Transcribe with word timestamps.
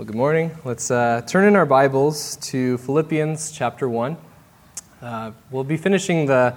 Well, 0.00 0.06
good 0.06 0.16
morning. 0.16 0.56
Let's 0.64 0.90
uh, 0.90 1.20
turn 1.28 1.46
in 1.46 1.56
our 1.56 1.66
Bibles 1.66 2.36
to 2.36 2.78
Philippians 2.78 3.52
chapter 3.52 3.86
1. 3.86 4.16
Uh, 5.02 5.32
we'll 5.50 5.62
be 5.62 5.76
finishing 5.76 6.24
the 6.24 6.56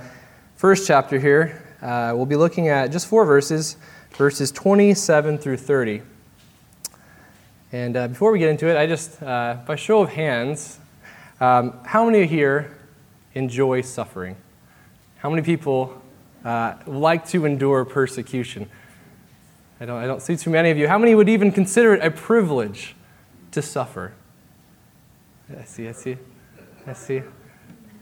first 0.55 0.87
chapter 0.87 1.19
here. 1.19 1.61
Uh, 1.81 2.13
we'll 2.15 2.25
be 2.25 2.37
looking 2.37 2.69
at 2.69 2.93
just 2.93 3.05
four 3.05 3.25
verses, 3.25 3.75
verses 4.11 4.49
27 4.49 5.39
through 5.39 5.57
30. 5.57 6.03
And 7.73 7.97
uh, 7.97 8.07
before 8.07 8.31
we 8.31 8.39
get 8.39 8.47
into 8.47 8.69
it, 8.69 8.77
I 8.77 8.87
just, 8.87 9.21
uh, 9.21 9.57
by 9.67 9.75
show 9.75 9.99
of 9.99 10.07
hands, 10.07 10.79
um, 11.41 11.73
how 11.83 12.05
many 12.05 12.25
here 12.25 12.77
enjoy 13.33 13.81
suffering? 13.81 14.37
How 15.17 15.29
many 15.29 15.41
people 15.41 16.01
uh, 16.45 16.75
like 16.87 17.27
to 17.27 17.45
endure 17.45 17.83
persecution? 17.83 18.69
I 19.81 19.85
don't, 19.85 20.01
I 20.01 20.07
don't 20.07 20.21
see 20.21 20.37
too 20.37 20.49
many 20.49 20.71
of 20.71 20.77
you. 20.77 20.87
How 20.87 20.97
many 20.97 21.13
would 21.13 21.27
even 21.27 21.51
consider 21.51 21.93
it 21.93 22.01
a 22.01 22.09
privilege 22.09 22.95
to 23.53 23.61
suffer? 23.61 24.13
I 25.57 25.63
see, 25.63 25.87
I 25.87 25.91
see, 25.91 26.17
I 26.85 26.93
see, 26.93 27.21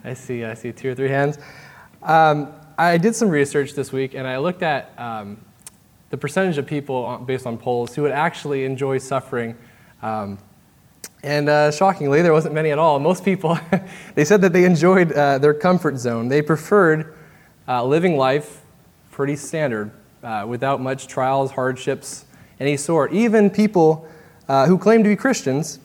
I 0.03 0.13
see, 0.13 0.44
I 0.44 0.53
see 0.53 0.71
two 0.71 0.91
or 0.91 0.95
three 0.95 1.09
hands. 1.09 1.38
Um, 2.02 2.53
I 2.77 2.98
did 2.98 3.16
some 3.16 3.30
research 3.30 3.73
this 3.73 3.91
week 3.91 4.13
and 4.13 4.27
I 4.27 4.38
looked 4.38 4.63
at 4.63 4.94
um, 4.98 5.44
the 6.09 6.17
percentage 6.17 6.58
of 6.58 6.66
people 6.66 7.17
based 7.25 7.45
on 7.45 7.58
polls 7.58 7.95
who 7.95 8.02
would 8.03 8.11
actually 8.11 8.63
enjoy 8.66 8.98
suffering. 8.98 9.55
Um, 10.02 10.39
and 11.23 11.49
uh, 11.49 11.72
shockingly, 11.72 12.22
there 12.22 12.33
wasn't 12.33 12.55
many 12.55 12.72
at 12.72 12.80
all. 12.80 12.99
Most 12.99 13.23
people, 13.23 13.59
they 14.16 14.25
said 14.25 14.41
that 14.41 14.53
they 14.53 14.66
enjoyed 14.66 15.11
uh, 15.11 15.38
their 15.38 15.53
comfort 15.53 15.97
zone. 15.97 16.30
They 16.30 16.41
preferred 16.41 17.16
uh, 17.67 17.86
living 17.86 18.17
life 18.17 18.61
pretty 19.11 19.36
standard, 19.36 19.91
uh, 20.23 20.45
without 20.47 20.81
much 20.81 21.08
trials, 21.08 21.52
hardships, 21.52 22.25
any 22.59 22.77
sort. 22.77 23.13
Even 23.13 23.49
people 23.49 24.08
uh, 24.51 24.65
who 24.65 24.77
claim 24.77 25.01
to 25.01 25.07
be 25.07 25.15
Christians 25.15 25.79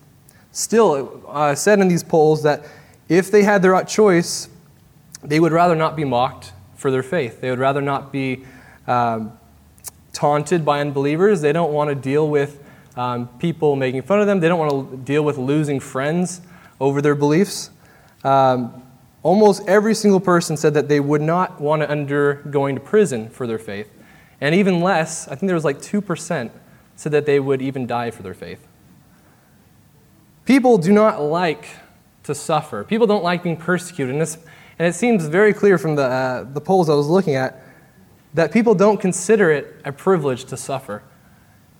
still 0.50 1.22
uh, 1.28 1.54
said 1.54 1.78
in 1.78 1.86
these 1.86 2.02
polls 2.02 2.42
that 2.42 2.64
if 3.08 3.30
they 3.30 3.45
had 3.45 3.62
their 3.62 3.80
choice, 3.84 4.48
they 5.23 5.38
would 5.38 5.52
rather 5.52 5.76
not 5.76 5.95
be 5.95 6.04
mocked 6.04 6.52
for 6.74 6.90
their 6.90 7.04
faith. 7.04 7.40
They 7.40 7.48
would 7.48 7.60
rather 7.60 7.80
not 7.80 8.10
be 8.10 8.45
um, 8.88 9.38
taunted 10.12 10.64
by 10.64 10.80
unbelievers. 10.80 11.42
They 11.42 11.52
don't 11.52 11.73
want 11.73 11.90
to 11.90 11.95
deal 11.95 12.28
with 12.28 12.60
um, 12.96 13.28
people 13.38 13.76
making 13.76 14.02
fun 14.02 14.18
of 14.18 14.26
them. 14.26 14.40
They 14.40 14.48
don't 14.48 14.58
want 14.58 14.90
to 14.90 14.96
deal 14.96 15.23
with 15.23 15.38
losing 15.38 15.78
friends 15.78 16.40
over 16.80 17.01
their 17.01 17.14
beliefs. 17.14 17.70
Um, 18.24 18.82
almost 19.23 19.62
every 19.68 19.95
single 19.95 20.18
person 20.18 20.56
said 20.56 20.74
that 20.74 20.88
they 20.88 20.98
would 20.98 21.23
not 21.23 21.60
want 21.60 21.82
to 21.82 21.92
endure 21.92 22.34
going 22.34 22.74
to 22.74 22.80
prison 22.80 23.28
for 23.28 23.46
their 23.46 23.60
faith. 23.60 23.88
And 24.40 24.56
even 24.56 24.80
less, 24.80 25.28
I 25.28 25.36
think 25.36 25.46
there 25.46 25.54
was 25.54 25.64
like 25.64 25.78
2%, 25.78 26.51
said 26.96 27.12
that 27.12 27.26
they 27.26 27.38
would 27.38 27.62
even 27.62 27.86
die 27.86 28.10
for 28.10 28.22
their 28.22 28.34
faith. 28.34 28.66
People 30.44 30.78
do 30.78 30.92
not 30.92 31.20
like 31.20 31.68
to 32.24 32.34
suffer. 32.34 32.82
People 32.84 33.06
don't 33.06 33.22
like 33.22 33.42
being 33.42 33.56
persecuted. 33.56 34.14
And, 34.14 34.36
and 34.78 34.88
it 34.88 34.94
seems 34.94 35.26
very 35.26 35.52
clear 35.52 35.78
from 35.78 35.96
the, 35.96 36.04
uh, 36.04 36.44
the 36.44 36.60
polls 36.60 36.88
I 36.88 36.94
was 36.94 37.08
looking 37.08 37.34
at 37.34 37.62
that 38.34 38.52
people 38.52 38.74
don't 38.74 39.00
consider 39.00 39.50
it 39.50 39.80
a 39.84 39.92
privilege 39.92 40.44
to 40.46 40.56
suffer. 40.56 41.02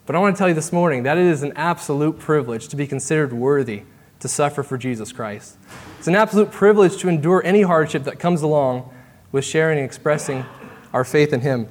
But 0.07 0.15
I 0.17 0.21
want 0.21 0.37
to 0.37 0.39
tell 0.39 0.49
you 0.49 0.55
this 0.55 0.73
morning 0.73 1.03
that 1.03 1.19
it 1.19 1.27
is 1.27 1.43
an 1.43 1.53
absolute 1.57 2.19
privilege 2.19 2.69
to 2.69 2.77
be 2.77 2.87
considered 2.87 3.33
worthy 3.33 3.83
to 4.21 4.29
suffer 4.29 4.63
for 4.63 4.79
Jesus 4.79 5.13
Christ. 5.13 5.57
It's 5.99 6.09
an 6.09 6.15
absolute 6.15 6.51
privilege 6.51 6.97
to 6.99 7.09
endure 7.09 7.43
any 7.45 7.63
hardship 7.63 8.05
that 8.05 8.19
comes 8.19 8.43
along 8.43 8.93
with 9.33 9.45
sharing 9.45 9.79
and 9.79 9.85
expressing 9.85 10.47
our 10.93 11.05
faith 11.05 11.33
in 11.33 11.41
Him. 11.41 11.69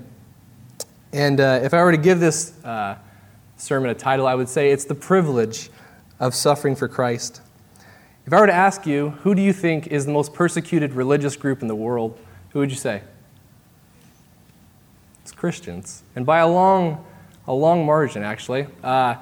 And 1.13 1.39
uh, 1.39 1.61
if 1.63 1.73
I 1.73 1.81
were 1.81 1.91
to 1.91 1.97
give 1.97 2.19
this 2.19 2.61
uh, 2.63 2.97
sermon 3.58 3.89
a 3.89 3.95
title, 3.95 4.28
I 4.28 4.36
would 4.36 4.50
say 4.50 4.72
it's 4.72 4.86
the 4.86 4.95
privilege 4.95 5.70
of 6.20 6.36
suffering 6.36 6.75
for 6.75 6.88
Christ. 6.88 7.42
If 8.25 8.34
I 8.34 8.39
were 8.39 8.47
to 8.47 8.53
ask 8.53 8.86
you, 8.86 9.12
who 9.22 9.36
do 9.36 9.42
you 9.42 9.53
think 9.53 9.88
is 9.88 10.06
the 10.06 10.12
most 10.12 10.34
persecuted 10.34 10.94
religious 10.94 11.36
group 11.36 11.62
in 11.62 11.67
the 11.67 11.75
world, 11.75 12.17
who 12.50 12.59
would 12.59 12.72
you 12.72 12.78
say? 12.78 13.02
It's 15.22 15.31
Christians. 15.31 16.03
And 16.16 16.25
by 16.25 16.40
a 16.40 16.47
long, 16.47 17.06
a 17.47 17.53
long 17.53 17.85
margin, 17.85 18.24
actually. 18.24 18.68
Uh, 18.84 19.16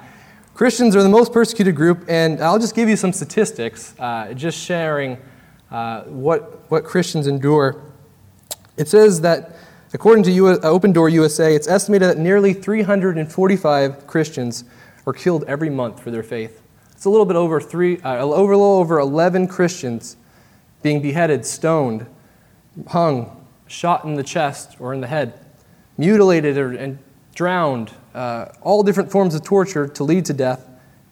Christians 0.54 0.94
are 0.94 1.02
the 1.02 1.08
most 1.08 1.32
persecuted 1.32 1.74
group, 1.74 2.04
and 2.08 2.40
I'll 2.40 2.58
just 2.58 2.74
give 2.74 2.88
you 2.88 2.96
some 2.96 3.12
statistics, 3.12 3.94
uh, 3.98 4.32
just 4.34 4.58
sharing 4.58 5.18
uh, 5.70 6.02
what, 6.04 6.70
what 6.70 6.84
Christians 6.84 7.26
endure. 7.26 7.82
It 8.76 8.88
says 8.88 9.20
that 9.22 9.56
According 9.94 10.24
to 10.24 10.32
US, 10.32 10.58
uh, 10.64 10.70
Open 10.72 10.92
Door 10.92 11.10
USA, 11.10 11.54
it's 11.54 11.68
estimated 11.68 12.08
that 12.08 12.18
nearly 12.18 12.52
345 12.52 14.08
Christians 14.08 14.64
are 15.06 15.12
killed 15.12 15.44
every 15.46 15.70
month 15.70 16.00
for 16.00 16.10
their 16.10 16.24
faith. 16.24 16.60
It's 16.90 17.04
a 17.04 17.10
little 17.10 17.24
bit 17.24 17.36
over 17.36 17.60
three, 17.60 18.00
uh, 18.00 18.16
over, 18.16 18.52
a 18.52 18.58
little 18.58 18.74
over 18.74 18.98
11 18.98 19.46
Christians 19.46 20.16
being 20.82 21.00
beheaded, 21.00 21.46
stoned, 21.46 22.06
hung, 22.88 23.46
shot 23.68 24.04
in 24.04 24.16
the 24.16 24.24
chest 24.24 24.76
or 24.80 24.92
in 24.94 25.00
the 25.00 25.06
head, 25.06 25.38
mutilated 25.96 26.58
or, 26.58 26.72
and 26.72 26.98
drowned, 27.36 27.92
uh, 28.14 28.46
all 28.62 28.82
different 28.82 29.12
forms 29.12 29.32
of 29.36 29.44
torture 29.44 29.86
to 29.86 30.02
lead 30.02 30.24
to 30.24 30.32
death 30.32 30.68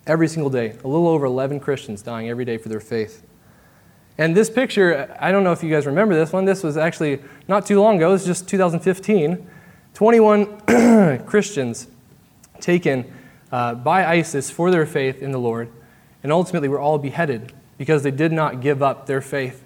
every 0.09 0.27
single 0.27 0.51
day. 0.51 0.71
A 0.71 0.89
little 0.89 1.07
over 1.07 1.27
11 1.27 1.61
Christians 1.61 2.03
dying 2.03 2.29
every 2.29 2.45
day 2.45 2.59
for 2.59 2.69
their 2.69 2.81
faith. 2.81 3.25
And 4.19 4.37
this 4.37 4.51
picture, 4.51 5.17
I 5.19 5.33
don't 5.33 5.43
know 5.43 5.53
if 5.53 5.63
you 5.63 5.71
guys 5.71 5.87
remember 5.87 6.15
this 6.15 6.33
one. 6.33 6.45
This 6.45 6.63
was 6.63 6.77
actually 6.77 7.21
not 7.49 7.65
too 7.67 7.81
long 7.81 7.97
ago. 7.97 8.11
It 8.11 8.13
was 8.13 8.27
just 8.27 8.49
2015. 8.49 9.49
21 9.95 11.25
Christians 11.27 11.87
taken 12.61 13.13
uh, 13.51 13.75
by 13.75 14.07
ISIS 14.07 14.51
for 14.51 14.71
their 14.71 14.87
faith 14.87 15.23
in 15.23 15.33
the 15.33 15.39
Lord, 15.39 15.71
and 16.23 16.33
ultimately 16.33 16.69
were 16.69 16.81
all 16.81 16.99
beheaded 16.99 17.53
because 17.77 18.03
they 18.03 18.11
did 18.11 18.33
not 18.33 18.61
give 18.61 18.83
up 18.83 19.07
their 19.07 19.21
faith. 19.21 19.63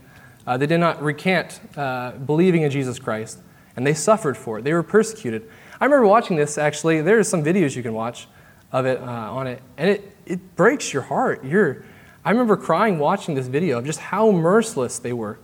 Uh, 0.47 0.57
they 0.57 0.67
did 0.67 0.79
not 0.79 1.03
recant 1.03 1.61
uh, 1.77 2.13
believing 2.13 2.63
in 2.63 2.71
Jesus 2.71 2.99
Christ, 2.99 3.39
and 3.77 3.87
they 3.87 3.95
suffered 3.95 4.37
for 4.37 4.59
it. 4.59 4.63
They 4.63 4.73
were 4.73 4.83
persecuted. 4.83 5.49
I 5.81 5.85
remember 5.85 6.07
watching 6.07 6.37
this 6.37 6.59
actually. 6.59 7.03
There 7.03 7.19
are 7.19 7.25
some 7.25 7.45
videos 7.45 7.77
you 7.77 7.83
can 7.83 7.95
watch 7.95 8.27
of 8.73 8.87
it 8.87 9.01
uh, 9.01 9.05
on 9.05 9.47
it, 9.47 9.63
and 9.77 9.91
it, 9.91 10.17
it 10.25 10.57
breaks 10.57 10.93
your 10.93 11.03
heart. 11.03 11.45
You're 11.45 11.85
I 12.27 12.31
remember 12.31 12.57
crying 12.57 12.99
watching 12.99 13.37
this 13.37 13.47
video 13.47 13.79
of 13.79 13.85
just 13.85 14.01
how 14.01 14.33
merciless 14.33 14.99
they 14.99 15.13
were 15.13 15.39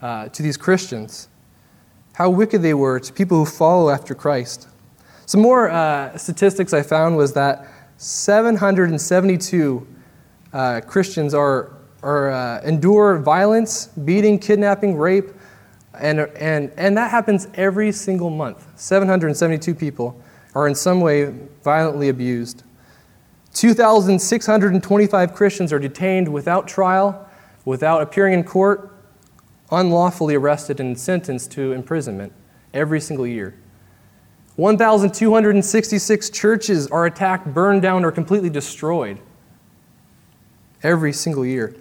uh, 0.00 0.28
to 0.28 0.40
these 0.40 0.56
Christians, 0.56 1.26
how 2.12 2.30
wicked 2.30 2.62
they 2.62 2.74
were 2.74 3.00
to 3.00 3.12
people 3.12 3.38
who 3.38 3.44
follow 3.44 3.90
after 3.90 4.14
Christ. 4.14 4.68
Some 5.26 5.42
more 5.42 5.68
uh, 5.68 6.16
statistics 6.16 6.72
I 6.72 6.82
found 6.82 7.16
was 7.16 7.32
that 7.32 7.66
772 7.96 9.86
uh, 10.52 10.80
Christians 10.82 11.34
are, 11.34 11.72
are 12.04 12.30
uh, 12.30 12.60
endure 12.60 13.18
violence, 13.18 13.86
beating, 13.86 14.38
kidnapping, 14.38 14.96
rape, 14.96 15.30
and, 15.98 16.20
and, 16.20 16.70
and 16.76 16.96
that 16.96 17.10
happens 17.10 17.48
every 17.54 17.90
single 17.90 18.30
month. 18.30 18.64
772 18.76 19.74
people 19.74 20.22
are 20.54 20.68
in 20.68 20.76
some 20.76 21.00
way 21.00 21.34
violently 21.64 22.10
abused. 22.10 22.62
2,625 23.58 25.34
Christians 25.34 25.72
are 25.72 25.80
detained 25.80 26.28
without 26.28 26.68
trial, 26.68 27.28
without 27.64 28.00
appearing 28.00 28.32
in 28.34 28.44
court, 28.44 28.92
unlawfully 29.72 30.36
arrested 30.36 30.78
and 30.78 30.96
sentenced 30.96 31.50
to 31.50 31.72
imprisonment 31.72 32.32
every 32.72 33.00
single 33.00 33.26
year. 33.26 33.56
1,266 34.54 36.30
churches 36.30 36.86
are 36.86 37.06
attacked, 37.06 37.52
burned 37.52 37.82
down, 37.82 38.04
or 38.04 38.12
completely 38.12 38.48
destroyed 38.48 39.18
every 40.84 41.12
single 41.12 41.44
year. 41.44 41.74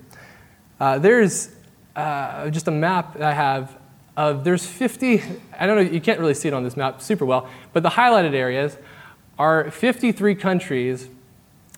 Uh, 0.80 0.98
there's 0.98 1.56
uh, 1.96 2.50
just 2.50 2.68
a 2.68 2.72
map 2.72 3.14
that 3.14 3.22
I 3.22 3.34
have 3.36 3.78
of 4.16 4.44
there's 4.44 4.66
50, 4.66 5.22
I 5.60 5.68
don't 5.68 5.76
know, 5.76 5.92
you 5.92 6.02
can't 6.02 6.20
really 6.20 6.34
see 6.34 6.48
it 6.48 6.56
on 6.56 6.64
this 6.64 6.76
map 6.76 7.04
super 7.04 7.24
well, 7.24 7.48
but 7.72 7.84
the 7.84 7.90
highlighted 7.90 8.34
areas 8.34 8.76
are 9.38 9.70
53 9.70 10.34
countries 10.34 11.08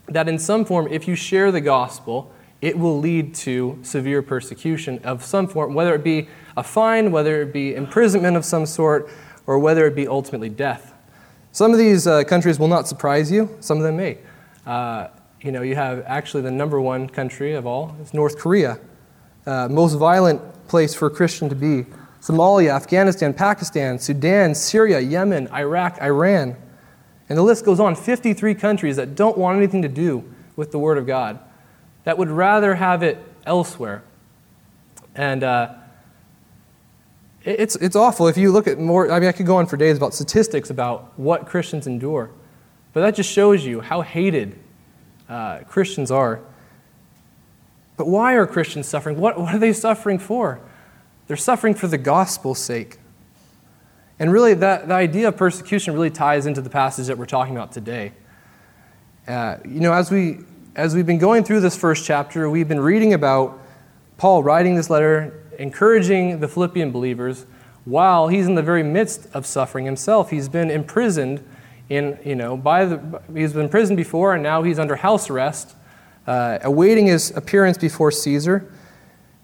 that 0.10 0.28
in 0.28 0.40
some 0.40 0.66
form, 0.66 0.88
if 0.90 1.08
you 1.08 1.16
share 1.16 1.52
the 1.52 1.62
gospel, 1.62 2.32
it 2.62 2.78
will 2.78 3.00
lead 3.00 3.34
to 3.34 3.80
severe 3.84 4.22
persecution 4.22 5.00
of 5.04 5.24
some 5.24 5.48
form, 5.48 5.74
whether 5.74 5.96
it 5.96 6.04
be 6.04 6.28
a 6.58 6.64
fine, 6.64 7.12
whether 7.12 7.42
it 7.42 7.54
be 7.54 7.74
imprisonment 7.74 8.36
of 8.36 8.44
some 8.44 8.66
sort, 8.66 9.10
or 9.48 9.60
whether 9.60 9.86
it 9.86 9.96
be 9.96 10.08
ultimately 10.08 10.50
death. 10.50 10.94
Some 11.52 11.72
of 11.72 11.78
these 11.78 12.06
uh, 12.06 12.24
countries 12.26 12.60
will 12.60 12.68
not 12.68 12.88
surprise 12.88 13.32
you, 13.32 13.50
some 13.60 13.78
of 13.78 13.84
them 13.84 13.98
may. 13.98 14.20
Uh, 14.66 15.08
you 15.42 15.52
know, 15.52 15.62
you 15.62 15.76
have 15.76 16.04
actually 16.06 16.44
the 16.44 16.52
number 16.52 16.82
one 16.82 17.08
country 17.08 17.54
of 17.54 17.66
all 17.66 17.96
is 18.02 18.14
North 18.14 18.38
Korea, 18.38 18.78
uh, 19.46 19.68
most 19.70 19.94
violent 19.94 20.68
place 20.68 20.94
for 20.94 21.08
a 21.08 21.10
Christian 21.10 21.50
to 21.50 21.56
be. 21.56 21.86
Somalia, 22.22 22.72
Afghanistan, 22.72 23.34
Pakistan, 23.34 23.98
Sudan, 23.98 24.54
Syria, 24.54 25.00
Yemen, 25.00 25.48
Iraq, 25.54 26.02
Iran. 26.02 26.58
And 27.30 27.38
the 27.38 27.44
list 27.44 27.64
goes 27.64 27.80
on 27.80 27.96
53 27.96 28.56
countries 28.56 28.96
that 28.96 29.16
don't 29.16 29.38
want 29.38 29.58
anything 29.58 29.84
to 29.84 29.88
do 29.88 30.24
with 30.56 30.72
the 30.72 30.80
Word 30.80 30.98
of 30.98 31.06
God, 31.06 31.40
that 32.04 32.18
would 32.18 32.30
rather 32.30 32.76
have 32.76 33.04
it 33.04 33.24
elsewhere. 33.46 34.04
And 35.16 35.44
uh, 35.44 35.76
it's, 37.44 37.76
it's 37.78 37.96
awful. 37.96 38.28
If 38.28 38.38
you 38.38 38.52
look 38.52 38.68
at 38.68 38.80
more, 38.80 39.12
I 39.12 39.20
mean, 39.20 39.30
I 39.30 39.32
could 39.32 39.46
go 39.46 39.58
on 39.58 39.68
for 39.68 39.78
days 39.78 39.96
about 39.96 40.14
statistics 40.14 40.70
about 40.70 41.18
what 41.18 41.46
Christians 41.46 41.88
endure. 41.88 42.32
But 42.94 43.02
that 43.02 43.16
just 43.16 43.32
shows 43.32 43.66
you 43.66 43.82
how 43.82 44.02
hated 44.02 44.58
uh, 45.30 45.60
Christians 45.60 46.12
are. 46.12 46.42
But 47.96 48.08
why 48.08 48.34
are 48.34 48.48
Christians 48.48 48.88
suffering? 48.88 49.20
What, 49.20 49.40
what 49.40 49.54
are 49.54 49.60
they 49.60 49.74
suffering 49.74 50.20
for? 50.20 50.60
They're 51.28 51.38
suffering 51.38 51.76
for 51.76 51.88
the 51.88 51.98
gospel's 51.98 52.60
sake. 52.60 52.98
And 54.20 54.32
really, 54.34 54.54
that, 54.56 54.90
the 54.90 54.94
idea 54.94 55.30
of 55.30 55.38
persecution 55.38 55.94
really 55.94 56.10
ties 56.10 56.46
into 56.46 56.62
the 56.62 56.70
passage 56.70 57.08
that 57.08 57.18
we're 57.18 57.26
talking 57.26 57.56
about 57.56 57.72
today. 57.72 58.12
Uh, 59.28 59.58
you 59.64 59.80
know, 59.80 59.94
as, 59.94 60.12
we, 60.12 60.40
as 60.76 60.94
we've 60.94 61.06
been 61.06 61.18
going 61.18 61.44
through 61.44 61.62
this 61.62 61.78
first 61.78 62.06
chapter, 62.06 62.50
we've 62.50 62.68
been 62.68 62.82
reading 62.82 63.14
about 63.14 63.60
Paul 64.18 64.44
writing 64.44 64.76
this 64.76 64.90
letter, 64.90 65.42
encouraging 65.58 66.42
the 66.42 66.48
Philippian 66.48 66.92
believers 66.92 67.46
while 67.86 68.28
he's 68.28 68.46
in 68.46 68.56
the 68.56 68.62
very 68.62 68.84
midst 68.84 69.28
of 69.34 69.46
suffering 69.46 69.86
himself. 69.86 70.30
He's 70.30 70.50
been 70.50 70.70
imprisoned 70.70 71.44
in, 71.88 72.20
you 72.26 72.36
know, 72.36 72.58
by 72.58 72.86
the, 72.86 73.22
he's 73.34 73.54
been 73.54 73.64
imprisoned 73.64 73.98
before, 73.98 74.34
and 74.34 74.44
now 74.44 74.64
he's 74.64 74.78
under 74.78 74.98
house 74.98 75.30
arrest 75.30 75.76
uh, 76.28 76.60
awaiting 76.64 77.08
his 77.08 77.36
appearance 77.36 77.78
before 77.78 78.12
Caesar. 78.12 78.72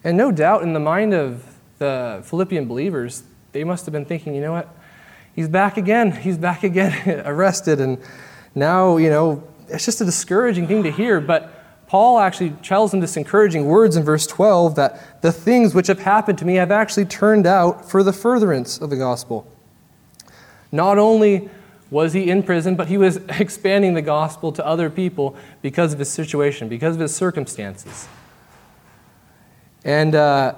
And 0.03 0.17
no 0.17 0.31
doubt 0.31 0.61
in 0.61 0.73
the 0.73 0.79
mind 0.79 1.13
of 1.13 1.43
the 1.79 2.21
Philippian 2.23 2.67
believers, 2.67 3.23
they 3.55 3.63
must 3.63 3.85
have 3.85 3.93
been 3.93 4.03
thinking, 4.03 4.35
you 4.35 4.41
know 4.41 4.51
what? 4.51 4.67
He's 5.33 5.47
back 5.47 5.77
again. 5.77 6.11
He's 6.11 6.37
back 6.37 6.63
again, 6.63 7.21
arrested. 7.25 7.79
And 7.79 7.97
now, 8.53 8.97
you 8.97 9.09
know, 9.09 9.47
it's 9.69 9.85
just 9.85 10.01
a 10.01 10.05
discouraging 10.05 10.67
thing 10.67 10.83
to 10.83 10.91
hear. 10.91 11.21
But 11.21 11.87
Paul 11.87 12.19
actually 12.19 12.49
tells 12.49 12.91
them 12.91 12.99
this 12.99 13.15
encouraging 13.15 13.65
words 13.65 13.95
in 13.95 14.03
verse 14.03 14.27
12 14.27 14.75
that 14.75 15.21
the 15.21 15.31
things 15.31 15.73
which 15.73 15.87
have 15.87 15.99
happened 15.99 16.37
to 16.39 16.45
me 16.45 16.55
have 16.55 16.69
actually 16.69 17.05
turned 17.05 17.47
out 17.47 17.89
for 17.89 18.03
the 18.03 18.11
furtherance 18.11 18.77
of 18.77 18.89
the 18.89 18.97
gospel. 18.97 19.49
Not 20.73 20.97
only 20.97 21.49
was 21.89 22.11
he 22.11 22.29
in 22.29 22.43
prison, 22.43 22.75
but 22.75 22.89
he 22.89 22.97
was 22.97 23.17
expanding 23.39 23.93
the 23.93 24.01
gospel 24.01 24.51
to 24.51 24.65
other 24.65 24.89
people 24.89 25.33
because 25.61 25.93
of 25.93 25.99
his 25.99 26.09
situation, 26.09 26.67
because 26.67 26.95
of 26.95 27.01
his 27.01 27.15
circumstances. 27.15 28.09
And 29.85 30.13
uh, 30.13 30.55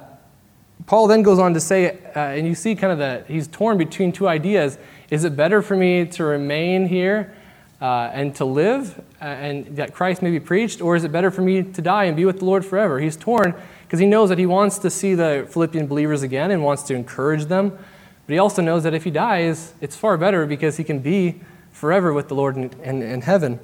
Paul 0.88 1.07
then 1.07 1.22
goes 1.22 1.38
on 1.38 1.54
to 1.54 1.60
say, 1.60 2.00
uh, 2.16 2.19
and 2.19 2.48
you 2.48 2.56
see 2.56 2.74
kind 2.74 2.94
of 2.94 3.00
that 3.00 3.28
he's 3.28 3.48
torn 3.48 3.78
between 3.78 4.13
two 4.13 4.28
ideas. 4.28 4.78
Is 5.10 5.25
it 5.25 5.36
better 5.36 5.62
for 5.62 5.75
me 5.75 6.06
to 6.06 6.24
remain 6.24 6.88
here 6.88 7.36
uh, 7.81 8.10
and 8.13 8.34
to 8.36 8.45
live 8.45 8.98
uh, 9.22 9.25
and 9.25 9.75
that 9.75 9.94
Christ 9.94 10.22
may 10.22 10.31
be 10.31 10.39
preached, 10.39 10.81
or 10.81 10.95
is 10.95 11.04
it 11.04 11.12
better 11.12 11.30
for 11.30 11.42
me 11.42 11.62
to 11.62 11.81
die 11.81 12.06
and 12.06 12.16
be 12.16 12.24
with 12.24 12.39
the 12.39 12.45
Lord 12.45 12.66
forever? 12.66 13.00
He's 13.00 13.18
torn 13.18 13.54
because 13.84 14.00
he 14.00 14.06
knows 14.06 14.30
that 14.30 14.38
he 14.38 14.45
wants 14.45 14.80
to 14.80 14.89
see 14.89 15.13
the 15.13 15.45
Philippian 15.50 15.88
believers 15.88 16.24
again 16.24 16.51
and 16.51 16.63
wants 16.63 16.84
to 16.84 16.95
encourage 16.95 17.45
them. 17.45 17.72
But 18.25 18.34
he 18.34 18.39
also 18.39 18.62
knows 18.62 18.84
that 18.84 18.94
if 18.94 19.04
he 19.04 19.12
dies, 19.12 19.74
it's 19.81 19.95
far 19.95 20.18
better 20.18 20.45
because 20.45 20.78
he 20.78 20.86
can 20.86 21.00
be 21.00 21.42
forever 21.72 22.13
with 22.13 22.30
the 22.30 22.36
Lord 22.36 22.56
in, 22.56 22.72
in, 22.81 23.01
in 23.01 23.22
heaven. 23.22 23.60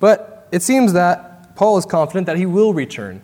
But 0.00 0.48
it 0.50 0.62
seems 0.62 0.94
that 0.94 1.56
Paul 1.56 1.76
is 1.76 1.84
confident 1.84 2.26
that 2.26 2.38
he 2.38 2.46
will 2.46 2.72
return. 2.72 3.20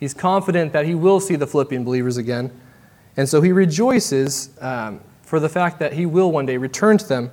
He's 0.00 0.14
confident 0.14 0.72
that 0.72 0.86
he 0.86 0.94
will 0.94 1.20
see 1.20 1.36
the 1.36 1.46
Philippian 1.46 1.84
believers 1.84 2.16
again. 2.16 2.50
And 3.16 3.28
so 3.28 3.40
he 3.40 3.52
rejoices 3.52 4.50
um, 4.60 5.00
for 5.22 5.38
the 5.38 5.48
fact 5.48 5.78
that 5.78 5.92
he 5.92 6.06
will 6.06 6.32
one 6.32 6.46
day 6.46 6.56
return 6.56 6.98
to 6.98 7.06
them. 7.06 7.30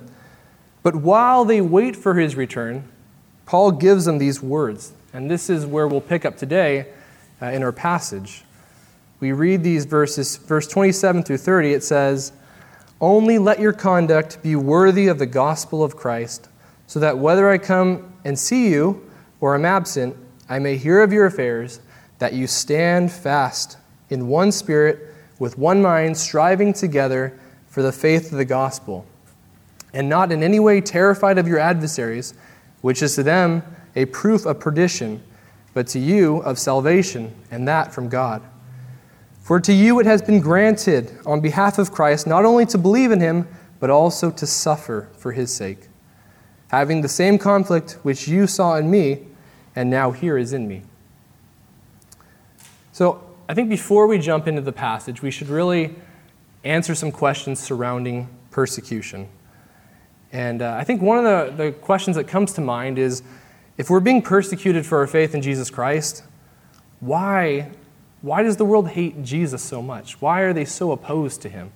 But 0.82 0.94
while 0.94 1.44
they 1.44 1.60
wait 1.60 1.96
for 1.96 2.14
his 2.14 2.36
return, 2.36 2.88
Paul 3.46 3.72
gives 3.72 4.04
them 4.04 4.18
these 4.18 4.42
words. 4.42 4.92
And 5.12 5.30
this 5.30 5.50
is 5.50 5.66
where 5.66 5.88
we'll 5.88 6.00
pick 6.00 6.24
up 6.24 6.36
today 6.36 6.92
uh, 7.42 7.46
in 7.46 7.62
our 7.62 7.72
passage 7.72 8.44
we 9.20 9.32
read 9.32 9.64
these 9.64 9.84
verses, 9.84 10.36
verse 10.36 10.68
27 10.68 11.24
through 11.24 11.38
30, 11.38 11.72
it 11.72 11.82
says, 11.82 12.32
Only 13.00 13.38
let 13.38 13.58
your 13.58 13.72
conduct 13.72 14.42
be 14.42 14.54
worthy 14.54 15.08
of 15.08 15.18
the 15.18 15.26
gospel 15.26 15.82
of 15.82 15.96
Christ, 15.96 16.48
so 16.86 17.00
that 17.00 17.18
whether 17.18 17.50
I 17.50 17.58
come 17.58 18.12
and 18.24 18.38
see 18.38 18.68
you 18.68 19.10
or 19.40 19.54
am 19.54 19.64
absent, 19.64 20.16
I 20.48 20.60
may 20.60 20.76
hear 20.76 21.02
of 21.02 21.12
your 21.12 21.26
affairs, 21.26 21.80
that 22.18 22.32
you 22.32 22.46
stand 22.46 23.12
fast 23.12 23.78
in 24.10 24.28
one 24.28 24.52
spirit, 24.52 25.14
with 25.38 25.56
one 25.56 25.80
mind, 25.80 26.16
striving 26.16 26.72
together 26.72 27.38
for 27.66 27.82
the 27.82 27.92
faith 27.92 28.32
of 28.32 28.38
the 28.38 28.44
gospel, 28.44 29.06
and 29.92 30.08
not 30.08 30.32
in 30.32 30.42
any 30.42 30.58
way 30.58 30.80
terrified 30.80 31.38
of 31.38 31.46
your 31.46 31.58
adversaries, 31.58 32.34
which 32.80 33.02
is 33.02 33.14
to 33.14 33.22
them 33.22 33.62
a 33.94 34.04
proof 34.06 34.46
of 34.46 34.58
perdition, 34.58 35.22
but 35.74 35.86
to 35.86 35.98
you 35.98 36.38
of 36.38 36.58
salvation, 36.58 37.34
and 37.50 37.68
that 37.68 37.92
from 37.92 38.08
God. 38.08 38.42
For 39.40 39.60
to 39.60 39.72
you 39.72 40.00
it 40.00 40.06
has 40.06 40.20
been 40.20 40.40
granted 40.40 41.16
on 41.24 41.40
behalf 41.40 41.78
of 41.78 41.92
Christ 41.92 42.26
not 42.26 42.44
only 42.44 42.66
to 42.66 42.78
believe 42.78 43.12
in 43.12 43.20
him, 43.20 43.48
but 43.80 43.90
also 43.90 44.30
to 44.30 44.46
suffer 44.46 45.08
for 45.16 45.32
his 45.32 45.54
sake, 45.54 45.88
having 46.68 47.00
the 47.00 47.08
same 47.08 47.38
conflict 47.38 47.98
which 48.02 48.26
you 48.26 48.46
saw 48.46 48.76
in 48.76 48.90
me, 48.90 49.26
and 49.76 49.88
now 49.88 50.10
here 50.10 50.36
is 50.36 50.52
in 50.52 50.66
me. 50.66 50.82
So, 52.98 53.22
I 53.48 53.54
think 53.54 53.68
before 53.68 54.08
we 54.08 54.18
jump 54.18 54.48
into 54.48 54.60
the 54.60 54.72
passage, 54.72 55.22
we 55.22 55.30
should 55.30 55.46
really 55.46 55.94
answer 56.64 56.96
some 56.96 57.12
questions 57.12 57.60
surrounding 57.60 58.28
persecution. 58.50 59.28
And 60.32 60.62
uh, 60.62 60.74
I 60.76 60.82
think 60.82 61.00
one 61.00 61.24
of 61.24 61.56
the, 61.56 61.66
the 61.66 61.70
questions 61.70 62.16
that 62.16 62.24
comes 62.24 62.52
to 62.54 62.60
mind 62.60 62.98
is 62.98 63.22
if 63.76 63.88
we're 63.88 64.00
being 64.00 64.20
persecuted 64.20 64.84
for 64.84 64.98
our 64.98 65.06
faith 65.06 65.32
in 65.32 65.42
Jesus 65.42 65.70
Christ, 65.70 66.24
why 66.98 67.70
why 68.20 68.42
does 68.42 68.56
the 68.56 68.64
world 68.64 68.88
hate 68.88 69.22
Jesus 69.22 69.62
so 69.62 69.80
much? 69.80 70.20
Why 70.20 70.40
are 70.40 70.52
they 70.52 70.64
so 70.64 70.90
opposed 70.90 71.40
to 71.42 71.48
him? 71.48 71.70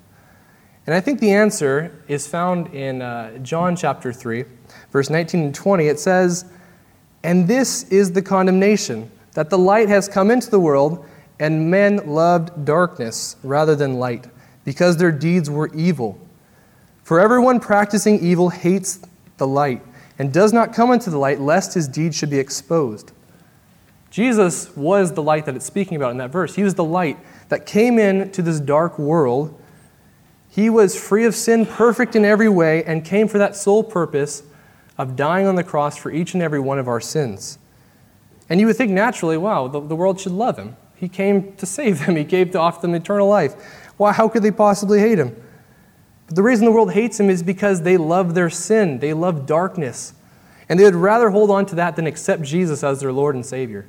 And 0.87 0.95
I 0.97 1.01
think 1.01 1.21
the 1.21 1.31
answer 1.31 2.03
is 2.09 2.27
found 2.27 2.75
in 2.75 3.01
uh, 3.01 3.39
John 3.39 3.77
chapter 3.77 4.13
3, 4.13 4.45
verse 4.91 5.09
19 5.09 5.41
and 5.41 5.55
20. 5.55 5.87
It 5.87 6.01
says, 6.01 6.47
And 7.23 7.47
this 7.47 7.85
is 7.91 8.11
the 8.11 8.23
condemnation, 8.23 9.09
that 9.35 9.51
the 9.51 9.59
light 9.59 9.89
has 9.89 10.09
come 10.09 10.29
into 10.33 10.51
the 10.51 10.59
world, 10.59 11.07
and 11.39 11.71
men 11.71 11.97
loved 12.07 12.65
darkness 12.65 13.37
rather 13.43 13.75
than 13.75 13.99
light, 13.99 14.27
because 14.65 14.97
their 14.97 15.13
deeds 15.13 15.51
were 15.51 15.73
evil. 15.75 16.19
For 17.03 17.19
everyone 17.19 17.61
practicing 17.61 18.21
evil 18.21 18.51
hates 18.51 19.01
the 19.39 19.47
light, 19.47 19.83
and 20.19 20.33
does 20.33 20.53
not 20.53 20.73
come 20.73 20.93
into 20.93 21.11
the 21.11 21.19
light, 21.19 21.41
lest 21.41 21.75
his 21.75 21.89
deeds 21.89 22.17
should 22.17 22.31
be 22.31 22.39
exposed. 22.39 23.13
Jesus 24.11 24.77
was 24.77 25.13
the 25.15 25.23
light 25.23 25.47
that 25.47 25.57
it's 25.57 25.65
speaking 25.65 25.97
about 25.97 26.11
in 26.11 26.19
that 26.19 26.31
verse. 26.31 26.55
He 26.55 26.63
was 26.63 26.75
the 26.75 26.85
light 26.85 27.19
that 27.49 27.65
came 27.65 27.99
into 27.99 28.43
this 28.43 28.61
dark 28.61 28.99
world. 28.99 29.59
He 30.51 30.69
was 30.69 30.95
free 30.95 31.25
of 31.25 31.35
sin, 31.35 31.65
perfect 31.65 32.15
in 32.15 32.25
every 32.25 32.49
way, 32.49 32.85
and 32.85 33.05
came 33.05 33.27
for 33.27 33.39
that 33.39 33.57
sole 33.57 33.83
purpose 33.83 34.43
of 34.99 35.17
dying 35.17 35.47
on 35.47 35.55
the 35.55 35.65
cross 35.65 35.97
for 35.97 36.11
each 36.11 36.35
and 36.35 36.43
every 36.43 36.61
one 36.61 36.79
of 36.79 36.89
our 36.89 37.01
sins. 37.01 37.59
And 38.51 38.61
you 38.61 38.67
would 38.67 38.77
think 38.77 38.91
naturally, 38.93 39.39
wow, 39.39 39.67
the, 39.67 39.81
the 39.81 39.97
world 39.97 40.21
should 40.21 40.33
love 40.33 40.59
him. 40.59 40.77
He 41.03 41.09
came 41.09 41.57
to 41.57 41.67
save 41.67 42.07
them, 42.07 42.15
he 42.15 42.23
gave 42.23 42.53
to 42.53 42.61
offer 42.61 42.83
them 42.83 42.95
eternal 42.95 43.27
life. 43.27 43.57
Why, 43.97 44.13
how 44.13 44.29
could 44.29 44.45
they 44.45 44.53
possibly 44.53 45.01
hate 45.01 45.19
him? 45.19 45.35
But 46.29 46.37
the 46.37 46.45
reason 46.45 46.65
the 46.65 46.71
world 46.71 46.93
hates 46.93 47.19
him 47.19 47.29
is 47.29 47.43
because 47.43 47.83
they 47.83 47.97
love 47.97 48.35
their 48.35 48.49
sin, 48.49 49.01
they 49.01 49.13
love 49.13 49.45
darkness. 49.45 50.15
And 50.69 50.79
they 50.79 50.85
would 50.85 50.95
rather 50.95 51.31
hold 51.31 51.51
on 51.51 51.67
to 51.67 51.75
that 51.75 51.97
than 51.97 52.07
accept 52.07 52.43
Jesus 52.43 52.85
as 52.85 53.01
their 53.01 53.13
Lord 53.13 53.35
and 53.35 53.45
Savior. 53.45 53.85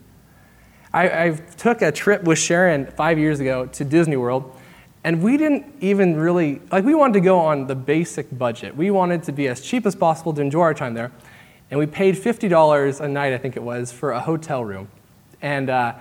I, 0.91 1.25
I 1.25 1.29
took 1.55 1.84
a 1.84 1.91
trip 1.91 2.24
with 2.24 2.39
Sharon 2.39 2.88
five 2.88 3.20
years 3.20 3.39
ago 3.39 3.67
to 3.67 3.86
Disney 3.86 4.17
World, 4.17 4.60
and 5.03 5.22
we 5.22 5.38
didn't 5.38 5.67
even 5.82 6.15
really, 6.15 6.63
like, 6.72 6.84
we 6.84 6.96
wanted 6.96 7.13
to 7.13 7.22
go 7.22 7.38
on 7.38 7.67
the 7.67 7.75
basic 7.75 8.36
budget. 8.36 8.75
We 8.75 8.89
wanted 8.89 9.22
to 9.25 9.32
be 9.32 9.48
as 9.48 9.62
cheap 9.62 9.86
as 9.86 9.93
possible 9.93 10.34
to 10.34 10.41
enjoy 10.41 10.62
our 10.62 10.74
time 10.74 10.96
there. 10.96 11.12
And 11.70 11.79
we 11.79 11.86
paid 11.86 12.15
$50 12.15 13.01
a 13.01 13.08
night, 13.08 13.34
I 13.34 13.38
think 13.38 13.55
it 13.55 13.62
was, 13.62 13.91
for 13.91 14.13
a 14.13 14.20
hotel 14.20 14.65
room. 14.65 14.88
And 15.43 15.70
uh, 15.70 15.93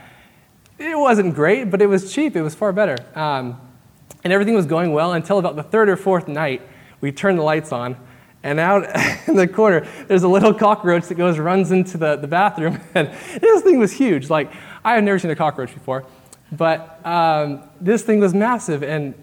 it 0.79 0.99
wasn't 0.99 1.35
great, 1.35 1.71
but 1.71 1.81
it 1.83 1.87
was 1.87 2.13
cheap. 2.13 2.37
It 2.37 2.43
was 2.43 2.55
far 2.55 2.73
better. 2.73 2.97
Um, 3.15 3.61
and 4.25 4.33
everything 4.33 4.55
was 4.55 4.67
going 4.67 4.93
well 4.93 5.13
until 5.13 5.39
about 5.39 5.57
the 5.57 5.63
third 5.63 5.89
or 5.89 5.97
fourth 5.97 6.29
night, 6.29 6.63
we 7.01 7.13
turned 7.13 7.39
the 7.39 7.43
lights 7.43 7.73
on. 7.73 7.97
And 8.43 8.59
out 8.59 8.85
in 9.29 9.37
the 9.37 9.47
corner, 9.47 9.87
there's 10.09 10.23
a 10.23 10.29
little 10.29 10.55
cockroach 10.55 11.07
that 11.09 11.15
goes, 11.15 11.39
runs 11.39 11.71
into 11.71 11.99
the, 11.99 12.17
the 12.17 12.27
bathroom. 12.27 12.81
And 12.95 13.11
this 13.41 13.63
thing 13.63 13.79
was 13.79 13.93
huge. 13.93 14.31
Like, 14.31 14.53
I 14.85 14.95
had 14.95 15.05
never 15.05 15.19
seen 15.19 15.31
a 15.31 15.37
cockroach 15.37 15.73
before, 15.73 16.05
but 16.51 17.05
um, 17.07 17.63
this 17.81 18.03
thing 18.03 18.21
was 18.21 18.35
massive. 18.35 18.83
And, 18.83 19.15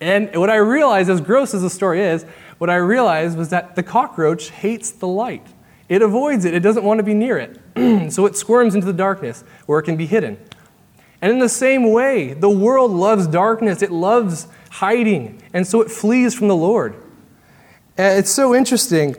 and 0.00 0.34
what 0.36 0.50
I 0.50 0.56
realized, 0.56 1.08
as 1.08 1.20
gross 1.20 1.54
as 1.54 1.62
the 1.62 1.70
story 1.70 2.02
is, 2.02 2.24
what 2.58 2.70
I 2.70 2.76
realized 2.76 3.38
was 3.38 3.50
that 3.50 3.76
the 3.76 3.82
cockroach 3.82 4.50
hates 4.50 4.90
the 4.90 5.08
light. 5.08 5.46
It 5.88 6.02
avoids 6.02 6.44
it, 6.44 6.54
it 6.54 6.60
doesn't 6.60 6.84
want 6.84 6.98
to 6.98 7.04
be 7.04 7.14
near 7.14 7.38
it. 7.38 8.12
so 8.12 8.26
it 8.26 8.36
squirms 8.36 8.74
into 8.74 8.86
the 8.86 8.92
darkness 8.92 9.44
where 9.66 9.78
it 9.78 9.84
can 9.84 9.96
be 9.96 10.06
hidden. 10.06 10.38
And 11.24 11.32
in 11.32 11.38
the 11.38 11.48
same 11.48 11.90
way, 11.90 12.34
the 12.34 12.50
world 12.50 12.90
loves 12.90 13.26
darkness, 13.26 13.80
it 13.80 13.90
loves 13.90 14.46
hiding, 14.68 15.42
and 15.54 15.66
so 15.66 15.80
it 15.80 15.90
flees 15.90 16.34
from 16.34 16.48
the 16.48 16.54
Lord. 16.54 17.02
And 17.96 18.18
it's 18.18 18.30
so 18.30 18.54
interesting. 18.54 19.16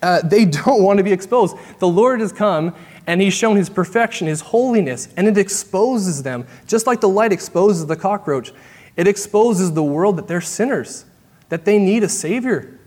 Uh, 0.00 0.22
they 0.22 0.44
don't 0.44 0.84
want 0.84 0.98
to 0.98 1.02
be 1.02 1.10
exposed. 1.10 1.56
The 1.80 1.88
Lord 1.88 2.20
has 2.20 2.32
come 2.32 2.76
and 3.08 3.20
he's 3.20 3.34
shown 3.34 3.56
his 3.56 3.68
perfection, 3.68 4.28
his 4.28 4.40
holiness, 4.40 5.08
and 5.16 5.26
it 5.26 5.36
exposes 5.36 6.22
them. 6.22 6.46
Just 6.68 6.86
like 6.86 7.00
the 7.00 7.08
light 7.08 7.32
exposes 7.32 7.86
the 7.86 7.96
cockroach, 7.96 8.52
it 8.94 9.08
exposes 9.08 9.72
the 9.72 9.82
world 9.82 10.18
that 10.18 10.28
they're 10.28 10.40
sinners, 10.40 11.06
that 11.48 11.64
they 11.64 11.80
need 11.80 12.04
a 12.04 12.08
Savior. 12.08 12.78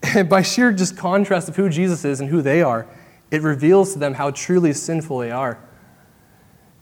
And 0.00 0.28
by 0.28 0.42
sheer 0.42 0.72
just 0.72 0.96
contrast 0.96 1.48
of 1.48 1.56
who 1.56 1.68
Jesus 1.68 2.04
is 2.04 2.20
and 2.20 2.30
who 2.30 2.40
they 2.40 2.62
are, 2.62 2.86
it 3.32 3.42
reveals 3.42 3.94
to 3.94 3.98
them 3.98 4.14
how 4.14 4.30
truly 4.30 4.72
sinful 4.72 5.18
they 5.18 5.32
are. 5.32 5.58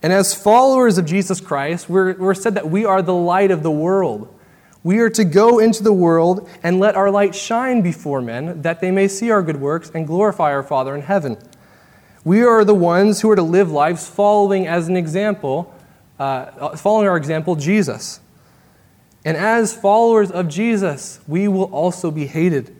And 0.02 0.12
as 0.12 0.34
followers 0.34 0.98
of 0.98 1.06
Jesus 1.06 1.40
Christ, 1.40 1.88
we're, 1.88 2.14
we're 2.14 2.34
said 2.34 2.54
that 2.56 2.68
we 2.68 2.84
are 2.84 3.02
the 3.02 3.14
light 3.14 3.50
of 3.50 3.62
the 3.62 3.70
world. 3.70 4.34
We 4.82 4.98
are 4.98 5.10
to 5.10 5.24
go 5.24 5.60
into 5.60 5.84
the 5.84 5.92
world 5.92 6.48
and 6.62 6.80
let 6.80 6.96
our 6.96 7.10
light 7.10 7.36
shine 7.36 7.82
before 7.82 8.20
men, 8.20 8.62
that 8.62 8.80
they 8.80 8.90
may 8.90 9.06
see 9.06 9.30
our 9.30 9.42
good 9.42 9.60
works 9.60 9.90
and 9.94 10.06
glorify 10.06 10.52
our 10.52 10.64
Father 10.64 10.94
in 10.96 11.02
heaven. 11.02 11.36
We 12.24 12.42
are 12.42 12.64
the 12.64 12.74
ones 12.74 13.20
who 13.20 13.30
are 13.30 13.36
to 13.36 13.42
live 13.42 13.70
lives 13.70 14.08
following 14.08 14.66
as 14.66 14.88
an 14.88 14.96
example, 14.96 15.72
uh, 16.18 16.76
following 16.76 17.06
our 17.06 17.16
example, 17.16 17.54
Jesus. 17.54 18.20
And 19.24 19.36
as 19.36 19.72
followers 19.72 20.32
of 20.32 20.48
Jesus, 20.48 21.20
we 21.28 21.46
will 21.46 21.70
also 21.72 22.10
be 22.10 22.26
hated. 22.26 22.74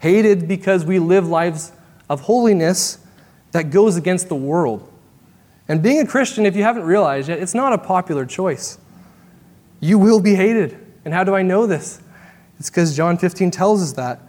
Hated 0.00 0.48
because 0.48 0.84
we 0.84 0.98
live 0.98 1.28
lives 1.28 1.70
of 2.08 2.22
holiness 2.22 2.98
that 3.52 3.70
goes 3.70 3.96
against 3.96 4.28
the 4.28 4.34
world. 4.34 4.90
And 5.70 5.84
being 5.84 6.00
a 6.00 6.06
Christian, 6.06 6.46
if 6.46 6.56
you 6.56 6.64
haven't 6.64 6.82
realized 6.82 7.28
yet, 7.28 7.38
it's 7.38 7.54
not 7.54 7.72
a 7.72 7.78
popular 7.78 8.26
choice. 8.26 8.76
You 9.78 10.00
will 10.00 10.18
be 10.18 10.34
hated. 10.34 10.76
And 11.04 11.14
how 11.14 11.22
do 11.22 11.32
I 11.36 11.42
know 11.42 11.64
this? 11.64 12.00
It's 12.58 12.68
because 12.68 12.96
John 12.96 13.16
15 13.16 13.52
tells 13.52 13.80
us 13.80 13.92
that. 13.92 14.20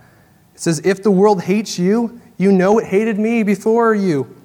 It 0.54 0.60
says, 0.60 0.82
If 0.86 1.02
the 1.02 1.10
world 1.10 1.42
hates 1.42 1.80
you, 1.80 2.22
you 2.38 2.52
know 2.52 2.78
it 2.78 2.86
hated 2.86 3.18
me 3.18 3.42
before 3.42 3.96
you. 3.96 4.36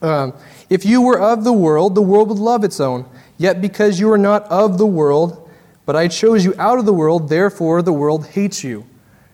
Um, 0.00 0.32
if 0.70 0.86
you 0.86 1.02
were 1.02 1.20
of 1.20 1.44
the 1.44 1.52
world, 1.52 1.94
the 1.94 2.00
world 2.00 2.30
would 2.30 2.38
love 2.38 2.64
its 2.64 2.80
own. 2.80 3.04
Yet 3.36 3.60
because 3.60 4.00
you 4.00 4.10
are 4.10 4.16
not 4.16 4.44
of 4.44 4.78
the 4.78 4.86
world, 4.86 5.46
but 5.84 5.94
I 5.94 6.08
chose 6.08 6.42
you 6.42 6.54
out 6.58 6.78
of 6.78 6.86
the 6.86 6.94
world, 6.94 7.28
therefore 7.28 7.82
the 7.82 7.92
world 7.92 8.28
hates 8.28 8.64
you. 8.64 8.86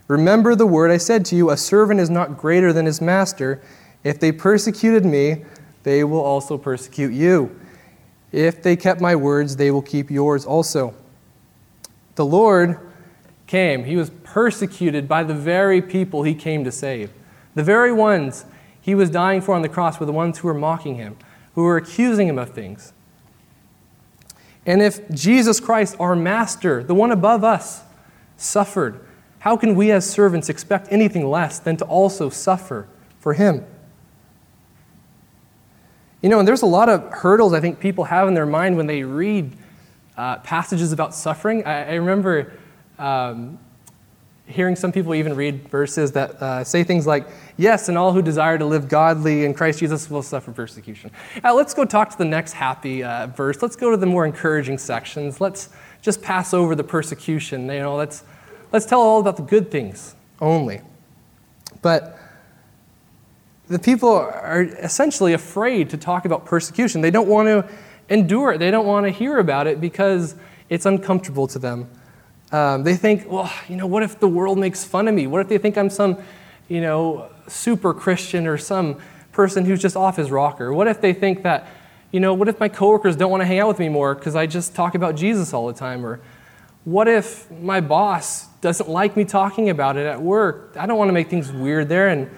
Remember 0.09 0.57
the 0.57 0.67
word 0.67 0.91
I 0.91 0.97
said 0.97 1.25
to 1.27 1.37
you 1.37 1.51
A 1.51 1.57
servant 1.57 2.01
is 2.01 2.11
not 2.11 2.37
greater 2.37 2.73
than 2.73 2.87
his 2.87 3.01
master. 3.01 3.63
If 4.03 4.19
they 4.19 4.33
persecuted 4.33 5.05
me, 5.05 5.45
they 5.83 6.05
will 6.05 6.21
also 6.21 6.59
persecute 6.59 7.13
you. 7.13 7.59
If 8.33 8.63
they 8.63 8.77
kept 8.77 9.01
my 9.01 9.17
words, 9.17 9.57
they 9.57 9.71
will 9.71 9.83
keep 9.83 10.11
yours 10.11 10.45
also. 10.45 10.95
The 12.15 12.25
Lord 12.25 12.79
came. 13.47 13.85
He 13.85 13.97
was 13.97 14.11
persecuted 14.23 15.09
by 15.09 15.25
the 15.25 15.35
very 15.35 15.83
people 15.83 16.23
he 16.23 16.35
came 16.35 16.65
to 16.65 16.71
save. 16.71 17.11
The 17.55 17.65
very 17.65 17.93
ones 17.93 18.45
he 18.81 18.95
was 18.95 19.11
dying 19.11 19.41
for 19.41 19.55
on 19.55 19.63
the 19.63 19.69
cross 19.69 19.99
were 19.99 20.07
the 20.07 20.13
ones 20.13 20.39
who 20.39 20.49
were 20.49 20.55
mocking 20.55 20.97
him, 20.97 21.17
who 21.55 21.65
were 21.65 21.77
accusing 21.77 22.29
him 22.29 22.39
of 22.39 22.51
things. 22.51 22.93
And 24.65 24.81
if 24.81 25.09
Jesus 25.11 25.59
Christ, 25.59 25.97
our 25.99 26.15
master, 26.15 26.83
the 26.83 26.95
one 26.95 27.11
above 27.11 27.43
us, 27.43 27.83
suffered, 28.37 29.01
how 29.41 29.57
can 29.57 29.75
we 29.75 29.91
as 29.91 30.09
servants 30.09 30.49
expect 30.49 30.89
anything 30.91 31.27
less 31.27 31.59
than 31.59 31.77
to 31.79 31.85
also 31.87 32.29
suffer 32.29 32.87
for 33.19 33.35
him? 33.35 33.65
You 36.23 36.29
know, 36.29 36.39
and 36.39 36.47
there's 36.47 36.63
a 36.63 36.67
lot 36.67 36.89
of 36.89 37.13
hurdles 37.13 37.55
I 37.55 37.61
think 37.61 37.81
people 37.81 38.05
have 38.05 38.29
in 38.29 38.35
their 38.35 38.47
mind 38.47 38.77
when 38.77 38.87
they 38.87 39.03
read 39.03 39.57
uh, 40.17 40.37
passages 40.39 40.93
about 40.93 41.15
suffering. 41.15 41.65
I, 41.65 41.93
I 41.93 41.95
remember 41.95 42.53
um, 42.99 43.59
hearing 44.47 44.77
some 44.77 44.93
people 44.93 45.15
even 45.15 45.35
read 45.35 45.67
verses 45.69 46.13
that 46.13 46.31
uh, 46.43 46.63
say 46.63 46.85
things 46.85 47.07
like, 47.07 47.27
Yes, 47.57 47.89
and 47.89 47.97
all 47.97 48.13
who 48.13 48.21
desire 48.21 48.59
to 48.59 48.67
live 48.67 48.89
godly 48.89 49.47
in 49.47 49.55
Christ 49.55 49.79
Jesus 49.79 50.11
will 50.11 50.23
suffer 50.23 50.53
persecution. 50.53 51.11
Now, 51.43 51.55
let's 51.55 51.73
go 51.73 51.87
talk 51.87 52.11
to 52.11 52.19
the 52.19 52.27
next 52.27 52.53
happy 52.53 53.03
uh, 53.03 53.29
verse. 53.29 53.63
Let's 53.63 53.77
go 53.77 53.91
to 53.91 53.97
the 53.97 54.07
more 54.07 54.27
encouraging 54.27 54.77
sections. 54.77 55.41
Let's 55.41 55.71
just 56.03 56.21
pass 56.21 56.53
over 56.53 56.75
the 56.75 56.85
persecution. 56.85 57.63
You 57.63 57.81
know, 57.81 57.97
let's, 57.97 58.25
let's 58.73 58.85
tell 58.85 59.01
all 59.01 59.21
about 59.21 59.37
the 59.37 59.43
good 59.43 59.71
things 59.71 60.15
only. 60.41 60.83
But 61.81 62.19
the 63.71 63.79
people 63.79 64.09
are 64.09 64.63
essentially 64.63 65.33
afraid 65.33 65.91
to 65.91 65.97
talk 65.97 66.25
about 66.25 66.45
persecution. 66.45 67.03
They 67.03 67.13
don't 67.13 67.29
want 67.29 67.47
to 67.47 67.73
endure 68.09 68.53
it, 68.53 68.59
they 68.59 68.73
don't 68.73 68.87
want 68.87 69.07
to 69.07 69.11
hear 69.11 69.39
about 69.39 69.69
it 69.69 69.81
because 69.81 70.35
it's 70.69 70.87
uncomfortable 70.87 71.47
to 71.47 71.59
them. 71.61 71.89
Um, 72.51 72.83
they 72.83 72.97
think, 72.97 73.31
well, 73.31 73.51
you 73.69 73.77
know, 73.77 73.87
what 73.87 74.03
if 74.03 74.19
the 74.19 74.27
world 74.27 74.59
makes 74.59 74.85
fun 74.85 75.07
of 75.07 75.15
me? 75.15 75.29
What 75.29 75.41
if 75.41 75.49
they 75.49 75.59
think 75.59 75.79
I'm 75.79 75.89
some, 75.89 76.19
you 76.69 76.81
know, 76.81 77.31
super 77.47 77.95
Christian 77.95 78.49
or 78.49 78.59
some 78.59 78.99
person 79.31 79.65
who's 79.65 79.81
just 79.81 79.97
off 79.97 80.17
his 80.17 80.33
rocker? 80.33 80.73
What 80.73 80.89
if 80.89 81.01
they 81.01 81.13
think 81.13 81.45
that, 81.45 81.69
you 82.11 82.19
know, 82.19 82.35
what 82.35 82.49
if 82.49 82.59
my 82.59 82.69
coworkers 82.69 83.15
don't 83.15 83.31
want 83.31 83.43
to 83.43 83.47
hang 83.47 83.61
out 83.61 83.69
with 83.69 83.79
me 83.79 83.89
more 83.89 84.17
because 84.17 84.35
I 84.35 84.47
just 84.47 84.75
talk 84.75 84.97
about 84.97 85.15
Jesus 85.15 85.55
all 85.55 85.69
the 85.69 85.75
time? 85.75 86.05
Or 86.05 86.21
what 86.83 87.07
if 87.07 87.49
my 87.53 87.81
boss 87.81 88.47
doesn't 88.63 88.89
like 88.89 89.17
me 89.17 89.25
talking 89.25 89.71
about 89.71 89.97
it 89.97 90.07
at 90.07 90.21
work? 90.21 90.75
I 90.77 90.87
don't 90.87 90.99
want 90.99 91.09
to 91.09 91.13
make 91.13 91.31
things 91.31 91.53
weird 91.53 91.89
there. 91.89 92.09
And 92.09 92.29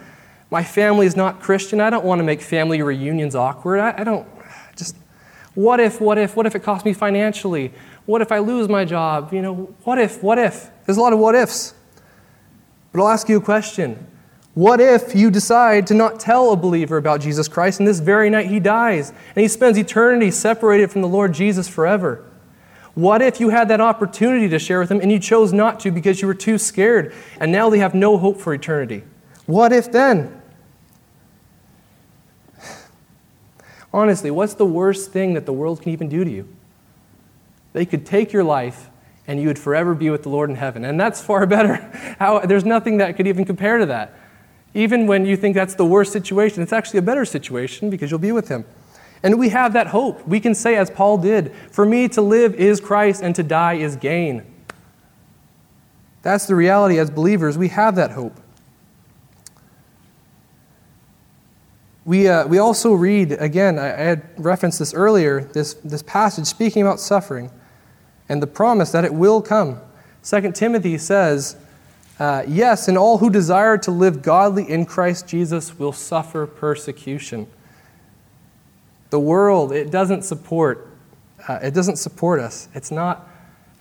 my 0.53 0.63
family 0.63 1.07
is 1.07 1.17
not 1.17 1.41
Christian. 1.41 1.81
I 1.81 1.89
don't 1.89 2.05
want 2.05 2.19
to 2.19 2.23
make 2.23 2.43
family 2.43 2.83
reunions 2.83 3.35
awkward. 3.35 3.81
I, 3.81 3.95
I 3.97 4.05
don't 4.05 4.29
just, 4.77 4.99
what 5.55 5.81
if, 5.81 5.99
what 5.99 6.19
if, 6.19 6.37
what 6.37 6.45
if 6.45 6.55
it 6.55 6.63
costs 6.63 6.85
me 6.85 6.93
financially? 6.93 7.73
What 8.05 8.21
if 8.21 8.31
I 8.31 8.39
lose 8.41 8.69
my 8.69 8.85
job? 8.85 9.33
You 9.33 9.41
know, 9.41 9.55
what 9.85 9.99
if, 9.99 10.23
what 10.23 10.39
if? 10.39 10.71
There's 10.85 10.99
a 10.99 11.01
lot 11.01 11.15
of 11.15 11.19
what 11.19 11.35
ifs. 11.35 11.73
But 12.93 13.01
I'll 13.01 13.09
ask 13.09 13.31
you 13.31 13.39
a 13.39 13.41
question. 13.41 14.07
What 14.53 14.79
if 14.79 15.15
you 15.15 15.31
decide 15.31 15.87
to 15.87 15.95
not 15.95 16.21
tell 16.21 16.53
a 16.53 16.57
believer 16.57 16.99
about 16.99 17.23
Jesus 17.23 17.49
Christ 17.49 17.81
and 17.81 17.89
this 17.89 18.01
very 18.01 18.29
night 18.29 18.49
he 18.49 18.61
dies 18.61 19.09
and 19.09 19.41
he 19.41 19.49
spends 19.49 19.79
eternity 19.79 20.31
separated 20.31 20.91
from 20.91 21.01
the 21.01 21.09
Lord 21.09 21.33
Jesus 21.33 21.67
forever? 21.67 22.27
What 22.95 23.23
if 23.23 23.41
you 23.41 23.49
had 23.49 23.69
that 23.69 23.81
opportunity 23.81 24.51
to 24.51 24.59
share 24.59 24.81
with 24.81 24.91
him 24.91 25.01
and 25.01 25.11
you 25.11 25.19
chose 25.19 25.55
not 25.55 25.81
to 25.81 25.91
because 25.91 26.21
you 26.21 26.29
were 26.29 26.35
too 26.35 26.59
scared 26.59 27.15
and 27.41 27.51
now 27.51 27.71
they 27.71 27.79
have 27.79 27.95
no 27.95 28.19
hope 28.19 28.39
for 28.39 28.53
eternity? 28.53 29.05
What 29.47 29.73
if 29.73 29.91
then? 29.91 30.42
Honestly, 33.93 34.31
what's 34.31 34.55
the 34.55 34.67
worst 34.67 35.13
thing 35.13 35.35
that 35.35 35.47
the 35.47 35.53
world 35.53 35.83
can 35.83 35.93
even 35.93 36.09
do 36.09 36.25
to 36.25 36.31
you? 36.31 36.49
They 37.73 37.85
could 37.85 38.07
take 38.07 38.33
your 38.33 38.45
life 38.45 38.91
and 39.27 39.41
you 39.41 39.47
would 39.49 39.59
forever 39.59 39.95
be 39.95 40.11
with 40.11 40.23
the 40.23 40.29
Lord 40.29 40.51
in 40.51 40.57
heaven. 40.57 40.85
And 40.85 40.99
that's 40.99 41.21
far 41.21 41.47
better. 41.57 41.75
How, 42.19 42.41
there's 42.41 42.65
nothing 42.65 42.99
that 42.99 43.17
could 43.17 43.27
even 43.27 43.45
compare 43.45 43.79
to 43.79 43.87
that. 43.87 44.15
Even 44.75 45.07
when 45.07 45.27
you 45.27 45.37
think 45.37 45.55
that's 45.55 45.75
the 45.75 45.85
worst 45.85 46.13
situation, 46.13 46.63
it's 46.63 46.73
actually 46.73 46.99
a 46.99 47.03
better 47.03 47.25
situation 47.25 47.91
because 47.91 48.11
you'll 48.11 48.21
be 48.21 48.33
with 48.33 48.49
Him. 48.49 48.65
And 49.23 49.39
we 49.39 49.51
have 49.51 49.75
that 49.75 49.89
hope. 49.89 50.27
We 50.27 50.41
can 50.41 50.55
say, 50.55 50.77
as 50.77 50.91
Paul 50.91 51.19
did, 51.19 51.55
For 51.71 51.85
me 51.85 52.09
to 52.09 52.23
live 52.23 52.55
is 52.55 52.81
Christ 52.81 53.23
and 53.23 53.35
to 53.37 53.43
die 53.43 53.75
is 53.75 53.97
gain. 53.97 54.45
That's 56.23 56.47
the 56.47 56.55
reality 56.55 56.99
as 56.99 57.11
believers. 57.11 57.59
We 57.59 57.69
have 57.69 57.97
that 57.97 58.13
hope. 58.13 58.41
We, 62.05 62.27
uh, 62.29 62.47
we 62.47 62.59
also 62.59 62.95
read, 62.95 63.33
again, 63.33 63.79
I, 63.79 63.93
I 63.93 64.03
had 64.03 64.23
referenced 64.37 64.81
this 64.81 64.93
earlier, 64.93 65.41
this, 65.41 65.75
this 65.75 66.03
passage 66.03 66.47
speaking 66.47 66.83
about 66.83 66.99
suffering 66.99 67.51
and 68.29 68.43
the 68.43 68.47
promise 68.47 68.91
that 68.93 69.05
it 69.05 69.15
will 69.15 69.41
come. 69.41 69.81
2 70.25 70.53
Timothy 70.53 70.99
says, 70.99 71.57
uh, 72.19 72.43
Yes, 72.47 72.89
and 72.89 72.99
all 72.99 73.19
who 73.19 73.31
desire 73.31 73.79
to 73.79 73.91
live 73.91 74.23
godly 74.23 74.69
in 74.69 74.85
Christ 74.85 75.29
Jesus 75.29 75.79
will 75.79 75.93
suffer 75.93 76.47
persecution. 76.47 77.47
The 79.11 79.21
world, 79.21 79.73
it 79.73 79.91
doesn't 79.91 80.23
support, 80.23 80.89
uh, 81.47 81.61
it 81.63 81.75
doesn't 81.75 81.97
support 81.97 82.41
us. 82.41 82.69
It's 82.75 82.91
not 82.91 83.29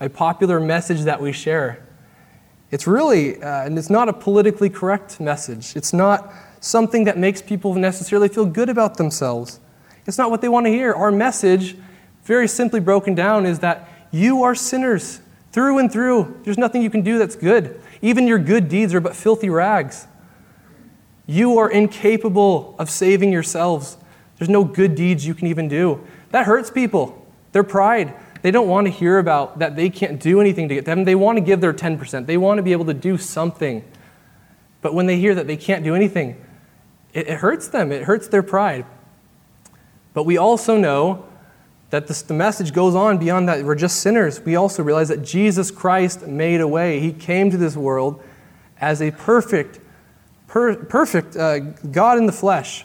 a 0.00 0.08
popular 0.08 0.60
message 0.60 1.02
that 1.02 1.20
we 1.20 1.32
share. 1.32 1.86
It's 2.70 2.86
really, 2.86 3.42
uh, 3.42 3.64
and 3.64 3.78
it's 3.78 3.90
not 3.90 4.08
a 4.08 4.12
politically 4.12 4.70
correct 4.70 5.20
message. 5.20 5.74
It's 5.76 5.92
not 5.92 6.32
something 6.62 7.04
that 7.04 7.18
makes 7.18 7.42
people 7.42 7.74
necessarily 7.74 8.28
feel 8.28 8.46
good 8.46 8.70
about 8.70 8.96
themselves. 8.96 9.60
It's 10.06 10.16
not 10.16 10.30
what 10.30 10.40
they 10.40 10.48
want 10.48 10.64
to 10.66 10.70
hear. 10.70 10.94
Our 10.94 11.12
message, 11.12 11.76
very 12.24 12.48
simply 12.48 12.80
broken 12.80 13.14
down, 13.14 13.44
is 13.44 13.58
that 13.58 13.88
you 14.10 14.42
are 14.44 14.54
sinners 14.54 15.20
through 15.50 15.78
and 15.78 15.92
through. 15.92 16.40
There's 16.44 16.58
nothing 16.58 16.80
you 16.80 16.88
can 16.88 17.02
do 17.02 17.18
that's 17.18 17.36
good. 17.36 17.80
Even 18.00 18.26
your 18.26 18.38
good 18.38 18.68
deeds 18.68 18.94
are 18.94 19.00
but 19.00 19.14
filthy 19.14 19.50
rags. 19.50 20.06
You 21.26 21.58
are 21.58 21.70
incapable 21.70 22.76
of 22.78 22.88
saving 22.88 23.32
yourselves. 23.32 23.96
There's 24.38 24.48
no 24.48 24.64
good 24.64 24.94
deeds 24.94 25.26
you 25.26 25.34
can 25.34 25.48
even 25.48 25.68
do. 25.68 26.00
That 26.30 26.46
hurts 26.46 26.70
people. 26.70 27.26
Their 27.52 27.64
pride. 27.64 28.14
They 28.42 28.50
don't 28.50 28.68
want 28.68 28.86
to 28.86 28.90
hear 28.90 29.18
about 29.18 29.58
that 29.58 29.76
they 29.76 29.90
can't 29.90 30.20
do 30.20 30.40
anything 30.40 30.68
to 30.68 30.74
get 30.74 30.84
them. 30.84 31.04
They 31.04 31.14
want 31.14 31.38
to 31.38 31.44
give 31.44 31.60
their 31.60 31.72
10%. 31.72 32.26
They 32.26 32.36
want 32.36 32.58
to 32.58 32.62
be 32.62 32.72
able 32.72 32.86
to 32.86 32.94
do 32.94 33.18
something. 33.18 33.84
But 34.80 34.94
when 34.94 35.06
they 35.06 35.18
hear 35.18 35.34
that 35.34 35.46
they 35.46 35.56
can't 35.56 35.84
do 35.84 35.94
anything, 35.94 36.36
it, 37.12 37.28
it 37.28 37.38
hurts 37.38 37.68
them, 37.68 37.92
it 37.92 38.04
hurts 38.04 38.28
their 38.28 38.42
pride. 38.42 38.86
But 40.14 40.24
we 40.24 40.36
also 40.36 40.76
know 40.76 41.26
that 41.90 42.06
this, 42.06 42.22
the 42.22 42.34
message 42.34 42.72
goes 42.72 42.94
on 42.94 43.18
beyond 43.18 43.48
that. 43.48 43.64
We're 43.64 43.74
just 43.74 44.00
sinners. 44.00 44.40
We 44.40 44.56
also 44.56 44.82
realize 44.82 45.08
that 45.08 45.22
Jesus 45.22 45.70
Christ 45.70 46.26
made 46.26 46.60
a 46.60 46.68
way. 46.68 47.00
He 47.00 47.12
came 47.12 47.50
to 47.50 47.56
this 47.56 47.76
world 47.76 48.22
as 48.80 49.02
a 49.02 49.10
perfect, 49.10 49.78
per, 50.46 50.76
perfect 50.76 51.36
uh, 51.36 51.58
God 51.58 52.18
in 52.18 52.26
the 52.26 52.32
flesh, 52.32 52.84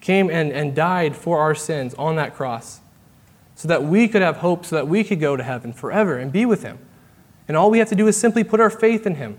came 0.00 0.30
and, 0.30 0.52
and 0.52 0.74
died 0.74 1.14
for 1.16 1.38
our 1.38 1.54
sins 1.54 1.94
on 1.94 2.16
that 2.16 2.34
cross 2.34 2.80
so 3.54 3.68
that 3.68 3.82
we 3.82 4.06
could 4.06 4.22
have 4.22 4.38
hope, 4.38 4.66
so 4.66 4.76
that 4.76 4.86
we 4.86 5.02
could 5.02 5.18
go 5.18 5.36
to 5.36 5.42
heaven 5.42 5.72
forever 5.72 6.16
and 6.16 6.30
be 6.30 6.44
with 6.44 6.62
Him. 6.62 6.78
And 7.48 7.56
all 7.56 7.70
we 7.70 7.78
have 7.78 7.88
to 7.88 7.94
do 7.94 8.06
is 8.06 8.16
simply 8.16 8.44
put 8.44 8.60
our 8.60 8.70
faith 8.70 9.06
in 9.06 9.16
Him 9.16 9.38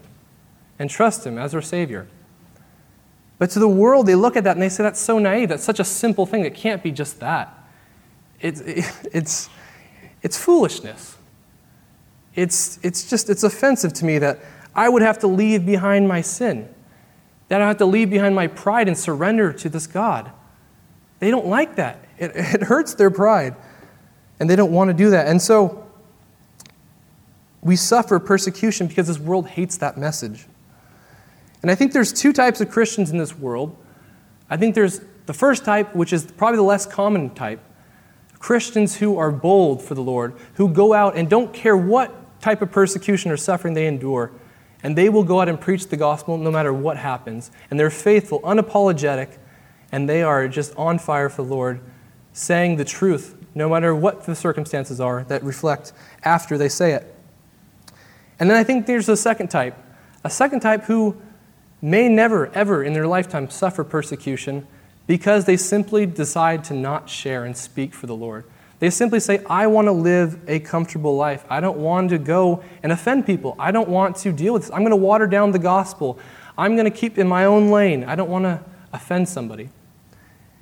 and 0.80 0.90
trust 0.90 1.26
Him 1.26 1.38
as 1.38 1.54
our 1.54 1.62
Savior. 1.62 2.08
But 3.40 3.52
to 3.52 3.60
the 3.60 3.68
world, 3.68 4.08
they 4.08 4.16
look 4.16 4.36
at 4.36 4.44
that 4.46 4.56
and 4.56 4.62
they 4.62 4.70
say, 4.70 4.84
that's 4.84 5.00
so 5.00 5.20
naive. 5.20 5.50
That's 5.50 5.64
such 5.64 5.80
a 5.80 5.84
simple 5.84 6.26
thing. 6.26 6.44
It 6.46 6.56
can't 6.56 6.82
be 6.82 6.92
just 6.92 7.20
that. 7.20 7.54
It's, 8.42 8.62
it's, 8.62 9.50
it's 10.22 10.38
foolishness. 10.38 11.18
It's, 12.36 12.80
it's 12.84 13.10
just, 13.10 13.30
it's 13.30 13.44
offensive 13.44 13.94
to 13.94 14.06
me 14.06 14.20
that 14.20 14.40
I 14.76 14.90
would 14.90 15.02
have 15.02 15.20
to 15.20 15.28
leave 15.28 15.66
behind 15.66 16.08
my 16.08 16.22
sin, 16.22 16.74
that 17.48 17.62
I 17.62 17.68
have 17.68 17.78
to 17.78 17.86
leave 17.86 18.10
behind 18.10 18.36
my 18.36 18.48
pride 18.48 18.88
and 18.88 18.98
surrender 18.98 19.52
to 19.54 19.70
this 19.70 19.88
God. 19.88 20.32
They 21.20 21.32
don't 21.32 21.48
like 21.48 21.76
that. 21.76 22.00
It, 22.18 22.32
it 22.36 22.64
hurts 22.64 22.94
their 22.94 23.10
pride, 23.10 23.56
and 24.40 24.50
they 24.50 24.56
don't 24.56 24.72
want 24.72 24.90
to 24.90 24.94
do 24.94 25.10
that. 25.12 25.28
And 25.28 25.42
so, 25.42 25.84
we 27.62 27.76
suffer 27.76 28.20
persecution 28.20 28.88
because 28.88 29.08
this 29.08 29.20
world 29.20 29.48
hates 29.48 29.78
that 29.78 29.98
message. 29.98 30.46
And 31.68 31.72
I 31.74 31.76
think 31.76 31.92
there's 31.92 32.14
two 32.14 32.32
types 32.32 32.62
of 32.62 32.70
Christians 32.70 33.12
in 33.12 33.18
this 33.18 33.38
world. 33.38 33.76
I 34.50 34.56
think 34.56 34.74
there's 34.74 35.02
the 35.26 35.34
first 35.34 35.66
type, 35.66 35.94
which 35.94 36.14
is 36.14 36.24
probably 36.24 36.56
the 36.56 36.64
less 36.64 36.86
common 36.86 37.30
type 37.32 37.60
Christians 38.40 38.96
who 38.96 39.18
are 39.18 39.34
bold 39.34 39.82
for 39.82 39.94
the 39.94 40.02
Lord, 40.02 40.34
who 40.54 40.70
go 40.70 40.94
out 40.94 41.18
and 41.18 41.30
don't 41.30 41.54
care 41.54 41.76
what 41.76 42.40
type 42.40 42.62
of 42.62 42.72
persecution 42.72 43.32
or 43.32 43.36
suffering 43.36 43.74
they 43.74 43.86
endure, 43.86 44.32
and 44.82 44.98
they 44.98 45.10
will 45.10 45.26
go 45.26 45.42
out 45.42 45.50
and 45.50 45.60
preach 45.60 45.88
the 45.88 45.98
gospel 45.98 46.38
no 46.38 46.52
matter 46.52 46.72
what 46.72 46.96
happens. 46.96 47.52
And 47.70 47.78
they're 47.78 47.90
faithful, 47.90 48.40
unapologetic, 48.44 49.38
and 49.92 50.08
they 50.08 50.24
are 50.24 50.48
just 50.48 50.74
on 50.78 50.98
fire 50.98 51.28
for 51.28 51.44
the 51.44 51.50
Lord, 51.50 51.82
saying 52.32 52.78
the 52.78 52.86
truth 52.86 53.36
no 53.54 53.68
matter 53.68 53.94
what 53.94 54.24
the 54.24 54.36
circumstances 54.38 55.02
are 55.02 55.26
that 55.26 55.44
reflect 55.44 55.92
after 56.24 56.58
they 56.58 56.70
say 56.70 56.94
it. 56.94 57.14
And 58.40 58.50
then 58.50 58.56
I 58.56 58.64
think 58.64 58.86
there's 58.86 59.10
a 59.10 59.18
second 59.18 59.50
type, 59.50 59.76
a 60.24 60.30
second 60.30 60.62
type 60.62 60.84
who 60.86 61.22
may 61.82 62.10
never, 62.10 62.48
ever 62.54 62.84
in 62.84 62.94
their 62.94 63.08
lifetime 63.08 63.50
suffer 63.50 63.84
persecution 63.84 64.68
because 65.06 65.46
they 65.46 65.58
simply 65.58 66.06
decide 66.06 66.64
to 66.66 66.74
not 66.74 67.10
share 67.10 67.46
and 67.46 67.56
speak 67.56 67.94
for 67.94 68.08
the 68.08 68.16
Lord. 68.16 68.44
They 68.80 68.90
simply 68.90 69.20
say, 69.20 69.44
I 69.50 69.68
want 69.68 69.88
to 69.88 69.92
live 69.92 70.40
a 70.48 70.60
comfortable 70.60 71.16
life. 71.16 71.46
I 71.50 71.60
don't 71.60 71.78
want 71.78 72.12
to 72.12 72.18
go 72.18 72.64
and 72.84 72.92
offend 72.92 73.26
people. 73.26 73.56
I 73.58 73.72
don't 73.72 73.90
want 73.90 74.18
to 74.18 74.32
deal 74.32 74.54
with 74.54 74.64
this. 74.64 74.72
I'm 74.72 74.82
going 74.82 74.92
to 74.92 74.96
water 74.96 75.26
down 75.26 75.52
the 75.52 75.60
gospel. 75.60 76.20
I'm 76.58 76.76
going 76.76 76.86
to 76.86 76.96
keep 76.96 77.18
in 77.18 77.28
my 77.28 77.46
own 77.46 77.72
lane. 77.72 78.04
I 78.04 78.16
don't 78.16 78.30
want 78.30 78.44
to 78.44 78.64
offend 78.94 79.30
somebody. 79.30 79.70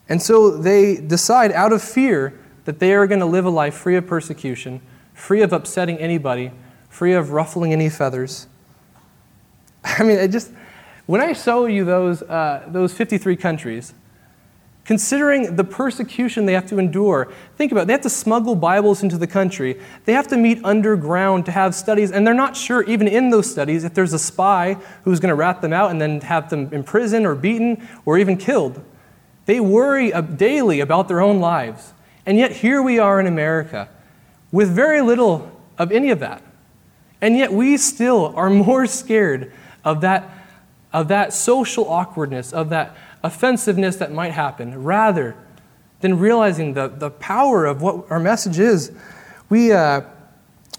And 0.08 0.22
so 0.22 0.52
they 0.52 0.96
decide 0.98 1.52
out 1.52 1.74
of 1.74 1.82
fear 1.82 2.40
that 2.66 2.80
they 2.80 2.94
are 2.94 3.08
going 3.08 3.20
to 3.20 3.26
live 3.26 3.46
a 3.46 3.50
life 3.50 3.76
free 3.76 3.96
of 3.96 4.08
persecution, 4.08 4.82
free 5.14 5.42
of 5.42 5.52
upsetting 5.52 5.98
anybody, 5.98 6.52
free 6.90 7.14
of 7.14 7.32
ruffling 7.32 7.74
any 7.74 7.90
feathers. 7.90 8.48
I 9.84 10.04
mean, 10.04 10.18
it 10.18 10.30
just, 10.30 10.52
when 11.06 11.22
I 11.22 11.34
show 11.34 11.66
you 11.66 11.86
those, 11.86 12.22
uh, 12.24 12.64
those 12.68 12.94
53 12.94 13.36
countries, 13.36 13.94
considering 14.86 15.56
the 15.56 15.64
persecution 15.64 16.46
they 16.46 16.54
have 16.54 16.68
to 16.68 16.80
endure, 16.80 17.32
think 17.58 17.72
about 17.72 17.82
it. 17.82 17.88
They 17.88 17.94
have 17.94 18.02
to 18.02 18.10
smuggle 18.10 18.56
Bibles 18.56 19.02
into 19.04 19.18
the 19.18 19.28
country. 19.28 19.80
They 20.06 20.14
have 20.14 20.28
to 20.28 20.38
meet 20.38 20.64
underground 20.64 21.46
to 21.46 21.52
have 21.52 21.74
studies, 21.74 22.12
and 22.12 22.26
they're 22.26 22.34
not 22.34 22.56
sure, 22.56 22.84
even 22.84 23.08
in 23.08 23.32
those 23.32 23.50
studies, 23.50 23.84
if 23.84 23.94
there's 23.94 24.14
a 24.14 24.20
spy 24.20 24.78
who's 25.04 25.20
going 25.20 25.30
to 25.30 25.36
rat 25.36 25.62
them 25.62 25.74
out 25.74 25.92
and 25.92 26.00
then 26.00 26.22
have 26.22 26.50
them 26.50 26.70
imprisoned 26.72 27.26
or 27.26 27.36
beaten 27.36 27.88
or 28.06 28.18
even 28.18 28.38
killed. 28.38 28.84
They 29.46 29.60
worry 29.60 30.12
daily 30.12 30.80
about 30.80 31.08
their 31.08 31.22
own 31.22 31.40
lives. 31.40 31.94
And 32.26 32.38
yet, 32.38 32.52
here 32.52 32.82
we 32.82 32.98
are 32.98 33.20
in 33.20 33.28
America 33.28 33.90
with 34.52 34.70
very 34.70 35.02
little 35.02 35.52
of 35.78 35.92
any 35.92 36.10
of 36.10 36.20
that. 36.20 36.42
And 37.22 37.38
yet, 37.38 37.54
we 37.54 37.78
still 37.78 38.34
are 38.36 38.50
more 38.52 38.86
scared 38.86 39.52
of 39.84 40.02
that, 40.02 40.30
of 40.96 41.10
that 41.10 41.34
social 41.34 41.90
awkwardness, 41.90 42.54
of 42.54 42.70
that 42.70 42.96
offensiveness 43.22 43.98
that 43.98 44.14
might 44.14 44.32
happen, 44.32 44.82
rather 44.82 45.36
than 46.00 46.18
realizing 46.18 46.74
the, 46.74 46.88
the 46.88 47.10
power 47.10 47.66
of 47.66 47.82
what 47.82 48.10
our 48.10 48.20
message 48.20 48.60
is. 48.60 48.94
We, 49.50 49.74
uh, 49.74 50.04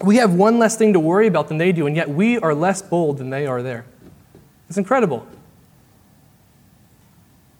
we 0.03 0.15
have 0.15 0.33
one 0.33 0.57
less 0.57 0.75
thing 0.75 0.93
to 0.93 0.99
worry 0.99 1.27
about 1.27 1.49
than 1.49 1.59
they 1.59 1.71
do, 1.71 1.85
and 1.85 1.95
yet 1.95 2.09
we 2.09 2.39
are 2.39 2.55
less 2.55 2.81
bold 2.81 3.19
than 3.19 3.29
they 3.29 3.45
are 3.45 3.61
there. 3.61 3.85
It's 4.67 4.79
incredible. 4.79 5.27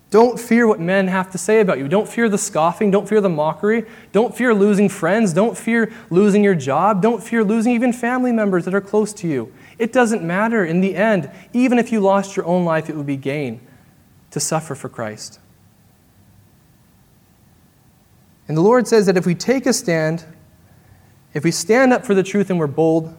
Don't 0.09 0.39
fear 0.39 0.65
what 0.67 0.79
men 0.79 1.09
have 1.09 1.31
to 1.33 1.37
say 1.37 1.59
about 1.59 1.77
you. 1.77 1.87
Don't 1.87 2.09
fear 2.09 2.27
the 2.27 2.39
scoffing. 2.39 2.89
Don't 2.89 3.07
fear 3.07 3.21
the 3.21 3.29
mockery. 3.29 3.85
Don't 4.13 4.35
fear 4.35 4.51
losing 4.55 4.89
friends. 4.89 5.31
Don't 5.31 5.55
fear 5.55 5.93
losing 6.09 6.43
your 6.43 6.55
job. 6.55 7.03
Don't 7.03 7.21
fear 7.21 7.43
losing 7.43 7.73
even 7.73 7.93
family 7.93 8.31
members 8.31 8.65
that 8.65 8.73
are 8.73 8.81
close 8.81 9.13
to 9.13 9.27
you. 9.27 9.53
It 9.77 9.93
doesn't 9.93 10.23
matter 10.23 10.65
in 10.65 10.81
the 10.81 10.95
end. 10.95 11.29
Even 11.53 11.77
if 11.77 11.91
you 11.91 11.99
lost 11.99 12.35
your 12.35 12.45
own 12.45 12.65
life, 12.65 12.89
it 12.89 12.95
would 12.95 13.05
be 13.05 13.17
gain 13.17 13.61
to 14.31 14.39
suffer 14.39 14.75
for 14.75 14.89
Christ. 14.89 15.39
And 18.47 18.55
the 18.55 18.61
Lord 18.61 18.87
says 18.87 19.05
that 19.05 19.17
if 19.17 19.25
we 19.25 19.35
take 19.35 19.65
a 19.65 19.73
stand, 19.73 20.25
if 21.33 21.43
we 21.43 21.51
stand 21.51 21.93
up 21.93 22.05
for 22.05 22.15
the 22.15 22.23
truth 22.23 22.49
and 22.49 22.57
we're 22.57 22.67
bold, 22.67 23.15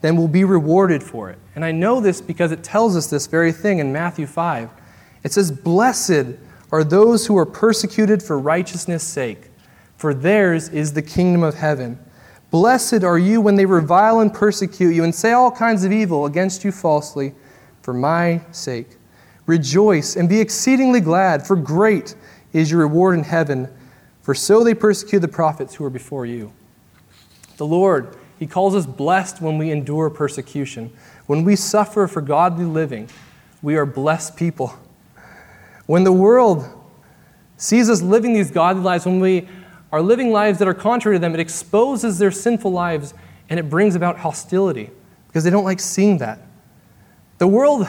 then 0.00 0.16
we'll 0.16 0.28
be 0.28 0.44
rewarded 0.44 1.02
for 1.02 1.30
it. 1.30 1.38
And 1.54 1.64
I 1.64 1.72
know 1.72 2.00
this 2.00 2.20
because 2.20 2.52
it 2.52 2.62
tells 2.62 2.96
us 2.96 3.08
this 3.08 3.26
very 3.26 3.52
thing 3.52 3.78
in 3.78 3.92
Matthew 3.92 4.26
5. 4.26 4.70
It 5.24 5.32
says, 5.32 5.50
Blessed 5.50 6.36
are 6.70 6.84
those 6.84 7.26
who 7.26 7.36
are 7.36 7.46
persecuted 7.46 8.22
for 8.22 8.38
righteousness' 8.38 9.02
sake, 9.02 9.50
for 9.96 10.14
theirs 10.14 10.68
is 10.68 10.92
the 10.92 11.02
kingdom 11.02 11.42
of 11.42 11.54
heaven. 11.54 11.98
Blessed 12.50 13.04
are 13.04 13.18
you 13.18 13.40
when 13.40 13.56
they 13.56 13.66
revile 13.66 14.20
and 14.20 14.32
persecute 14.32 14.94
you 14.94 15.04
and 15.04 15.14
say 15.14 15.32
all 15.32 15.50
kinds 15.50 15.84
of 15.84 15.92
evil 15.92 16.24
against 16.24 16.64
you 16.64 16.72
falsely 16.72 17.34
for 17.82 17.92
my 17.92 18.40
sake. 18.52 18.96
Rejoice 19.46 20.16
and 20.16 20.28
be 20.28 20.40
exceedingly 20.40 21.00
glad, 21.00 21.46
for 21.46 21.56
great 21.56 22.14
is 22.52 22.70
your 22.70 22.80
reward 22.80 23.16
in 23.16 23.24
heaven, 23.24 23.68
for 24.22 24.34
so 24.34 24.64
they 24.64 24.74
persecute 24.74 25.20
the 25.20 25.28
prophets 25.28 25.74
who 25.74 25.84
were 25.84 25.90
before 25.90 26.26
you. 26.26 26.52
The 27.58 27.66
Lord, 27.66 28.16
He 28.38 28.46
calls 28.46 28.74
us 28.74 28.86
blessed 28.86 29.40
when 29.40 29.58
we 29.58 29.70
endure 29.70 30.10
persecution. 30.10 30.92
When 31.26 31.44
we 31.44 31.56
suffer 31.56 32.06
for 32.06 32.22
godly 32.22 32.64
living, 32.64 33.08
we 33.62 33.76
are 33.76 33.86
blessed 33.86 34.36
people. 34.36 34.74
When 35.86 36.04
the 36.04 36.12
world 36.12 36.66
sees 37.56 37.90
us 37.90 38.00
living 38.02 38.34
these 38.34 38.50
godly 38.50 38.82
lives, 38.82 39.04
when 39.04 39.20
we 39.20 39.48
are 39.92 40.02
living 40.02 40.32
lives 40.32 40.58
that 40.58 40.68
are 40.68 40.74
contrary 40.74 41.16
to 41.16 41.20
them, 41.20 41.34
it 41.34 41.40
exposes 41.40 42.18
their 42.18 42.30
sinful 42.30 42.70
lives 42.70 43.14
and 43.48 43.58
it 43.58 43.70
brings 43.70 43.94
about 43.94 44.18
hostility 44.18 44.90
because 45.26 45.44
they 45.44 45.50
don't 45.50 45.64
like 45.64 45.80
seeing 45.80 46.18
that. 46.18 46.40
The 47.38 47.48
world 47.48 47.88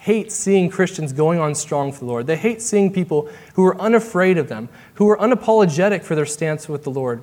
hates 0.00 0.34
seeing 0.34 0.70
Christians 0.70 1.12
going 1.12 1.38
on 1.38 1.54
strong 1.54 1.92
for 1.92 2.00
the 2.00 2.04
Lord. 2.06 2.26
They 2.26 2.36
hate 2.36 2.62
seeing 2.62 2.92
people 2.92 3.28
who 3.54 3.64
are 3.66 3.80
unafraid 3.80 4.38
of 4.38 4.48
them, 4.48 4.68
who 4.94 5.08
are 5.08 5.18
unapologetic 5.18 6.02
for 6.02 6.14
their 6.14 6.26
stance 6.26 6.68
with 6.68 6.84
the 6.84 6.90
Lord. 6.90 7.22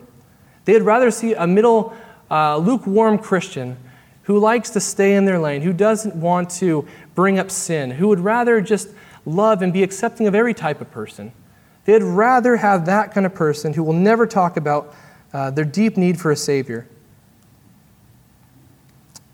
They'd 0.65 0.81
rather 0.81 1.09
see 1.11 1.33
a 1.33 1.47
middle, 1.47 1.95
uh, 2.29 2.57
lukewarm 2.57 3.17
Christian 3.17 3.77
who 4.23 4.37
likes 4.37 4.69
to 4.71 4.79
stay 4.79 5.15
in 5.15 5.25
their 5.25 5.39
lane, 5.39 5.61
who 5.61 5.73
doesn't 5.73 6.15
want 6.15 6.49
to 6.49 6.87
bring 7.15 7.39
up 7.39 7.49
sin, 7.49 7.91
who 7.91 8.09
would 8.09 8.19
rather 8.19 8.61
just 8.61 8.89
love 9.25 9.61
and 9.61 9.71
be 9.71 9.83
accepting 9.83 10.27
of 10.27 10.35
every 10.35 10.53
type 10.53 10.81
of 10.81 10.91
person. 10.91 11.31
They'd 11.87 12.03
rather 12.03 12.57
have 12.57 12.85
that 12.87 13.13
kind 13.13 13.25
of 13.25 13.33
person 13.33 13.73
who 13.73 13.81
will 13.81 13.93
never 13.93 14.27
talk 14.27 14.57
about 14.57 14.93
uh, 15.31 15.51
their 15.51 15.63
deep 15.63 15.95
need 15.95 16.19
for 16.19 16.31
a 16.31 16.35
Savior. 16.35 16.85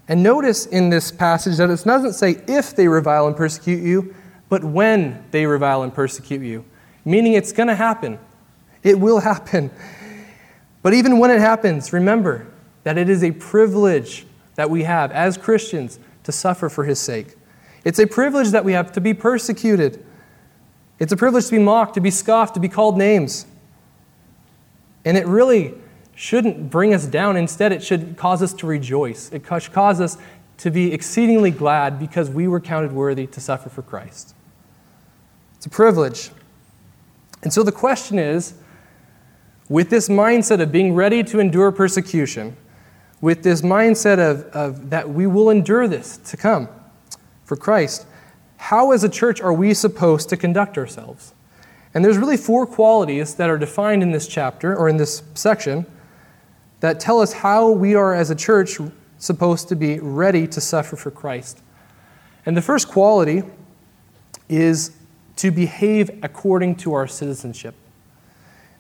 And 0.08 0.22
notice 0.22 0.68
in 0.68 0.92
this 0.92 1.12
passage 1.12 1.58
that 1.58 1.72
it 1.72 1.84
doesn't 1.84 2.14
say 2.14 2.44
if 2.48 2.76
they 2.76 2.88
revile 2.88 3.26
and 3.26 3.36
persecute 3.36 3.82
you, 3.82 4.14
but 4.50 4.64
when 4.64 5.26
they 5.32 5.48
revile 5.48 5.82
and 5.82 5.92
persecute 5.92 6.44
you, 6.44 6.64
meaning 7.04 7.34
it's 7.34 7.52
going 7.52 7.70
to 7.70 7.76
happen. 7.76 8.20
It 8.84 9.00
will 9.00 9.22
happen. 9.22 9.72
But 10.84 10.94
even 10.94 11.18
when 11.18 11.32
it 11.32 11.40
happens, 11.40 11.92
remember 11.92 12.46
that 12.84 13.00
it 13.00 13.10
is 13.10 13.24
a 13.24 13.32
privilege 13.32 14.28
that 14.54 14.70
we 14.70 14.84
have 14.84 15.12
as 15.12 15.40
Christians 15.40 15.98
to 16.24 16.32
suffer 16.32 16.70
for 16.70 16.84
His 16.84 17.00
sake. 17.00 17.36
It's 17.84 17.98
a 17.98 18.06
privilege 18.06 18.50
that 18.50 18.64
we 18.64 18.74
have 18.74 18.92
to 18.92 19.02
be 19.02 19.16
persecuted. 19.16 20.06
It's 21.00 21.12
a 21.12 21.18
privilege 21.18 21.46
to 21.46 21.52
be 21.52 21.60
mocked, 21.60 21.96
to 21.96 22.02
be 22.02 22.12
scoffed, 22.12 22.54
to 22.54 22.60
be 22.60 22.70
called 22.70 22.98
names. 22.98 23.46
And 25.06 25.18
it 25.18 25.28
really 25.28 25.74
shouldn't 26.16 26.70
bring 26.70 26.94
us 26.94 27.06
down. 27.06 27.36
Instead, 27.36 27.72
it 27.72 27.84
should 27.84 28.16
cause 28.18 28.42
us 28.42 28.54
to 28.54 28.68
rejoice. 28.68 29.32
It 29.32 29.44
should 29.60 29.74
cause 29.74 30.00
us 30.00 30.18
to 30.58 30.72
be 30.72 30.94
exceedingly 30.94 31.52
glad 31.52 32.00
because 32.00 32.30
we 32.30 32.48
were 32.48 32.60
counted 32.60 32.92
worthy 32.92 33.28
to 33.28 33.42
suffer 33.42 33.70
for 33.70 33.82
Christ. 33.82 34.36
It's 35.58 35.66
a 35.66 35.70
privilege. 35.70 36.30
And 37.42 37.52
so 37.52 37.64
the 37.64 37.72
question 37.72 38.20
is 38.20 38.54
with 39.70 39.90
this 39.90 40.08
mindset 40.10 40.62
of 40.62 40.72
being 40.72 40.94
ready 40.94 41.24
to 41.24 41.40
endure 41.40 41.72
persecution, 41.72 42.56
with 43.22 43.44
this 43.44 43.62
mindset 43.62 44.20
of, 44.20 44.46
of 44.48 44.90
that 44.90 45.10
we 45.10 45.26
will 45.26 45.50
endure 45.50 45.88
this 45.88 46.18
to 46.18 46.38
come, 46.38 46.68
for 47.46 47.56
Christ, 47.56 48.06
how 48.64 48.94
as 48.94 49.04
a 49.04 49.10
church 49.10 49.42
are 49.42 49.52
we 49.52 49.74
supposed 49.74 50.30
to 50.30 50.38
conduct 50.38 50.78
ourselves? 50.78 51.34
And 51.94 52.04
there's 52.04 52.18
really 52.18 52.38
four 52.38 52.66
qualities 52.66 53.36
that 53.36 53.50
are 53.50 53.58
defined 53.58 54.02
in 54.02 54.12
this 54.12 54.26
chapter 54.26 54.74
or 54.74 54.88
in 54.88 54.96
this 54.96 55.22
section 55.34 55.86
that 56.80 56.98
tell 56.98 57.20
us 57.20 57.34
how 57.34 57.70
we 57.70 57.94
are 57.94 58.14
as 58.14 58.30
a 58.30 58.36
church 58.36 58.80
supposed 59.18 59.68
to 59.68 59.76
be 59.76 60.00
ready 60.00 60.48
to 60.48 60.62
suffer 60.62 60.96
for 60.96 61.12
Christ. 61.12 61.62
And 62.46 62.56
the 62.56 62.62
first 62.62 62.88
quality 62.88 63.44
is 64.48 64.96
to 65.36 65.52
behave 65.52 66.10
according 66.24 66.78
to 66.78 66.94
our 66.94 67.06
citizenship. 67.06 67.76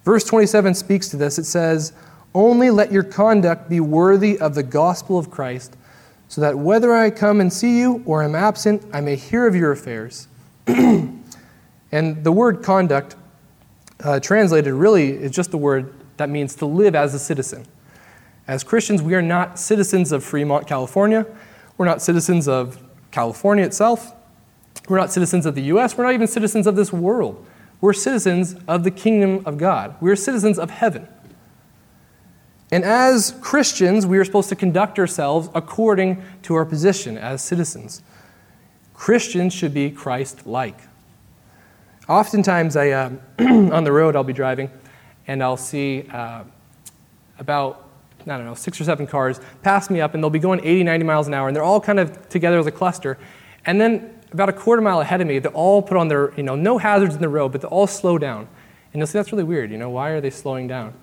Verse 0.05 0.23
27 0.23 0.75
speaks 0.75 1.09
to 1.09 1.17
this. 1.17 1.37
It 1.37 1.43
says, 1.43 1.91
Only 2.33 2.69
let 2.69 2.89
your 2.89 3.03
conduct 3.03 3.69
be 3.69 3.81
worthy 3.81 4.39
of 4.39 4.55
the 4.55 4.63
gospel 4.63 5.19
of 5.19 5.29
Christ, 5.29 5.75
so 6.33 6.41
that 6.41 6.57
whether 6.57 6.91
I 6.95 7.11
come 7.11 7.41
and 7.41 7.53
see 7.53 7.77
you 7.77 8.01
or 8.07 8.23
am 8.23 8.33
absent, 8.33 8.83
I 8.91 9.01
may 9.01 9.15
hear 9.15 9.45
of 9.45 9.55
your 9.55 9.71
affairs. 9.71 10.27
and 10.65 11.23
the 11.91 12.31
word 12.31 12.63
conduct, 12.63 13.15
uh, 14.03 14.19
translated, 14.19 14.73
really 14.73 15.11
is 15.11 15.29
just 15.29 15.51
the 15.51 15.59
word 15.59 15.93
that 16.17 16.31
means 16.31 16.55
to 16.55 16.65
live 16.65 16.95
as 16.95 17.13
a 17.13 17.19
citizen. 17.19 17.67
As 18.47 18.63
Christians, 18.63 18.99
we 18.99 19.13
are 19.13 19.21
not 19.21 19.59
citizens 19.59 20.11
of 20.11 20.23
Fremont, 20.23 20.65
California. 20.65 21.27
We're 21.77 21.85
not 21.85 22.01
citizens 22.01 22.47
of 22.47 22.81
California 23.11 23.63
itself. 23.63 24.15
We're 24.89 24.97
not 24.97 25.11
citizens 25.11 25.45
of 25.45 25.53
the 25.53 25.61
U.S. 25.65 25.95
We're 25.95 26.05
not 26.05 26.15
even 26.15 26.25
citizens 26.25 26.65
of 26.65 26.75
this 26.75 26.91
world. 26.91 27.45
We're 27.79 27.93
citizens 27.93 28.55
of 28.67 28.83
the 28.83 28.89
kingdom 28.89 29.43
of 29.45 29.59
God. 29.59 29.97
We're 30.01 30.15
citizens 30.15 30.57
of 30.57 30.71
heaven. 30.71 31.07
And 32.73 32.83
as 32.83 33.35
Christians, 33.39 34.07
we 34.07 34.17
are 34.17 34.25
supposed 34.25 34.49
to 34.49 34.55
conduct 34.55 34.97
ourselves 34.97 35.47
according 35.53 36.23
to 36.41 36.55
our 36.55 36.65
position 36.65 37.19
as 37.19 37.43
citizens. 37.43 38.01
Christians 38.95 39.53
should 39.53 39.75
be 39.75 39.91
Christ 39.91 40.47
like. 40.47 40.79
Oftentimes, 42.09 42.75
I, 42.75 42.89
uh, 42.89 43.11
on 43.39 43.83
the 43.83 43.91
road, 43.91 44.15
I'll 44.15 44.23
be 44.23 44.33
driving 44.33 44.71
and 45.27 45.43
I'll 45.43 45.55
see 45.55 46.07
uh, 46.11 46.45
about, 47.37 47.89
I 48.21 48.37
don't 48.37 48.45
know, 48.45 48.55
six 48.55 48.81
or 48.81 48.85
seven 48.85 49.05
cars 49.05 49.39
pass 49.61 49.91
me 49.91 50.01
up 50.01 50.15
and 50.15 50.23
they'll 50.23 50.31
be 50.31 50.39
going 50.39 50.59
80, 50.63 50.81
90 50.81 51.05
miles 51.05 51.27
an 51.27 51.35
hour 51.35 51.47
and 51.47 51.55
they're 51.55 51.61
all 51.61 51.79
kind 51.79 51.99
of 51.99 52.27
together 52.27 52.57
as 52.57 52.65
a 52.65 52.71
cluster. 52.71 53.19
And 53.67 53.79
then 53.79 54.19
about 54.31 54.49
a 54.49 54.53
quarter 54.53 54.81
mile 54.81 54.99
ahead 54.99 55.21
of 55.21 55.27
me, 55.27 55.37
they 55.37 55.49
all 55.49 55.83
put 55.83 55.95
on 55.95 56.07
their, 56.07 56.33
you 56.33 56.41
know, 56.41 56.55
no 56.55 56.79
hazards 56.79 57.13
in 57.13 57.21
the 57.21 57.29
road, 57.29 57.51
but 57.51 57.61
they 57.61 57.67
all 57.67 57.85
slow 57.85 58.17
down. 58.17 58.47
And 58.93 58.99
you'll 58.99 59.05
see 59.05 59.19
that's 59.19 59.31
really 59.31 59.43
weird, 59.43 59.69
you 59.69 59.77
know, 59.77 59.91
why 59.91 60.09
are 60.09 60.21
they 60.21 60.31
slowing 60.31 60.67
down? 60.67 60.95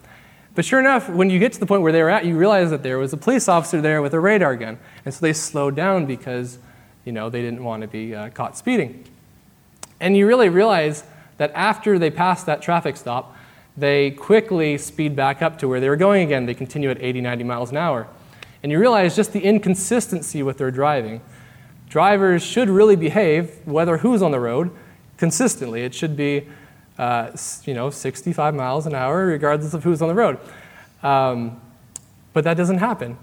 But 0.55 0.65
sure 0.65 0.81
enough, 0.81 1.09
when 1.09 1.31
you 1.31 1.39
get 1.39 1.53
to 1.53 1.61
the 1.61 1.67
point 1.67 1.83
where 1.83 1.93
they 1.93 2.03
were 2.03 2.11
at, 2.11 2.25
you 2.25 2.37
realize 2.37 2.71
that 2.71 2.83
there 2.83 2.99
was 2.99 3.13
a 3.13 3.17
police 3.17 3.49
officer 3.49 3.81
there 3.81 4.03
with 4.03 4.15
a 4.15 4.21
radar 4.21 4.57
gun. 4.57 4.79
And 5.05 5.15
so 5.15 5.21
they 5.21 5.33
slowed 5.33 5.77
down 5.77 6.07
because, 6.07 6.59
you 7.05 7.13
know, 7.13 7.31
they 7.31 7.41
didn't 7.41 7.63
want 7.63 7.83
to 7.83 7.89
be 7.89 8.15
uh, 8.15 8.31
caught 8.31 8.59
speeding. 8.59 9.05
And 10.01 10.17
you 10.17 10.27
really 10.27 10.49
realize 10.49 11.05
that 11.37 11.53
after 11.55 11.99
they 11.99 12.11
passed 12.11 12.47
that 12.47 12.63
traffic 12.63 12.97
stop, 12.97 13.37
they 13.77 14.11
quickly 14.11 14.77
speed 14.77 15.15
back 15.15 15.41
up 15.41 15.59
to 15.59 15.69
where 15.69 15.81
they 15.81 15.89
were 15.89 15.97
going 15.97 16.23
again. 16.23 16.47
They 16.47 16.55
continue 16.55 16.91
at 16.91 17.01
80, 17.01 17.21
90 17.21 17.45
miles 17.45 17.71
an 17.71 17.77
hour. 17.77 18.09
And 18.63 18.71
you 18.73 18.79
realize 18.79 19.17
just 19.17 19.33
the 19.33 19.41
inconsistency 19.41 20.43
with 20.43 20.59
their 20.59 20.71
driving 20.71 21.21
drivers 21.91 22.43
should 22.45 22.71
really 22.71 22.97
behave, 22.97 23.67
whether 23.67 23.99
who's 23.99 24.23
on 24.23 24.31
the 24.31 24.41
road, 24.41 24.71
consistently. 25.19 25.83
It 25.83 25.93
should 25.93 26.17
be, 26.17 26.47
uh, 27.01 27.35
you 27.65 27.73
know, 27.73 27.89
65 27.89 28.55
miles 28.55 28.87
an 28.87 28.95
hour, 28.95 29.25
regardless 29.25 29.73
of 29.73 29.83
who's 29.83 30.03
on 30.03 30.09
the 30.09 30.15
road. 30.15 30.39
Um, 31.03 31.59
but 32.35 32.45
that 32.45 32.59
doesn't 32.59 32.77
happen. 32.77 33.17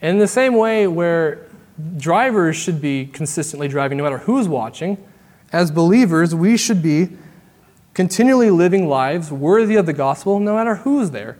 In 0.00 0.18
the 0.18 0.26
same 0.26 0.54
way, 0.54 0.86
where 0.86 1.46
drivers 1.98 2.56
should 2.56 2.80
be 2.80 3.04
consistently 3.04 3.68
driving 3.68 3.98
no 3.98 4.04
matter 4.04 4.16
who's 4.16 4.48
watching, 4.48 4.96
as 5.52 5.70
believers, 5.70 6.34
we 6.34 6.56
should 6.56 6.82
be 6.82 7.10
continually 7.92 8.48
living 8.48 8.88
lives 8.88 9.30
worthy 9.30 9.76
of 9.76 9.84
the 9.84 9.92
gospel 9.92 10.40
no 10.40 10.54
matter 10.54 10.76
who's 10.76 11.10
there. 11.10 11.36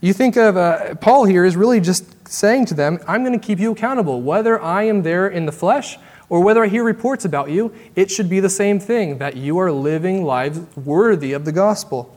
You 0.00 0.12
think 0.12 0.36
of 0.36 0.56
uh, 0.56 0.94
Paul 0.94 1.24
here 1.24 1.44
is 1.44 1.56
really 1.56 1.80
just 1.80 2.28
saying 2.28 2.66
to 2.66 2.74
them, 2.74 3.00
I'm 3.08 3.24
going 3.24 3.38
to 3.38 3.44
keep 3.44 3.58
you 3.58 3.72
accountable. 3.72 4.22
Whether 4.22 4.62
I 4.62 4.84
am 4.84 5.02
there 5.02 5.26
in 5.26 5.46
the 5.46 5.52
flesh 5.52 5.98
or 6.28 6.42
whether 6.42 6.62
I 6.62 6.68
hear 6.68 6.84
reports 6.84 7.24
about 7.24 7.50
you, 7.50 7.72
it 7.96 8.10
should 8.10 8.28
be 8.28 8.40
the 8.40 8.50
same 8.50 8.78
thing 8.78 9.18
that 9.18 9.36
you 9.36 9.58
are 9.58 9.72
living 9.72 10.24
lives 10.24 10.60
worthy 10.76 11.32
of 11.32 11.44
the 11.44 11.52
gospel. 11.52 12.16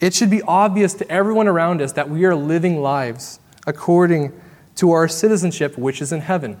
It 0.00 0.12
should 0.12 0.30
be 0.30 0.42
obvious 0.42 0.92
to 0.94 1.10
everyone 1.10 1.48
around 1.48 1.80
us 1.80 1.92
that 1.92 2.10
we 2.10 2.24
are 2.24 2.34
living 2.34 2.82
lives 2.82 3.40
according 3.66 4.38
to 4.76 4.92
our 4.92 5.08
citizenship, 5.08 5.78
which 5.78 6.02
is 6.02 6.12
in 6.12 6.20
heaven. 6.20 6.60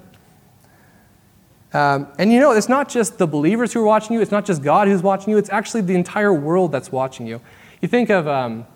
Um, 1.72 2.08
and 2.18 2.32
you 2.32 2.40
know, 2.40 2.52
it's 2.52 2.68
not 2.68 2.88
just 2.88 3.18
the 3.18 3.26
believers 3.26 3.72
who 3.72 3.80
are 3.80 3.86
watching 3.86 4.14
you, 4.14 4.22
it's 4.22 4.30
not 4.30 4.46
just 4.46 4.62
God 4.62 4.88
who's 4.88 5.02
watching 5.02 5.30
you, 5.30 5.36
it's 5.36 5.50
actually 5.50 5.82
the 5.82 5.94
entire 5.94 6.32
world 6.32 6.72
that's 6.72 6.90
watching 6.90 7.26
you. 7.26 7.40
You 7.82 7.88
think 7.88 8.08
of. 8.08 8.26
Um, 8.26 8.66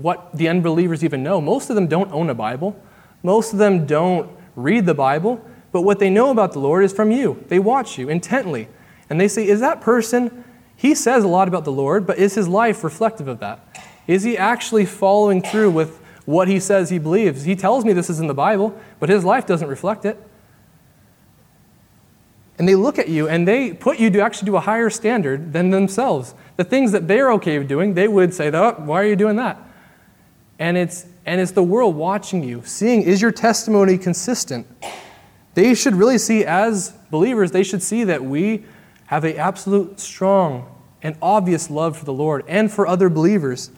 what 0.00 0.34
the 0.34 0.48
unbelievers 0.48 1.04
even 1.04 1.22
know. 1.22 1.40
Most 1.40 1.70
of 1.70 1.76
them 1.76 1.86
don't 1.86 2.10
own 2.12 2.30
a 2.30 2.34
Bible, 2.34 2.80
most 3.22 3.52
of 3.52 3.58
them 3.58 3.86
don't 3.86 4.30
read 4.56 4.86
the 4.86 4.94
Bible, 4.94 5.44
but 5.74 5.82
what 5.82 5.98
they 5.98 6.08
know 6.08 6.30
about 6.30 6.52
the 6.52 6.60
Lord 6.60 6.84
is 6.84 6.92
from 6.92 7.10
you. 7.10 7.44
They 7.48 7.58
watch 7.58 7.98
you 7.98 8.08
intently, 8.08 8.68
and 9.10 9.20
they 9.20 9.26
say, 9.26 9.48
Is 9.48 9.58
that 9.58 9.80
person, 9.80 10.44
he 10.76 10.94
says 10.94 11.24
a 11.24 11.28
lot 11.28 11.48
about 11.48 11.64
the 11.64 11.72
Lord, 11.72 12.06
but 12.06 12.16
is 12.16 12.36
his 12.36 12.46
life 12.46 12.84
reflective 12.84 13.26
of 13.26 13.40
that? 13.40 13.58
Is 14.06 14.22
he 14.22 14.38
actually 14.38 14.86
following 14.86 15.42
through 15.42 15.72
with 15.72 15.98
what 16.26 16.46
he 16.46 16.60
says 16.60 16.90
he 16.90 17.00
believes? 17.00 17.42
He 17.42 17.56
tells 17.56 17.84
me 17.84 17.92
this 17.92 18.08
is 18.08 18.20
in 18.20 18.28
the 18.28 18.34
Bible, 18.34 18.78
but 19.00 19.08
his 19.08 19.24
life 19.24 19.48
doesn't 19.48 19.66
reflect 19.66 20.04
it. 20.04 20.16
And 22.56 22.68
they 22.68 22.76
look 22.76 23.00
at 23.00 23.08
you 23.08 23.28
and 23.28 23.48
they 23.48 23.72
put 23.72 23.98
you 23.98 24.10
to 24.10 24.20
actually 24.20 24.46
do 24.46 24.54
a 24.54 24.60
higher 24.60 24.90
standard 24.90 25.52
than 25.52 25.70
themselves. 25.70 26.36
The 26.56 26.62
things 26.62 26.92
that 26.92 27.08
they're 27.08 27.32
okay 27.32 27.58
with 27.58 27.66
doing, 27.66 27.94
they 27.94 28.06
would 28.06 28.32
say, 28.32 28.48
oh, 28.52 28.74
Why 28.78 29.02
are 29.02 29.06
you 29.08 29.16
doing 29.16 29.34
that? 29.36 29.60
And 30.56 30.76
it's, 30.76 31.06
and 31.26 31.40
it's 31.40 31.50
the 31.50 31.64
world 31.64 31.96
watching 31.96 32.44
you, 32.44 32.62
seeing 32.64 33.02
is 33.02 33.20
your 33.20 33.32
testimony 33.32 33.98
consistent? 33.98 34.68
They 35.54 35.74
should 35.74 35.94
really 35.94 36.18
see, 36.18 36.44
as 36.44 36.90
believers, 37.10 37.52
they 37.52 37.62
should 37.62 37.82
see 37.82 38.04
that 38.04 38.24
we 38.24 38.64
have 39.06 39.24
an 39.24 39.36
absolute 39.36 40.00
strong 40.00 40.70
and 41.02 41.16
obvious 41.22 41.70
love 41.70 41.96
for 41.96 42.04
the 42.04 42.12
Lord 42.12 42.44
and 42.48 42.72
for 42.72 42.86
other 42.86 43.08
believers. 43.08 43.70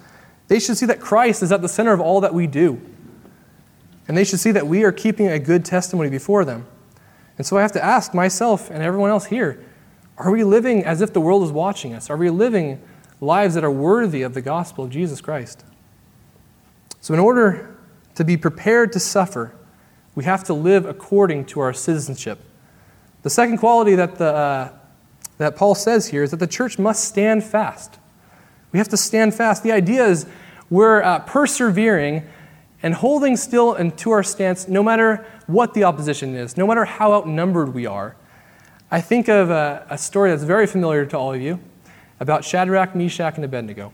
They 0.49 0.59
should 0.59 0.77
see 0.77 0.87
that 0.87 1.01
Christ 1.01 1.43
is 1.43 1.53
at 1.53 1.61
the 1.61 1.69
center 1.69 1.93
of 1.93 2.01
all 2.01 2.21
that 2.21 2.33
we 2.33 2.47
do. 2.47 2.81
And 4.09 4.17
they 4.17 4.25
should 4.25 4.41
see 4.41 4.53
that 4.53 4.67
we 4.67 4.85
are 4.85 4.93
keeping 4.93 5.29
a 5.29 5.39
good 5.39 5.65
testimony 5.65 6.09
before 6.09 6.45
them. 6.45 6.67
And 7.37 7.47
so 7.47 7.59
I 7.59 7.63
have 7.63 7.73
to 7.73 7.85
ask 7.85 8.15
myself 8.15 8.71
and 8.71 8.83
everyone 8.83 9.11
else 9.11 9.27
here 9.27 9.63
are 10.19 10.31
we 10.31 10.45
living 10.45 10.83
as 10.83 11.03
if 11.03 11.13
the 11.13 11.21
world 11.21 11.43
is 11.43 11.53
watching 11.53 11.93
us? 11.93 12.09
Are 12.09 12.17
we 12.17 12.31
living 12.31 12.81
lives 13.21 13.55
that 13.55 13.65
are 13.65 13.71
worthy 13.71 14.23
of 14.23 14.33
the 14.33 14.41
gospel 14.41 14.85
of 14.85 14.91
Jesus 14.91 15.21
Christ? 15.21 15.63
So, 17.03 17.13
in 17.13 17.21
order 17.21 17.77
to 18.15 18.25
be 18.25 18.39
prepared 18.39 18.93
to 18.93 19.01
suffer, 19.01 19.55
we 20.17 20.25
have 20.25 20.43
to 20.45 20.55
live 20.55 20.85
according 20.87 21.45
to 21.45 21.61
our 21.61 21.73
citizenship. 21.73 22.41
The 23.23 23.31
second 23.31 23.59
quality 23.59 23.95
that, 23.95 24.17
the, 24.17 24.33
uh, 24.33 24.73
that 25.39 25.55
Paul 25.55 25.77
says 25.77 26.09
here 26.09 26.25
is 26.25 26.33
that 26.33 26.39
the 26.39 26.47
church 26.47 26.79
must 26.79 27.05
stand 27.05 27.45
fast. 27.45 27.99
We 28.73 28.79
have 28.79 28.89
to 28.89 28.97
stand 28.97 29.35
fast. 29.35 29.63
The 29.63 29.73
idea 29.73 30.05
is 30.07 30.27
we're 30.71 31.03
uh, 31.03 31.21
persevering 31.21 32.27
and 32.83 32.95
holding 32.95 33.37
still 33.37 33.75
and 33.75 33.97
to 33.99 34.11
our 34.11 34.23
stance 34.23 34.67
no 34.67 34.83
matter 34.83 35.25
what 35.47 35.75
the 35.75 35.85
opposition 35.85 36.35
is, 36.35 36.57
no 36.57 36.67
matter 36.67 36.85
how 36.85 37.13
outnumbered 37.13 37.73
we 37.75 37.87
are. 37.87 38.17
I 38.91 39.01
think 39.01 39.29
of 39.29 39.51
a, 39.51 39.87
a 39.91 39.99
story 39.99 40.31
that's 40.31 40.45
very 40.45 40.67
familiar 40.67 41.07
to 41.07 41.19
all 41.19 41.35
of 41.35 41.41
you 41.41 41.61
about 42.21 42.45
Shadrach, 42.45 42.95
Meshach, 42.95 43.37
and 43.37 43.45
Abednego. 43.45 43.93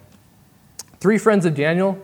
Three 1.00 1.18
friends 1.18 1.44
of 1.44 1.54
Daniel 1.54 2.00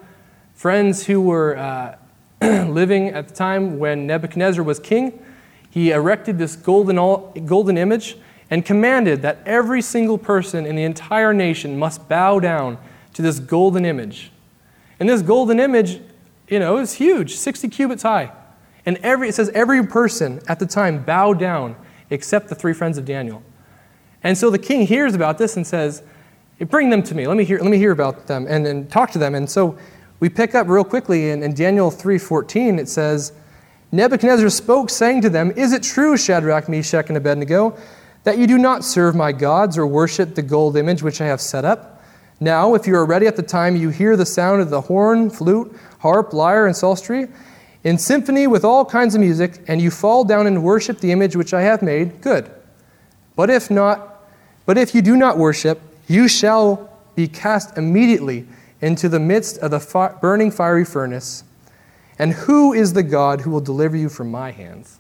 friends 0.55 1.07
who 1.07 1.21
were 1.21 1.57
uh, 1.57 1.95
living 2.43 3.09
at 3.09 3.29
the 3.29 3.35
time 3.35 3.79
when 3.79 4.07
Nebuchadnezzar 4.07 4.63
was 4.63 4.79
king. 4.79 5.25
He 5.71 5.91
erected 5.91 6.39
this 6.39 6.57
golden, 6.57 6.97
golden 7.47 7.77
image 7.77 8.17
and 8.51 8.65
commanded 8.65 9.23
that 9.23 9.41
every 9.45 9.83
single 9.83 10.19
person 10.19 10.65
in 10.65 10.77
the 10.77 10.85
entire 10.85 11.35
nation 11.35 11.79
must 11.79 12.09
bow 12.09 12.41
down 12.41 12.79
to 13.15 13.23
this 13.23 13.41
golden 13.41 13.85
image. 13.85 14.31
And 15.01 15.09
this 15.09 15.23
golden 15.23 15.61
image, 15.61 16.01
you 16.49 16.59
know, 16.59 16.79
is 16.79 16.95
huge, 16.95 17.37
60 17.37 17.69
cubits 17.69 18.03
high. 18.03 18.33
And 18.87 18.97
every, 18.99 19.29
it 19.29 19.35
says 19.35 19.51
every 19.51 19.87
person 19.87 20.41
at 20.49 20.59
the 20.59 20.67
time 20.67 21.05
bowed 21.05 21.39
down 21.39 21.77
except 22.11 22.49
the 22.49 22.55
three 22.55 22.73
friends 22.73 22.97
of 22.97 23.05
Daniel. 23.05 23.43
And 24.23 24.37
so 24.37 24.51
the 24.51 24.59
king 24.59 24.87
hears 24.87 25.15
about 25.15 25.39
this 25.39 25.57
and 25.57 25.67
says, 25.67 26.03
Bring 26.59 26.91
them 26.91 27.05
to 27.05 27.15
me. 27.15 27.27
Let 27.29 27.37
me 27.37 27.45
hear, 27.45 27.61
let 27.61 27.71
me 27.71 27.77
hear 27.77 27.93
about 27.93 28.27
them 28.27 28.47
and, 28.49 28.67
and 28.67 28.91
talk 28.91 29.13
to 29.13 29.19
them. 29.19 29.37
And 29.37 29.49
so 29.49 29.79
we 30.21 30.29
pick 30.29 30.55
up 30.55 30.69
real 30.69 30.85
quickly 30.85 31.31
in, 31.31 31.43
in 31.43 31.55
Daniel 31.55 31.91
3:14. 31.91 32.79
It 32.79 32.89
says, 32.89 33.33
Nebuchadnezzar 33.91 34.51
spoke, 34.51 34.91
saying 34.91 35.23
to 35.23 35.31
them, 35.31 35.51
Is 35.53 35.73
it 35.73 35.83
true, 35.83 36.17
Shadrach, 36.17 36.69
Meshach, 36.69 37.09
and 37.09 37.17
Abednego, 37.17 37.77
that 38.25 38.37
you 38.37 38.47
do 38.47 38.59
not 38.59 38.85
serve 38.85 39.15
my 39.15 39.33
gods 39.33 39.79
or 39.79 39.87
worship 39.87 40.35
the 40.35 40.43
gold 40.43 40.77
image 40.77 41.03
which 41.03 41.21
I 41.21 41.27
have 41.27 41.41
set 41.41 41.65
up? 41.65 42.03
Now, 42.41 42.75
if 42.75 42.87
you 42.87 42.95
are 42.95 43.07
ready 43.07 43.27
at 43.27 43.37
the 43.37 43.43
time 43.43 43.77
you 43.77 43.89
hear 43.89 44.17
the 44.17 44.27
sound 44.27 44.61
of 44.61 44.71
the 44.71 44.83
horn, 44.83 45.31
flute, 45.31 45.75
harp, 46.01 46.33
lyre, 46.33 46.67
and 46.67 46.77
psaltery, 46.77 47.29
in 47.83 47.97
symphony 47.97 48.47
with 48.47 48.65
all 48.65 48.85
kinds 48.85 49.15
of 49.15 49.21
music, 49.21 49.63
and 49.67 49.81
you 49.81 49.91
fall 49.91 50.25
down 50.25 50.47
and 50.47 50.63
worship 50.63 51.01
the 51.01 51.11
image 51.11 51.35
which 51.35 51.55
I 51.55 51.63
have 51.63 51.81
made, 51.81 52.21
good. 52.21 52.51
But 53.35 53.51
if 53.51 53.71
not, 53.71 54.23
but 54.67 54.77
if 54.77 54.95
you 54.95 55.01
do 55.01 55.17
not 55.17 55.39
worship, 55.39 55.81
you 56.07 56.29
shall 56.29 56.91
be 57.15 57.27
cast 57.27 57.79
immediately 57.79 58.47
into 58.81 59.09
the 59.09 59.19
midst 59.19 59.59
of 59.59 59.71
the 59.71 60.19
burning 60.21 60.51
fiery 60.51 60.85
furnace. 60.85 61.45
And 62.19 62.33
who 62.33 62.73
is 62.73 62.93
the 62.93 63.03
God 63.03 63.43
who 63.43 63.51
will 63.51 63.61
deliver 63.61 63.97
you 63.97 64.09
from 64.09 64.31
my 64.31 64.51
hands? 64.51 64.99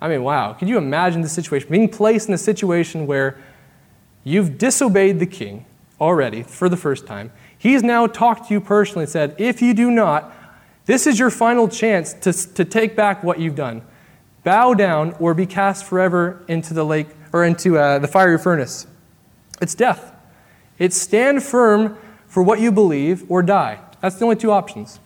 I 0.00 0.08
mean, 0.08 0.22
wow. 0.22 0.52
can 0.52 0.68
you 0.68 0.78
imagine 0.78 1.22
the 1.22 1.28
situation? 1.28 1.68
Being 1.70 1.88
placed 1.88 2.28
in 2.28 2.34
a 2.34 2.38
situation 2.38 3.06
where 3.06 3.40
you've 4.24 4.58
disobeyed 4.58 5.18
the 5.18 5.26
king 5.26 5.64
already 6.00 6.42
for 6.42 6.68
the 6.68 6.76
first 6.76 7.06
time. 7.06 7.32
He's 7.56 7.82
now 7.82 8.06
talked 8.06 8.48
to 8.48 8.54
you 8.54 8.60
personally 8.60 9.04
and 9.04 9.10
said, 9.10 9.34
if 9.38 9.60
you 9.60 9.74
do 9.74 9.90
not, 9.90 10.32
this 10.86 11.06
is 11.06 11.18
your 11.18 11.30
final 11.30 11.68
chance 11.68 12.12
to, 12.14 12.32
to 12.32 12.64
take 12.64 12.94
back 12.94 13.24
what 13.24 13.40
you've 13.40 13.56
done. 13.56 13.82
Bow 14.44 14.74
down 14.74 15.14
or 15.18 15.34
be 15.34 15.46
cast 15.46 15.84
forever 15.84 16.44
into 16.48 16.72
the 16.72 16.84
lake 16.84 17.08
or 17.32 17.44
into 17.44 17.76
uh, 17.76 17.98
the 17.98 18.08
fiery 18.08 18.38
furnace. 18.38 18.86
It's 19.60 19.74
death. 19.74 20.14
It's 20.78 20.96
stand 20.96 21.42
firm 21.42 21.98
for 22.28 22.42
what 22.42 22.60
you 22.60 22.70
believe 22.70 23.28
or 23.28 23.42
die. 23.42 23.80
That's 24.00 24.16
the 24.16 24.24
only 24.24 24.36
two 24.36 24.52
options. 24.52 25.00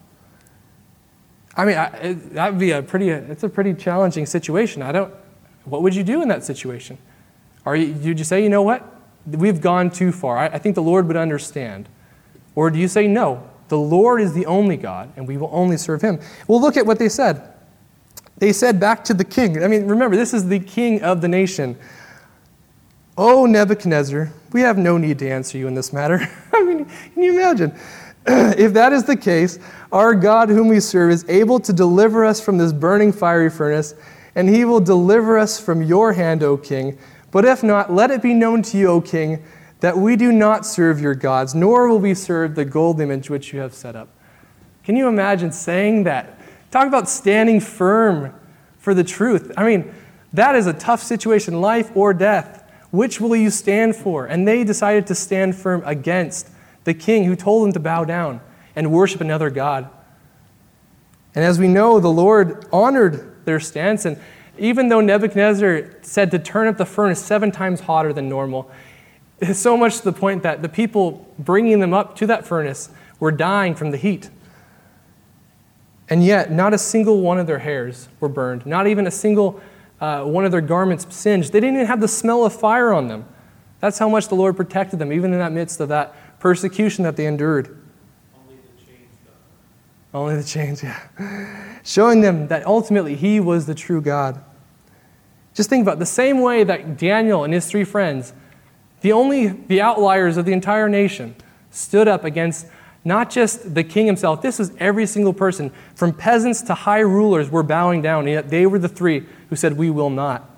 I 1.56 1.64
mean, 1.64 1.76
I, 1.76 2.14
that 2.32 2.50
would 2.50 2.58
be 2.58 2.72
a 2.72 2.82
pretty, 2.82 3.10
it's 3.10 3.42
a 3.42 3.48
pretty 3.48 3.74
challenging 3.74 4.26
situation. 4.26 4.82
I 4.82 4.92
don't, 4.92 5.14
what 5.64 5.82
would 5.82 5.94
you 5.94 6.02
do 6.02 6.22
in 6.22 6.28
that 6.28 6.44
situation? 6.44 6.98
Are 7.64 7.76
you, 7.76 7.94
would 8.08 8.18
you 8.18 8.24
say, 8.24 8.42
you 8.42 8.48
know 8.48 8.62
what? 8.62 8.84
We've 9.26 9.60
gone 9.60 9.90
too 9.90 10.12
far. 10.12 10.38
I, 10.38 10.46
I 10.46 10.58
think 10.58 10.74
the 10.74 10.82
Lord 10.82 11.06
would 11.06 11.16
understand. 11.16 11.88
Or 12.54 12.70
do 12.70 12.78
you 12.78 12.88
say, 12.88 13.06
no, 13.06 13.48
the 13.68 13.78
Lord 13.78 14.20
is 14.20 14.32
the 14.32 14.46
only 14.46 14.76
God, 14.76 15.12
and 15.16 15.28
we 15.28 15.36
will 15.36 15.50
only 15.52 15.76
serve 15.76 16.02
him? 16.02 16.20
Well, 16.48 16.60
look 16.60 16.76
at 16.76 16.84
what 16.84 16.98
they 16.98 17.08
said. 17.08 17.52
They 18.38 18.52
said 18.52 18.80
back 18.80 19.04
to 19.04 19.14
the 19.14 19.24
king. 19.24 19.62
I 19.62 19.68
mean, 19.68 19.86
remember, 19.86 20.16
this 20.16 20.34
is 20.34 20.48
the 20.48 20.58
king 20.58 21.02
of 21.02 21.20
the 21.20 21.28
nation. 21.28 21.78
Oh, 23.16 23.44
Nebuchadnezzar, 23.44 24.32
we 24.52 24.62
have 24.62 24.78
no 24.78 24.96
need 24.96 25.18
to 25.18 25.28
answer 25.28 25.58
you 25.58 25.68
in 25.68 25.74
this 25.74 25.92
matter. 25.92 26.20
I 26.52 26.64
mean, 26.64 26.86
can 26.86 27.22
you 27.22 27.34
imagine? 27.34 27.78
if 28.26 28.72
that 28.72 28.92
is 28.92 29.04
the 29.04 29.16
case, 29.16 29.58
our 29.90 30.14
God, 30.14 30.48
whom 30.48 30.68
we 30.68 30.80
serve, 30.80 31.10
is 31.10 31.24
able 31.28 31.60
to 31.60 31.72
deliver 31.72 32.24
us 32.24 32.40
from 32.40 32.56
this 32.56 32.72
burning 32.72 33.12
fiery 33.12 33.50
furnace, 33.50 33.94
and 34.34 34.48
he 34.48 34.64
will 34.64 34.80
deliver 34.80 35.36
us 35.36 35.60
from 35.60 35.82
your 35.82 36.14
hand, 36.14 36.42
O 36.42 36.56
king. 36.56 36.98
But 37.30 37.44
if 37.44 37.62
not, 37.62 37.92
let 37.92 38.10
it 38.10 38.22
be 38.22 38.32
known 38.32 38.62
to 38.62 38.78
you, 38.78 38.88
O 38.88 39.00
king, 39.00 39.44
that 39.80 39.98
we 39.98 40.16
do 40.16 40.32
not 40.32 40.64
serve 40.64 41.00
your 41.00 41.14
gods, 41.14 41.54
nor 41.54 41.88
will 41.88 41.98
we 41.98 42.14
serve 42.14 42.54
the 42.54 42.64
gold 42.64 43.00
image 43.00 43.28
which 43.28 43.52
you 43.52 43.60
have 43.60 43.74
set 43.74 43.94
up. 43.94 44.08
Can 44.84 44.96
you 44.96 45.08
imagine 45.08 45.52
saying 45.52 46.04
that? 46.04 46.38
Talk 46.70 46.86
about 46.86 47.08
standing 47.08 47.60
firm 47.60 48.32
for 48.78 48.94
the 48.94 49.04
truth. 49.04 49.52
I 49.56 49.64
mean, 49.64 49.92
that 50.32 50.54
is 50.54 50.66
a 50.66 50.72
tough 50.72 51.02
situation, 51.02 51.60
life 51.60 51.90
or 51.94 52.14
death. 52.14 52.61
Which 52.92 53.20
will 53.20 53.34
you 53.34 53.50
stand 53.50 53.96
for? 53.96 54.26
And 54.26 54.46
they 54.46 54.64
decided 54.64 55.06
to 55.08 55.14
stand 55.14 55.56
firm 55.56 55.82
against 55.84 56.48
the 56.84 56.94
king 56.94 57.24
who 57.24 57.34
told 57.34 57.64
them 57.64 57.72
to 57.72 57.80
bow 57.80 58.04
down 58.04 58.40
and 58.76 58.92
worship 58.92 59.20
another 59.20 59.50
God. 59.50 59.88
And 61.34 61.42
as 61.44 61.58
we 61.58 61.68
know, 61.68 62.00
the 62.00 62.08
Lord 62.08 62.66
honored 62.70 63.44
their 63.46 63.60
stance. 63.60 64.04
And 64.04 64.20
even 64.58 64.88
though 64.88 65.00
Nebuchadnezzar 65.00 66.02
said 66.02 66.30
to 66.32 66.38
turn 66.38 66.68
up 66.68 66.76
the 66.76 66.84
furnace 66.84 67.24
seven 67.24 67.50
times 67.50 67.80
hotter 67.80 68.12
than 68.12 68.28
normal, 68.28 68.70
it's 69.40 69.58
so 69.58 69.74
much 69.76 69.98
to 69.98 70.04
the 70.04 70.12
point 70.12 70.42
that 70.42 70.60
the 70.60 70.68
people 70.68 71.26
bringing 71.38 71.80
them 71.80 71.94
up 71.94 72.14
to 72.16 72.26
that 72.26 72.46
furnace 72.46 72.90
were 73.18 73.32
dying 73.32 73.74
from 73.74 73.90
the 73.90 73.96
heat. 73.96 74.28
And 76.10 76.22
yet, 76.22 76.52
not 76.52 76.74
a 76.74 76.78
single 76.78 77.22
one 77.22 77.38
of 77.38 77.46
their 77.46 77.60
hairs 77.60 78.10
were 78.20 78.28
burned, 78.28 78.66
not 78.66 78.86
even 78.86 79.06
a 79.06 79.10
single 79.10 79.62
uh, 80.02 80.24
one 80.24 80.44
of 80.44 80.50
their 80.50 80.60
garments 80.60 81.06
singed. 81.14 81.52
They 81.52 81.60
didn't 81.60 81.76
even 81.76 81.86
have 81.86 82.00
the 82.00 82.08
smell 82.08 82.44
of 82.44 82.52
fire 82.52 82.92
on 82.92 83.06
them. 83.06 83.24
That's 83.78 83.98
how 83.98 84.08
much 84.08 84.26
the 84.26 84.34
Lord 84.34 84.56
protected 84.56 84.98
them, 84.98 85.12
even 85.12 85.32
in 85.32 85.38
that 85.38 85.52
midst 85.52 85.78
of 85.78 85.88
that 85.90 86.40
persecution 86.40 87.04
that 87.04 87.14
they 87.14 87.24
endured. 87.24 87.80
Only 88.36 88.56
the 88.56 88.84
chains, 88.84 89.16
though. 89.24 90.18
Only 90.18 90.36
the 90.36 90.42
chains, 90.42 90.82
yeah. 90.82 91.78
Showing 91.84 92.20
them 92.20 92.48
that 92.48 92.66
ultimately 92.66 93.14
He 93.14 93.38
was 93.38 93.66
the 93.66 93.76
true 93.76 94.00
God. 94.00 94.42
Just 95.54 95.70
think 95.70 95.82
about 95.82 95.98
it. 95.98 96.00
the 96.00 96.06
same 96.06 96.40
way 96.40 96.64
that 96.64 96.98
Daniel 96.98 97.44
and 97.44 97.54
his 97.54 97.66
three 97.66 97.84
friends, 97.84 98.32
the 99.02 99.12
only 99.12 99.48
the 99.48 99.80
outliers 99.80 100.36
of 100.36 100.46
the 100.46 100.52
entire 100.52 100.88
nation, 100.88 101.36
stood 101.70 102.08
up 102.08 102.24
against 102.24 102.66
not 103.04 103.30
just 103.30 103.74
the 103.74 103.82
king 103.82 104.06
himself, 104.06 104.42
this 104.42 104.58
was 104.58 104.72
every 104.78 105.06
single 105.06 105.32
person, 105.32 105.72
from 105.94 106.12
peasants 106.12 106.62
to 106.62 106.74
high 106.74 107.00
rulers, 107.00 107.50
were 107.50 107.64
bowing 107.64 108.00
down, 108.00 108.26
yet 108.26 108.50
they 108.50 108.66
were 108.66 108.78
the 108.78 108.88
three 108.88 109.26
who 109.48 109.56
said, 109.56 109.76
We 109.76 109.90
will 109.90 110.10
not. 110.10 110.48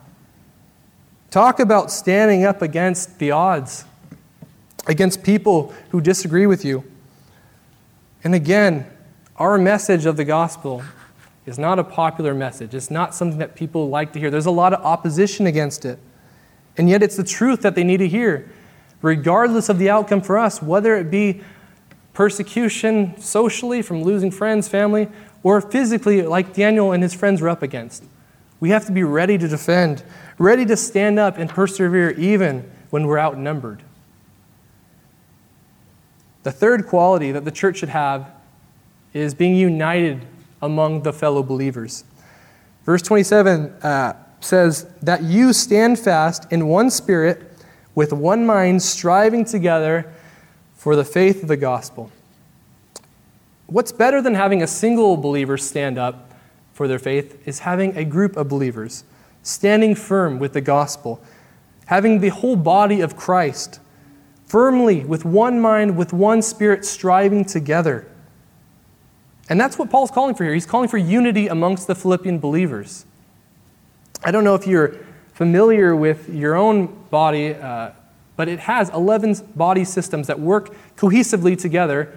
Talk 1.30 1.58
about 1.58 1.90
standing 1.90 2.44
up 2.44 2.62
against 2.62 3.18
the 3.18 3.30
odds, 3.30 3.84
against 4.86 5.24
people 5.24 5.74
who 5.90 6.00
disagree 6.00 6.46
with 6.46 6.64
you. 6.64 6.84
And 8.22 8.34
again, 8.34 8.86
our 9.36 9.58
message 9.58 10.06
of 10.06 10.16
the 10.16 10.24
gospel 10.24 10.82
is 11.46 11.58
not 11.58 11.78
a 11.78 11.84
popular 11.84 12.34
message. 12.34 12.74
It's 12.74 12.90
not 12.90 13.14
something 13.14 13.38
that 13.38 13.56
people 13.56 13.88
like 13.88 14.12
to 14.12 14.20
hear. 14.20 14.30
There's 14.30 14.46
a 14.46 14.50
lot 14.50 14.72
of 14.72 14.84
opposition 14.84 15.46
against 15.46 15.84
it. 15.84 15.98
And 16.76 16.88
yet, 16.88 17.02
it's 17.02 17.16
the 17.16 17.24
truth 17.24 17.62
that 17.62 17.74
they 17.74 17.84
need 17.84 17.98
to 17.98 18.08
hear, 18.08 18.50
regardless 19.02 19.68
of 19.68 19.78
the 19.78 19.90
outcome 19.90 20.20
for 20.20 20.38
us, 20.38 20.62
whether 20.62 20.96
it 20.96 21.10
be 21.10 21.42
persecution 22.14 23.20
socially 23.20 23.82
from 23.82 24.02
losing 24.02 24.30
friends, 24.30 24.68
family, 24.68 25.08
or 25.42 25.60
physically, 25.60 26.22
like 26.22 26.54
Daniel 26.54 26.92
and 26.92 27.02
his 27.02 27.12
friends 27.12 27.42
were 27.42 27.50
up 27.50 27.62
against. 27.62 28.04
We 28.60 28.70
have 28.70 28.86
to 28.86 28.92
be 28.92 29.02
ready 29.02 29.36
to 29.36 29.46
defend, 29.46 30.02
ready 30.38 30.64
to 30.64 30.76
stand 30.76 31.18
up 31.18 31.36
and 31.36 31.50
persevere 31.50 32.12
even 32.12 32.70
when 32.90 33.06
we're 33.06 33.18
outnumbered. 33.18 33.82
The 36.44 36.52
third 36.52 36.86
quality 36.86 37.32
that 37.32 37.44
the 37.44 37.50
church 37.50 37.78
should 37.78 37.88
have 37.90 38.30
is 39.12 39.34
being 39.34 39.56
united 39.56 40.24
among 40.62 41.02
the 41.02 41.12
fellow 41.12 41.42
believers. 41.42 42.04
Verse 42.84 43.02
27 43.02 43.70
uh, 43.82 44.14
says, 44.40 44.86
That 45.02 45.22
you 45.22 45.52
stand 45.52 45.98
fast 45.98 46.50
in 46.52 46.68
one 46.68 46.90
spirit, 46.90 47.50
with 47.94 48.12
one 48.12 48.46
mind, 48.46 48.82
striving 48.82 49.44
together 49.44 50.13
for 50.84 50.96
the 50.96 51.04
faith 51.04 51.40
of 51.40 51.48
the 51.48 51.56
gospel. 51.56 52.12
What's 53.64 53.90
better 53.90 54.20
than 54.20 54.34
having 54.34 54.62
a 54.62 54.66
single 54.66 55.16
believer 55.16 55.56
stand 55.56 55.96
up 55.96 56.34
for 56.74 56.86
their 56.86 56.98
faith 56.98 57.40
is 57.48 57.60
having 57.60 57.96
a 57.96 58.04
group 58.04 58.36
of 58.36 58.50
believers 58.50 59.04
standing 59.42 59.94
firm 59.94 60.38
with 60.38 60.52
the 60.52 60.60
gospel, 60.60 61.22
having 61.86 62.20
the 62.20 62.28
whole 62.28 62.56
body 62.56 63.00
of 63.00 63.16
Christ 63.16 63.80
firmly, 64.44 65.02
with 65.06 65.24
one 65.24 65.58
mind, 65.58 65.96
with 65.96 66.12
one 66.12 66.42
spirit, 66.42 66.84
striving 66.84 67.46
together. 67.46 68.06
And 69.48 69.58
that's 69.58 69.78
what 69.78 69.88
Paul's 69.88 70.10
calling 70.10 70.34
for 70.34 70.44
here. 70.44 70.52
He's 70.52 70.66
calling 70.66 70.90
for 70.90 70.98
unity 70.98 71.48
amongst 71.48 71.86
the 71.86 71.94
Philippian 71.94 72.38
believers. 72.38 73.06
I 74.22 74.30
don't 74.30 74.44
know 74.44 74.54
if 74.54 74.66
you're 74.66 74.98
familiar 75.32 75.96
with 75.96 76.28
your 76.28 76.56
own 76.56 77.06
body. 77.08 77.54
Uh, 77.54 77.92
but 78.36 78.48
it 78.48 78.60
has 78.60 78.90
11 78.90 79.36
body 79.54 79.84
systems 79.84 80.26
that 80.26 80.40
work 80.40 80.74
cohesively 80.96 81.58
together 81.58 82.16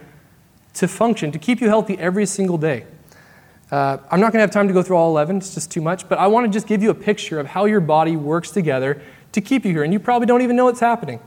to 0.73 0.87
function, 0.87 1.31
to 1.31 1.39
keep 1.39 1.61
you 1.61 1.67
healthy 1.67 1.97
every 1.97 2.25
single 2.25 2.57
day. 2.57 2.85
Uh, 3.69 3.97
I'm 4.09 4.19
not 4.21 4.31
going 4.31 4.39
to 4.39 4.41
have 4.41 4.51
time 4.51 4.67
to 4.67 4.73
go 4.73 4.81
through 4.81 4.95
all 4.95 5.09
11, 5.09 5.37
it's 5.37 5.53
just 5.53 5.69
too 5.69 5.81
much, 5.81 6.07
but 6.07 6.17
I 6.17 6.27
want 6.27 6.45
to 6.45 6.51
just 6.51 6.67
give 6.67 6.81
you 6.81 6.89
a 6.89 6.95
picture 6.95 7.39
of 7.39 7.47
how 7.47 7.65
your 7.65 7.81
body 7.81 8.15
works 8.15 8.51
together 8.51 9.01
to 9.33 9.41
keep 9.41 9.65
you 9.65 9.71
here, 9.71 9.83
and 9.83 9.91
you 9.91 9.99
probably 9.99 10.25
don't 10.25 10.41
even 10.41 10.55
know 10.55 10.67
it's 10.69 10.79
happening. 10.79 11.19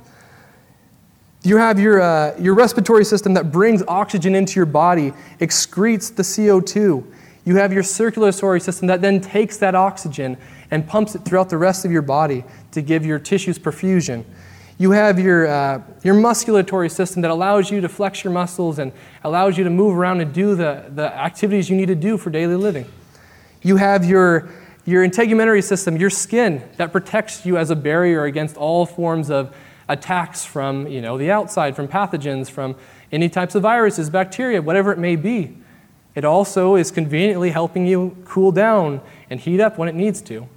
You 1.42 1.57
have 1.57 1.79
your, 1.79 2.00
uh, 2.00 2.37
your 2.38 2.55
respiratory 2.55 3.05
system 3.05 3.35
that 3.35 3.50
brings 3.50 3.83
oxygen 3.88 4.35
into 4.35 4.57
your 4.57 4.66
body, 4.66 5.12
excretes 5.38 6.14
the 6.14 6.22
CO2. 6.22 7.05
You 7.44 7.57
have 7.57 7.72
your 7.72 7.83
circulatory 7.83 8.61
system 8.61 8.88
that 8.88 9.00
then 9.00 9.20
takes 9.20 9.57
that 9.59 9.74
oxygen 9.74 10.37
and 10.70 10.87
pumps 10.87 11.14
it 11.14 11.24
throughout 11.24 11.48
the 11.48 11.57
rest 11.57 11.85
of 11.85 11.90
your 11.90 12.03
body 12.03 12.44
to 12.72 12.83
give 12.83 13.07
your 13.07 13.18
tissues 13.18 13.59
perfusion. 13.59 14.24
You 14.80 14.92
have 14.92 15.18
your, 15.18 15.46
uh, 15.46 15.82
your 16.02 16.14
musculatory 16.14 16.90
system 16.90 17.20
that 17.20 17.30
allows 17.30 17.70
you 17.70 17.82
to 17.82 17.88
flex 17.90 18.24
your 18.24 18.32
muscles 18.32 18.78
and 18.78 18.92
allows 19.22 19.58
you 19.58 19.64
to 19.64 19.68
move 19.68 19.94
around 19.94 20.22
and 20.22 20.32
do 20.32 20.54
the, 20.54 20.86
the 20.88 21.14
activities 21.14 21.68
you 21.68 21.76
need 21.76 21.88
to 21.88 21.94
do 21.94 22.16
for 22.16 22.30
daily 22.30 22.56
living. 22.56 22.86
You 23.60 23.76
have 23.76 24.06
your, 24.06 24.48
your 24.86 25.06
integumentary 25.06 25.62
system, 25.62 25.98
your 25.98 26.08
skin, 26.08 26.66
that 26.78 26.92
protects 26.92 27.44
you 27.44 27.58
as 27.58 27.68
a 27.68 27.76
barrier 27.76 28.24
against 28.24 28.56
all 28.56 28.86
forms 28.86 29.30
of 29.30 29.54
attacks 29.86 30.46
from 30.46 30.86
you 30.86 31.02
know, 31.02 31.18
the 31.18 31.30
outside, 31.30 31.76
from 31.76 31.86
pathogens, 31.86 32.50
from 32.50 32.74
any 33.12 33.28
types 33.28 33.54
of 33.54 33.60
viruses, 33.60 34.08
bacteria, 34.08 34.62
whatever 34.62 34.92
it 34.92 34.98
may 34.98 35.14
be. 35.14 35.58
It 36.14 36.24
also 36.24 36.76
is 36.76 36.90
conveniently 36.90 37.50
helping 37.50 37.84
you 37.84 38.16
cool 38.24 38.50
down 38.50 39.02
and 39.28 39.40
heat 39.40 39.60
up 39.60 39.76
when 39.76 39.90
it 39.90 39.94
needs 39.94 40.22
to. 40.22 40.48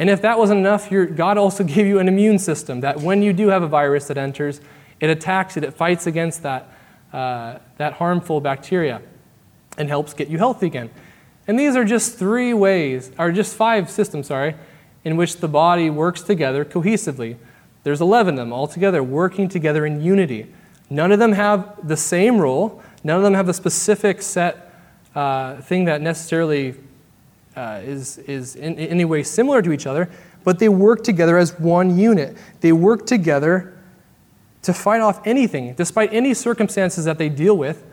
And 0.00 0.08
if 0.08 0.22
that 0.22 0.38
wasn't 0.38 0.60
enough, 0.60 0.88
God 0.90 1.36
also 1.36 1.62
gave 1.74 1.86
you 1.86 1.98
an 1.98 2.08
immune 2.08 2.38
system 2.38 2.80
that 2.80 3.00
when 3.00 3.22
you 3.22 3.34
do 3.34 3.48
have 3.48 3.62
a 3.62 3.68
virus 3.68 4.08
that 4.08 4.16
enters, 4.16 4.60
it 4.98 5.10
attacks 5.10 5.58
it, 5.58 5.62
it 5.62 5.74
fights 5.74 6.06
against 6.06 6.42
that, 6.42 6.72
uh, 7.12 7.58
that 7.76 7.92
harmful 7.92 8.40
bacteria 8.40 9.02
and 9.76 9.88
helps 9.88 10.14
get 10.14 10.28
you 10.28 10.38
healthy 10.38 10.66
again. 10.66 10.90
And 11.46 11.58
these 11.58 11.76
are 11.76 11.84
just 11.84 12.18
three 12.18 12.54
ways, 12.54 13.10
or 13.18 13.30
just 13.30 13.54
five 13.54 13.90
systems, 13.90 14.28
sorry, 14.28 14.54
in 15.04 15.16
which 15.16 15.36
the 15.36 15.48
body 15.48 15.90
works 15.90 16.22
together 16.22 16.64
cohesively. 16.64 17.36
There's 17.82 18.00
11 18.00 18.34
of 18.34 18.38
them 18.38 18.52
all 18.52 18.66
together, 18.66 19.02
working 19.02 19.48
together 19.48 19.84
in 19.84 20.00
unity. 20.00 20.52
None 20.88 21.12
of 21.12 21.18
them 21.18 21.32
have 21.32 21.86
the 21.86 21.96
same 21.96 22.38
role, 22.38 22.82
none 23.04 23.18
of 23.18 23.22
them 23.22 23.34
have 23.34 23.48
a 23.50 23.54
specific 23.54 24.22
set 24.22 24.72
uh, 25.14 25.60
thing 25.60 25.84
that 25.84 26.00
necessarily 26.00 26.74
uh, 27.56 27.80
is, 27.82 28.18
is 28.18 28.56
in, 28.56 28.78
in 28.78 28.88
any 28.88 29.04
way 29.04 29.22
similar 29.22 29.62
to 29.62 29.72
each 29.72 29.86
other, 29.86 30.08
but 30.44 30.58
they 30.58 30.68
work 30.68 31.02
together 31.02 31.36
as 31.36 31.58
one 31.58 31.98
unit. 31.98 32.36
They 32.60 32.72
work 32.72 33.06
together 33.06 33.76
to 34.62 34.72
fight 34.72 35.00
off 35.00 35.26
anything, 35.26 35.74
despite 35.74 36.12
any 36.12 36.34
circumstances 36.34 37.04
that 37.04 37.18
they 37.18 37.28
deal 37.28 37.56
with. 37.56 37.84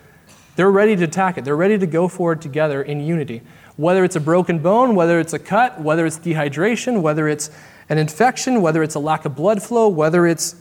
They're 0.55 0.71
ready 0.71 0.95
to 0.95 1.03
attack 1.03 1.37
it. 1.37 1.45
They're 1.45 1.55
ready 1.55 1.77
to 1.77 1.87
go 1.87 2.07
forward 2.07 2.41
together 2.41 2.81
in 2.81 2.99
unity. 2.99 3.41
Whether 3.75 4.03
it's 4.03 4.15
a 4.15 4.19
broken 4.19 4.59
bone, 4.59 4.95
whether 4.95 5.19
it's 5.19 5.33
a 5.33 5.39
cut, 5.39 5.79
whether 5.79 6.05
it's 6.05 6.17
dehydration, 6.17 7.01
whether 7.01 7.27
it's 7.27 7.51
an 7.89 7.97
infection, 7.97 8.61
whether 8.61 8.81
it's 8.81 8.95
a 8.95 8.99
lack 8.99 9.25
of 9.25 9.35
blood 9.35 9.61
flow, 9.61 9.87
whether 9.87 10.25
it's 10.25 10.55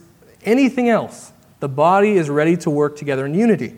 anything 0.45 0.89
else, 0.89 1.33
the 1.61 1.69
body 1.69 2.13
is 2.13 2.29
ready 2.29 2.57
to 2.59 2.71
work 2.71 2.97
together 2.97 3.25
in 3.25 3.35
unity. 3.35 3.75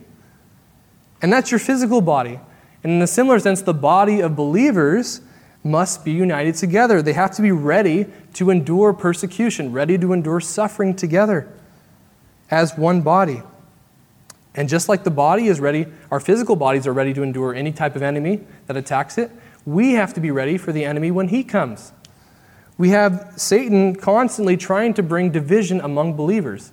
And 1.22 1.32
that's 1.32 1.50
your 1.50 1.60
physical 1.60 2.00
body. 2.00 2.40
And 2.82 2.92
in 2.92 3.02
a 3.02 3.06
similar 3.06 3.38
sense, 3.38 3.62
the 3.62 3.74
body 3.74 4.20
of 4.20 4.36
believers 4.36 5.20
must 5.64 6.04
be 6.04 6.12
united 6.12 6.54
together. 6.54 7.02
They 7.02 7.12
have 7.12 7.32
to 7.32 7.42
be 7.42 7.52
ready 7.52 8.06
to 8.34 8.50
endure 8.50 8.92
persecution, 8.92 9.72
ready 9.72 9.98
to 9.98 10.12
endure 10.12 10.40
suffering 10.40 10.94
together 10.94 11.48
as 12.50 12.76
one 12.78 13.02
body. 13.02 13.42
And 14.54 14.68
just 14.68 14.88
like 14.88 15.04
the 15.04 15.10
body 15.10 15.46
is 15.46 15.60
ready, 15.60 15.86
our 16.10 16.20
physical 16.20 16.56
bodies 16.56 16.86
are 16.86 16.92
ready 16.92 17.12
to 17.14 17.22
endure 17.22 17.54
any 17.54 17.72
type 17.72 17.94
of 17.96 18.02
enemy 18.02 18.40
that 18.66 18.76
attacks 18.76 19.18
it, 19.18 19.30
we 19.66 19.92
have 19.92 20.14
to 20.14 20.20
be 20.20 20.30
ready 20.30 20.56
for 20.56 20.72
the 20.72 20.84
enemy 20.84 21.10
when 21.10 21.28
he 21.28 21.44
comes. 21.44 21.92
We 22.78 22.90
have 22.90 23.34
Satan 23.36 23.96
constantly 23.96 24.56
trying 24.56 24.94
to 24.94 25.02
bring 25.02 25.30
division 25.30 25.80
among 25.80 26.14
believers. 26.14 26.72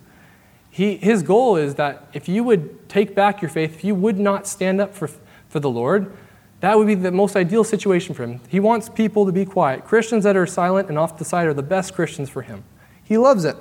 He, 0.69 0.97
his 0.97 1.23
goal 1.23 1.57
is 1.57 1.75
that 1.75 2.07
if 2.13 2.27
you 2.29 2.43
would 2.43 2.87
take 2.89 3.15
back 3.15 3.41
your 3.41 3.49
faith, 3.49 3.75
if 3.75 3.83
you 3.83 3.95
would 3.95 4.19
not 4.19 4.47
stand 4.47 4.79
up 4.79 4.93
for, 4.93 5.09
for 5.55 5.61
the 5.61 5.69
Lord, 5.69 6.11
that 6.59 6.77
would 6.77 6.85
be 6.85 6.95
the 6.95 7.13
most 7.13 7.37
ideal 7.37 7.63
situation 7.63 8.13
for 8.13 8.23
him. 8.23 8.41
He 8.49 8.59
wants 8.59 8.89
people 8.89 9.25
to 9.25 9.31
be 9.31 9.45
quiet. 9.45 9.85
Christians 9.85 10.25
that 10.25 10.35
are 10.35 10.45
silent 10.45 10.89
and 10.89 10.97
off 10.97 11.17
the 11.17 11.23
side 11.23 11.47
are 11.47 11.53
the 11.53 11.63
best 11.63 11.93
Christians 11.95 12.29
for 12.29 12.41
him. 12.41 12.65
He 13.05 13.17
loves 13.17 13.45
it. 13.45 13.55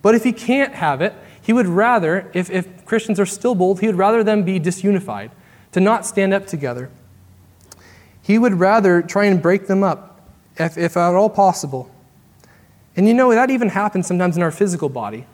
But 0.00 0.14
if 0.14 0.24
he 0.24 0.32
can't 0.32 0.72
have 0.76 1.02
it, 1.02 1.12
he 1.42 1.52
would 1.52 1.66
rather, 1.66 2.30
if, 2.32 2.48
if 2.48 2.86
Christians 2.86 3.20
are 3.20 3.26
still 3.26 3.54
bold, 3.54 3.80
he 3.80 3.86
would 3.86 3.96
rather 3.96 4.24
them 4.24 4.44
be 4.44 4.58
disunified, 4.58 5.30
to 5.72 5.80
not 5.80 6.06
stand 6.06 6.32
up 6.32 6.46
together. 6.46 6.88
He 8.22 8.38
would 8.38 8.54
rather 8.54 9.02
try 9.02 9.26
and 9.26 9.42
break 9.42 9.66
them 9.66 9.82
up, 9.82 10.22
if, 10.56 10.78
if 10.78 10.96
at 10.96 11.14
all 11.14 11.28
possible. 11.28 11.90
And 12.96 13.06
you 13.06 13.12
know, 13.12 13.30
that 13.32 13.50
even 13.50 13.68
happens 13.68 14.06
sometimes 14.06 14.38
in 14.38 14.42
our 14.42 14.50
physical 14.50 14.88
body. 14.88 15.26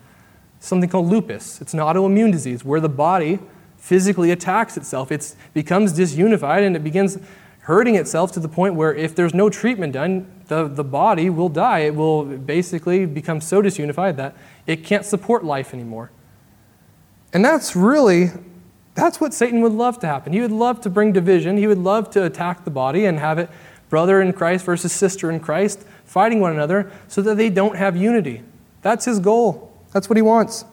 Something 0.59 0.91
called 0.91 1.07
lupus. 1.07 1.61
It's 1.61 1.75
an 1.75 1.79
autoimmune 1.79 2.33
disease 2.33 2.65
where 2.65 2.81
the 2.81 2.89
body 2.89 3.39
physically 3.87 4.33
attacks 4.33 4.77
itself. 4.77 5.13
It 5.13 5.37
becomes 5.55 5.97
disunified 5.97 6.67
and 6.67 6.75
it 6.75 6.83
begins 6.83 7.19
hurting 7.61 7.95
itself 7.95 8.33
to 8.33 8.41
the 8.41 8.49
point 8.49 8.75
where 8.75 8.93
if 8.93 9.15
there's 9.15 9.33
no 9.33 9.49
treatment 9.49 9.93
done, 9.93 10.27
the, 10.49 10.67
the 10.67 10.83
body 10.83 11.31
will 11.31 11.49
die. 11.49 11.81
It 11.81 11.95
will 11.95 12.25
basically 12.25 13.07
become 13.07 13.41
so 13.41 13.63
disunified 13.63 14.17
that 14.17 14.37
it 14.67 14.83
can't 14.83 15.05
support 15.05 15.45
life 15.45 15.73
anymore. 15.73 16.11
And 17.33 17.45
that's 17.45 17.77
really, 17.77 18.31
that's 18.97 19.21
what 19.21 19.33
Satan 19.33 19.61
would 19.61 19.71
love 19.71 20.01
to 20.01 20.09
happen. 20.09 20.33
He 20.33 20.41
would 20.41 20.51
love 20.51 20.81
to 20.81 20.91
bring 20.91 21.13
division. 21.13 21.57
He 21.57 21.69
would 21.69 21.79
love 21.79 22.11
to 22.11 22.25
attack 22.25 22.65
the 22.65 22.73
body 22.73 23.05
and 23.05 23.21
have 23.21 23.39
it 23.39 23.49
brother 23.89 24.21
in 24.21 24.33
Christ 24.33 24.65
versus 24.65 24.93
sister 24.93 25.31
in 25.31 25.39
Christ 25.39 25.85
fighting 26.05 26.41
one 26.41 26.53
another 26.53 26.91
so 27.07 27.23
that 27.23 27.37
they 27.37 27.51
don't 27.51 27.77
have 27.77 27.97
unity. 27.97 28.43
That's 28.83 29.05
his 29.05 29.21
goal. 29.21 29.73
That's 29.93 30.09
what 30.09 30.17
he 30.17 30.23
wants. 30.23 30.65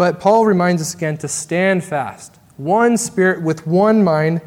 But 0.00 0.18
Paul 0.18 0.46
reminds 0.46 0.80
us 0.80 0.94
again 0.94 1.18
to 1.18 1.28
stand 1.28 1.84
fast, 1.84 2.38
one 2.56 2.96
spirit 2.96 3.42
with 3.42 3.66
one 3.66 4.02
mind 4.02 4.40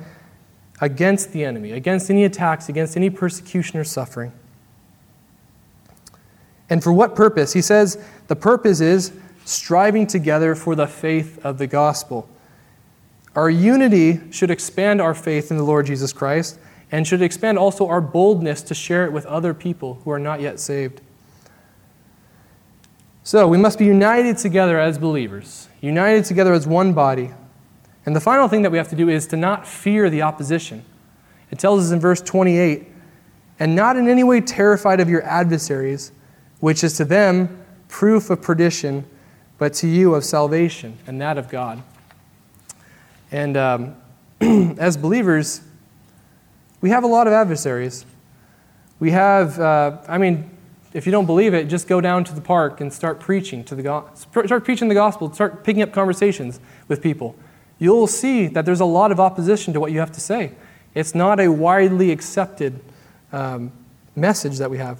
against 0.82 1.32
the 1.32 1.46
enemy, 1.46 1.74
against 1.74 2.10
any 2.10 2.24
attacks, 2.24 2.70
against 2.70 2.98
any 2.98 3.12
persecution 3.12 3.78
or 3.78 3.84
suffering. 3.84 4.32
And 6.72 6.84
for 6.84 6.92
what 6.92 7.16
purpose? 7.16 7.54
He 7.54 7.62
says 7.62 8.04
the 8.30 8.36
purpose 8.36 8.82
is 8.82 9.14
striving 9.46 10.08
together 10.08 10.56
for 10.56 10.74
the 10.74 10.88
faith 10.88 11.38
of 11.46 11.60
the 11.60 11.68
gospel. 11.68 12.28
Our 13.36 13.52
unity 13.52 14.22
should 14.32 14.50
expand 14.50 15.02
our 15.02 15.14
faith 15.14 15.52
in 15.52 15.58
the 15.58 15.64
Lord 15.64 15.86
Jesus 15.86 16.12
Christ 16.12 16.58
and 16.92 17.06
should 17.06 17.22
expand 17.22 17.60
also 17.60 17.88
our 17.88 18.02
boldness 18.02 18.64
to 18.64 18.74
share 18.74 19.06
it 19.06 19.14
with 19.14 19.28
other 19.28 19.54
people 19.54 20.02
who 20.04 20.10
are 20.10 20.18
not 20.18 20.42
yet 20.42 20.60
saved. 20.60 21.02
So 23.24 23.48
we 23.48 23.58
must 23.58 23.80
be 23.80 23.86
united 23.86 24.38
together 24.38 24.78
as 24.78 24.98
believers, 24.98 25.70
united 25.80 26.26
together 26.26 26.54
as 26.54 26.68
one 26.68 26.94
body. 26.94 27.32
And 28.06 28.14
the 28.14 28.20
final 28.20 28.50
thing 28.50 28.64
that 28.64 28.72
we 28.72 28.78
have 28.78 28.90
to 28.90 28.98
do 28.98 29.08
is 29.08 29.28
to 29.28 29.38
not 29.38 29.66
fear 29.66 30.10
the 30.10 30.22
opposition. 30.24 30.84
It 31.50 31.58
tells 31.58 31.86
us 31.86 31.92
in 31.92 32.02
verse 32.02 32.22
28 32.22 32.88
and 33.60 33.76
not 33.76 33.96
in 33.96 34.10
any 34.10 34.24
way 34.24 34.42
terrified 34.42 35.00
of 35.00 35.10
your 35.10 35.24
adversaries, 35.24 36.12
which 36.60 36.84
is 36.84 36.98
to 36.98 37.06
them 37.06 37.64
proof 37.88 38.30
of 38.30 38.42
perdition, 38.42 39.06
but 39.58 39.74
to 39.76 39.88
you 39.88 40.16
of 40.16 40.26
salvation, 40.26 40.98
and 41.08 41.22
that 41.22 41.38
of 41.38 41.48
God. 41.48 41.82
And 43.32 43.56
um, 43.56 43.96
as 44.42 44.98
believers, 44.98 45.62
we 46.82 46.90
have 46.90 47.04
a 47.04 47.08
lot 47.08 47.28
of 47.28 47.34
adversaries. 47.34 48.06
We 49.00 49.12
have, 49.12 49.60
uh, 49.60 50.00
I 50.08 50.18
mean, 50.18 50.50
if 50.94 51.06
you 51.08 51.12
don't 51.12 51.26
believe 51.26 51.54
it, 51.54 51.66
just 51.66 51.88
go 51.88 52.00
down 52.00 52.24
to 52.26 52.36
the 52.36 52.42
park 52.42 52.80
and 52.80 52.94
start 52.94 53.20
preaching 53.20 53.64
to 53.66 53.76
the 53.76 53.82
gospel. 53.82 54.44
Start 54.46 54.64
preaching 54.64 54.88
the 54.88 54.96
gospel. 54.96 55.34
Start 55.34 55.64
picking 55.64 55.82
up 55.82 55.92
conversations 55.92 56.60
with 56.88 57.02
people. 57.02 57.36
You'll 57.80 58.08
see 58.08 58.48
that 58.48 58.66
there's 58.66 58.80
a 58.80 58.86
lot 58.86 59.12
of 59.12 59.20
opposition 59.20 59.74
to 59.74 59.80
what 59.80 59.92
you 59.92 60.00
have 60.00 60.12
to 60.12 60.22
say. 60.22 60.52
It's 60.94 61.16
not 61.16 61.40
a 61.40 61.50
widely 61.50 62.12
accepted 62.12 62.80
um, 63.32 63.72
message 64.16 64.60
that 64.60 64.70
we 64.70 64.78
have. 64.78 65.00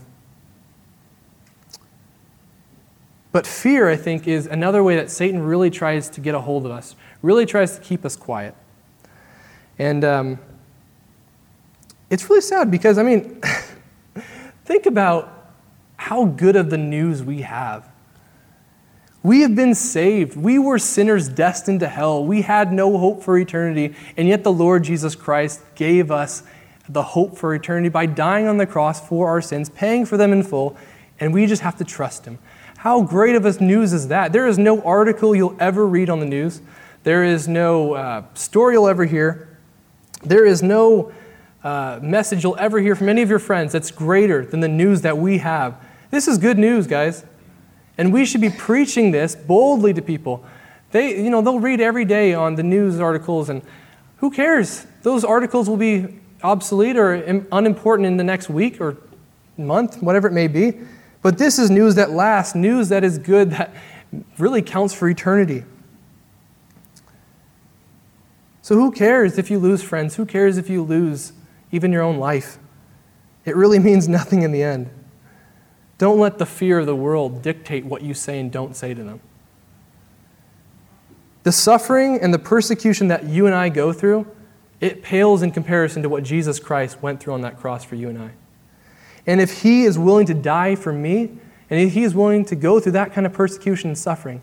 But 3.32 3.48
fear, 3.48 3.90
I 3.90 3.96
think, 3.96 4.28
is 4.28 4.48
another 4.48 4.84
way 4.84 4.96
that 4.96 5.10
Satan 5.10 5.42
really 5.42 5.70
tries 5.70 6.10
to 6.10 6.22
get 6.22 6.36
a 6.36 6.42
hold 6.42 6.66
of 6.66 6.72
us, 6.72 6.96
really 7.22 7.46
tries 7.46 7.78
to 7.78 7.82
keep 7.82 8.06
us 8.06 8.16
quiet. 8.16 8.56
And 9.80 10.04
um, 10.04 10.40
it's 12.10 12.30
really 12.30 12.42
sad 12.42 12.70
because, 12.70 12.98
I 12.98 13.04
mean, 13.04 13.42
think 14.66 14.86
about 14.86 15.33
how 16.04 16.26
good 16.26 16.58
of 16.58 16.70
the 16.70 16.78
news 16.78 17.24
we 17.24 17.44
have. 17.44 17.88
We 19.24 19.40
have 19.40 19.56
been 19.56 19.74
saved. 19.74 20.36
We 20.36 20.60
were 20.60 20.78
sinners 20.78 21.30
destined 21.30 21.80
to 21.80 21.88
hell. 21.88 22.26
We 22.26 22.42
had 22.42 22.74
no 22.74 22.98
hope 22.98 23.24
for 23.24 23.38
eternity, 23.38 23.96
and 24.18 24.28
yet 24.28 24.44
the 24.44 24.52
Lord 24.52 24.84
Jesus 24.84 25.16
Christ 25.16 25.62
gave 25.76 26.12
us 26.12 26.44
the 26.90 27.02
hope 27.02 27.38
for 27.38 27.56
eternity 27.56 27.88
by 27.88 28.06
dying 28.06 28.48
on 28.48 28.58
the 28.58 28.66
cross 28.66 29.08
for 29.08 29.30
our 29.30 29.42
sins, 29.42 29.70
paying 29.70 30.06
for 30.06 30.18
them 30.18 30.34
in 30.34 30.44
full, 30.44 30.76
and 31.22 31.34
we 31.34 31.46
just 31.46 31.62
have 31.62 31.78
to 31.78 31.86
trust 31.86 32.26
Him. 32.26 32.38
How 32.80 33.02
great 33.02 33.36
of 33.38 33.46
a 33.46 33.64
news 33.64 33.94
is 33.94 34.10
that? 34.10 34.34
There 34.34 34.46
is 34.46 34.60
no 34.60 34.82
article 34.82 35.34
you'll 35.34 35.56
ever 35.58 35.88
read 35.88 36.10
on 36.10 36.20
the 36.20 36.26
news, 36.26 36.60
there 37.04 37.24
is 37.24 37.48
no 37.48 37.94
uh, 37.94 38.26
story 38.34 38.74
you'll 38.74 38.90
ever 38.90 39.06
hear, 39.06 39.58
there 40.22 40.46
is 40.46 40.62
no 40.62 41.14
uh, 41.64 42.02
message 42.04 42.44
you'll 42.44 42.58
ever 42.60 42.82
hear 42.82 42.94
from 42.94 43.08
any 43.08 43.22
of 43.22 43.30
your 43.30 43.40
friends 43.40 43.72
that's 43.72 43.90
greater 43.90 44.46
than 44.46 44.60
the 44.60 44.68
news 44.68 45.00
that 45.04 45.18
we 45.18 45.38
have 45.38 45.78
this 46.14 46.28
is 46.28 46.38
good 46.38 46.58
news, 46.58 46.88
guys. 46.88 47.26
And 47.98 48.12
we 48.12 48.26
should 48.26 48.42
be 48.42 48.50
preaching 48.50 49.12
this 49.12 49.36
boldly 49.36 49.94
to 49.94 50.02
people. 50.02 50.46
They, 50.92 51.22
you 51.22 51.30
know, 51.30 51.42
they'll 51.42 51.60
read 51.60 51.82
every 51.82 52.06
day 52.06 52.34
on 52.34 52.56
the 52.56 52.64
news 52.64 53.00
articles, 53.00 53.50
and 53.50 53.62
who 54.18 54.32
cares? 54.32 54.86
Those 55.02 55.24
articles 55.24 55.68
will 55.68 55.78
be 55.78 56.20
obsolete 56.44 56.98
or 56.98 57.14
unimportant 57.52 58.06
in 58.06 58.18
the 58.18 58.24
next 58.24 58.50
week 58.50 58.80
or 58.80 58.98
month, 59.58 60.02
whatever 60.02 60.28
it 60.28 60.34
may 60.34 60.48
be. 60.48 60.80
But 61.22 61.38
this 61.38 61.58
is 61.58 61.72
news 61.72 61.96
that 61.96 62.12
lasts, 62.12 62.54
news 62.54 62.90
that 62.90 63.04
is 63.04 63.18
good, 63.18 63.52
that 63.52 63.74
really 64.38 64.62
counts 64.62 64.94
for 64.94 65.10
eternity. 65.10 65.64
So, 68.62 68.76
who 68.76 68.92
cares 68.92 69.38
if 69.38 69.50
you 69.50 69.60
lose 69.60 69.82
friends? 69.82 70.16
Who 70.16 70.26
cares 70.26 70.58
if 70.58 70.70
you 70.70 70.84
lose 70.84 71.34
even 71.72 71.92
your 71.92 72.02
own 72.02 72.18
life? 72.18 72.60
It 73.46 73.56
really 73.56 73.80
means 73.90 74.08
nothing 74.08 74.44
in 74.44 74.52
the 74.52 74.64
end. 74.64 74.90
Don't 76.04 76.20
let 76.20 76.38
the 76.38 76.46
fear 76.46 76.80
of 76.80 76.86
the 76.86 76.98
world 76.98 77.42
dictate 77.42 77.86
what 77.86 78.02
you 78.02 78.14
say 78.14 78.38
and 78.38 78.52
don't 78.52 78.76
say 78.76 78.94
to 78.94 79.02
them. 79.06 79.22
The 81.44 81.54
suffering 81.54 82.20
and 82.22 82.34
the 82.34 82.40
persecution 82.40 83.08
that 83.08 83.24
you 83.24 83.46
and 83.46 83.56
I 83.56 83.70
go 83.70 83.94
through, 83.94 84.28
it 84.82 85.02
pales 85.02 85.42
in 85.42 85.52
comparison 85.52 86.04
to 86.04 86.10
what 86.10 86.24
Jesus 86.24 86.60
Christ 86.60 87.02
went 87.02 87.22
through 87.22 87.36
on 87.36 87.42
that 87.44 87.58
cross 87.58 87.86
for 87.86 87.96
you 87.96 88.10
and 88.10 88.18
I. 88.18 88.32
And 89.26 89.40
if 89.40 89.62
He 89.62 89.84
is 89.84 89.98
willing 89.98 90.26
to 90.26 90.34
die 90.34 90.76
for 90.76 90.92
me, 90.92 91.38
and 91.70 91.80
if 91.80 91.94
He 91.94 92.04
is 92.04 92.14
willing 92.14 92.44
to 92.48 92.56
go 92.58 92.82
through 92.82 92.92
that 92.92 93.14
kind 93.14 93.26
of 93.26 93.32
persecution 93.32 93.92
and 93.92 93.98
suffering, 93.98 94.42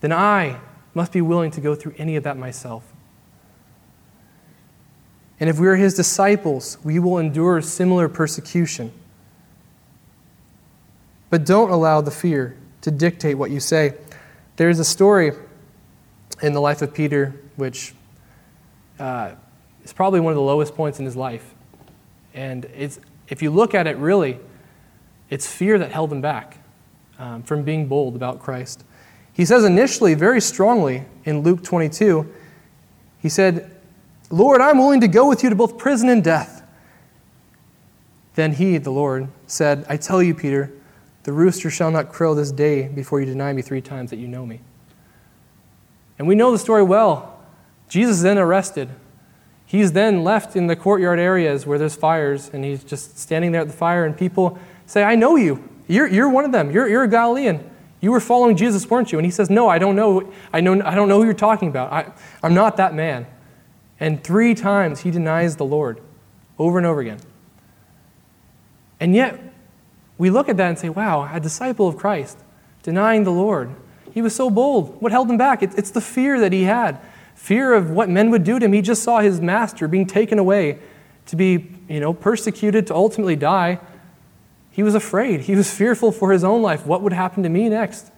then 0.00 0.10
I 0.10 0.58
must 0.94 1.12
be 1.12 1.20
willing 1.20 1.50
to 1.50 1.60
go 1.60 1.74
through 1.74 1.96
any 1.98 2.16
of 2.16 2.24
that 2.24 2.38
myself. 2.38 2.94
And 5.38 5.50
if 5.50 5.58
we 5.58 5.66
are 5.66 5.76
His 5.76 5.92
disciples, 5.92 6.78
we 6.82 6.98
will 6.98 7.18
endure 7.18 7.60
similar 7.60 8.08
persecution. 8.08 8.90
But 11.34 11.44
don't 11.44 11.70
allow 11.70 12.00
the 12.00 12.12
fear 12.12 12.54
to 12.82 12.92
dictate 12.92 13.36
what 13.36 13.50
you 13.50 13.58
say. 13.58 13.94
There's 14.54 14.78
a 14.78 14.84
story 14.84 15.32
in 16.42 16.52
the 16.52 16.60
life 16.60 16.80
of 16.80 16.94
Peter 16.94 17.34
which 17.56 17.92
uh, 19.00 19.32
is 19.82 19.92
probably 19.92 20.20
one 20.20 20.30
of 20.30 20.36
the 20.36 20.42
lowest 20.42 20.76
points 20.76 21.00
in 21.00 21.04
his 21.04 21.16
life. 21.16 21.52
And 22.34 22.66
it's, 22.66 23.00
if 23.26 23.42
you 23.42 23.50
look 23.50 23.74
at 23.74 23.88
it 23.88 23.96
really, 23.96 24.38
it's 25.28 25.44
fear 25.44 25.76
that 25.76 25.90
held 25.90 26.12
him 26.12 26.20
back 26.20 26.58
um, 27.18 27.42
from 27.42 27.64
being 27.64 27.88
bold 27.88 28.14
about 28.14 28.38
Christ. 28.38 28.84
He 29.32 29.44
says 29.44 29.64
initially, 29.64 30.14
very 30.14 30.40
strongly 30.40 31.04
in 31.24 31.40
Luke 31.40 31.64
22, 31.64 32.32
he 33.18 33.28
said, 33.28 33.76
Lord, 34.30 34.60
I'm 34.60 34.78
willing 34.78 35.00
to 35.00 35.08
go 35.08 35.28
with 35.28 35.42
you 35.42 35.50
to 35.50 35.56
both 35.56 35.78
prison 35.78 36.08
and 36.08 36.22
death. 36.22 36.62
Then 38.36 38.52
he, 38.52 38.78
the 38.78 38.92
Lord, 38.92 39.26
said, 39.48 39.84
I 39.88 39.96
tell 39.96 40.22
you, 40.22 40.32
Peter, 40.32 40.70
the 41.24 41.32
rooster 41.32 41.70
shall 41.70 41.90
not 41.90 42.12
crow 42.12 42.34
this 42.34 42.52
day 42.52 42.88
before 42.88 43.20
you 43.20 43.26
deny 43.26 43.52
me 43.52 43.62
three 43.62 43.80
times 43.80 44.10
that 44.10 44.18
you 44.18 44.28
know 44.28 44.46
me. 44.46 44.60
And 46.18 46.28
we 46.28 46.34
know 46.34 46.52
the 46.52 46.58
story 46.58 46.82
well. 46.82 47.40
Jesus 47.88 48.18
is 48.18 48.22
then 48.22 48.38
arrested. 48.38 48.90
He's 49.66 49.92
then 49.92 50.22
left 50.22 50.54
in 50.54 50.66
the 50.66 50.76
courtyard 50.76 51.18
areas 51.18 51.66
where 51.66 51.78
there's 51.78 51.96
fires, 51.96 52.50
and 52.52 52.64
he's 52.64 52.84
just 52.84 53.18
standing 53.18 53.52
there 53.52 53.62
at 53.62 53.66
the 53.66 53.74
fire, 53.74 54.04
and 54.04 54.16
people 54.16 54.58
say, 54.86 55.02
I 55.02 55.14
know 55.14 55.36
you. 55.36 55.66
You're, 55.88 56.06
you're 56.06 56.28
one 56.28 56.44
of 56.44 56.52
them. 56.52 56.70
You're, 56.70 56.88
you're 56.88 57.04
a 57.04 57.08
Galilean. 57.08 57.70
You 58.00 58.12
were 58.12 58.20
following 58.20 58.56
Jesus, 58.56 58.88
weren't 58.88 59.10
you? 59.12 59.18
And 59.18 59.24
he 59.24 59.30
says, 59.30 59.48
No, 59.48 59.68
I 59.68 59.78
don't 59.78 59.96
know. 59.96 60.30
I, 60.52 60.60
know, 60.60 60.80
I 60.84 60.94
don't 60.94 61.08
know 61.08 61.18
who 61.18 61.24
you're 61.24 61.32
talking 61.32 61.68
about. 61.68 61.90
I, 61.90 62.12
I'm 62.42 62.52
not 62.52 62.76
that 62.76 62.94
man. 62.94 63.26
And 63.98 64.22
three 64.22 64.54
times 64.54 65.00
he 65.00 65.10
denies 65.10 65.56
the 65.56 65.64
Lord 65.64 66.02
over 66.58 66.76
and 66.76 66.86
over 66.86 67.00
again. 67.00 67.20
And 69.00 69.14
yet, 69.14 69.40
we 70.18 70.30
look 70.30 70.48
at 70.48 70.56
that 70.56 70.68
and 70.68 70.78
say, 70.78 70.88
wow, 70.88 71.28
a 71.32 71.40
disciple 71.40 71.88
of 71.88 71.96
Christ, 71.96 72.38
denying 72.82 73.24
the 73.24 73.32
Lord. 73.32 73.74
He 74.12 74.22
was 74.22 74.34
so 74.34 74.48
bold. 74.50 75.00
What 75.00 75.12
held 75.12 75.28
him 75.28 75.36
back? 75.36 75.62
It's 75.62 75.90
the 75.90 76.00
fear 76.00 76.38
that 76.40 76.52
he 76.52 76.64
had 76.64 77.00
fear 77.34 77.74
of 77.74 77.90
what 77.90 78.08
men 78.08 78.30
would 78.30 78.44
do 78.44 78.58
to 78.58 78.64
him. 78.64 78.72
He 78.72 78.80
just 78.80 79.02
saw 79.02 79.20
his 79.20 79.40
master 79.40 79.88
being 79.88 80.06
taken 80.06 80.38
away 80.38 80.78
to 81.26 81.36
be, 81.36 81.70
you 81.88 82.00
know, 82.00 82.12
persecuted, 82.12 82.86
to 82.86 82.94
ultimately 82.94 83.36
die. 83.36 83.80
He 84.70 84.82
was 84.82 84.94
afraid. 84.94 85.42
He 85.42 85.54
was 85.54 85.70
fearful 85.78 86.12
for 86.12 86.32
his 86.32 86.44
own 86.44 86.62
life. 86.62 86.86
What 86.86 87.02
would 87.02 87.12
happen 87.12 87.42
to 87.42 87.48
me 87.48 87.68
next? 87.68 88.10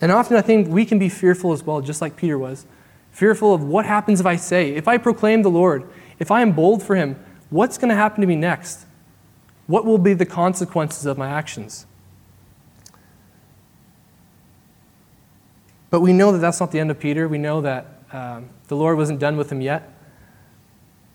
And 0.00 0.10
often 0.10 0.36
I 0.36 0.40
think 0.40 0.68
we 0.68 0.84
can 0.84 0.98
be 0.98 1.08
fearful 1.08 1.52
as 1.52 1.62
well, 1.62 1.80
just 1.80 2.00
like 2.00 2.16
Peter 2.16 2.38
was. 2.38 2.66
Fearful 3.12 3.54
of 3.54 3.62
what 3.62 3.86
happens 3.86 4.20
if 4.20 4.26
I 4.26 4.36
say, 4.36 4.74
if 4.74 4.88
I 4.88 4.98
proclaim 4.98 5.42
the 5.42 5.50
Lord, 5.50 5.88
if 6.18 6.30
I 6.30 6.42
am 6.42 6.52
bold 6.52 6.82
for 6.82 6.96
him, 6.96 7.22
what's 7.50 7.78
going 7.78 7.90
to 7.90 7.94
happen 7.94 8.20
to 8.20 8.26
me 8.26 8.36
next? 8.36 8.86
What 9.66 9.84
will 9.84 9.98
be 9.98 10.14
the 10.14 10.26
consequences 10.26 11.06
of 11.06 11.16
my 11.16 11.28
actions? 11.28 11.86
But 15.90 16.00
we 16.00 16.12
know 16.12 16.32
that 16.32 16.38
that's 16.38 16.58
not 16.58 16.72
the 16.72 16.80
end 16.80 16.90
of 16.90 16.98
Peter. 16.98 17.28
We 17.28 17.38
know 17.38 17.60
that 17.60 17.86
um, 18.12 18.48
the 18.68 18.76
Lord 18.76 18.96
wasn't 18.96 19.20
done 19.20 19.36
with 19.36 19.52
him 19.52 19.60
yet. 19.60 19.92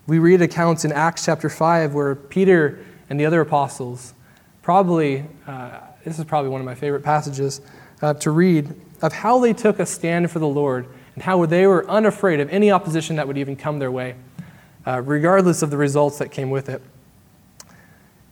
We 0.05 0.19
read 0.19 0.41
accounts 0.41 0.85
in 0.85 0.91
Acts 0.91 1.25
chapter 1.25 1.49
5 1.49 1.93
where 1.93 2.15
Peter 2.15 2.85
and 3.09 3.19
the 3.19 3.25
other 3.25 3.41
apostles, 3.41 4.13
probably, 4.61 5.25
uh, 5.47 5.79
this 6.03 6.19
is 6.19 6.25
probably 6.25 6.49
one 6.49 6.61
of 6.61 6.65
my 6.65 6.75
favorite 6.75 7.03
passages 7.03 7.61
uh, 8.01 8.13
to 8.15 8.31
read, 8.31 8.73
of 9.01 9.13
how 9.13 9.39
they 9.39 9.53
took 9.53 9.79
a 9.79 9.85
stand 9.85 10.29
for 10.31 10.39
the 10.39 10.47
Lord 10.47 10.87
and 11.15 11.23
how 11.23 11.43
they 11.45 11.65
were 11.65 11.89
unafraid 11.89 12.39
of 12.39 12.49
any 12.49 12.71
opposition 12.71 13.15
that 13.15 13.27
would 13.27 13.37
even 13.37 13.55
come 13.55 13.79
their 13.79 13.91
way, 13.91 14.15
uh, 14.85 15.01
regardless 15.01 15.61
of 15.61 15.71
the 15.71 15.77
results 15.77 16.19
that 16.19 16.31
came 16.31 16.51
with 16.51 16.69
it. 16.69 16.81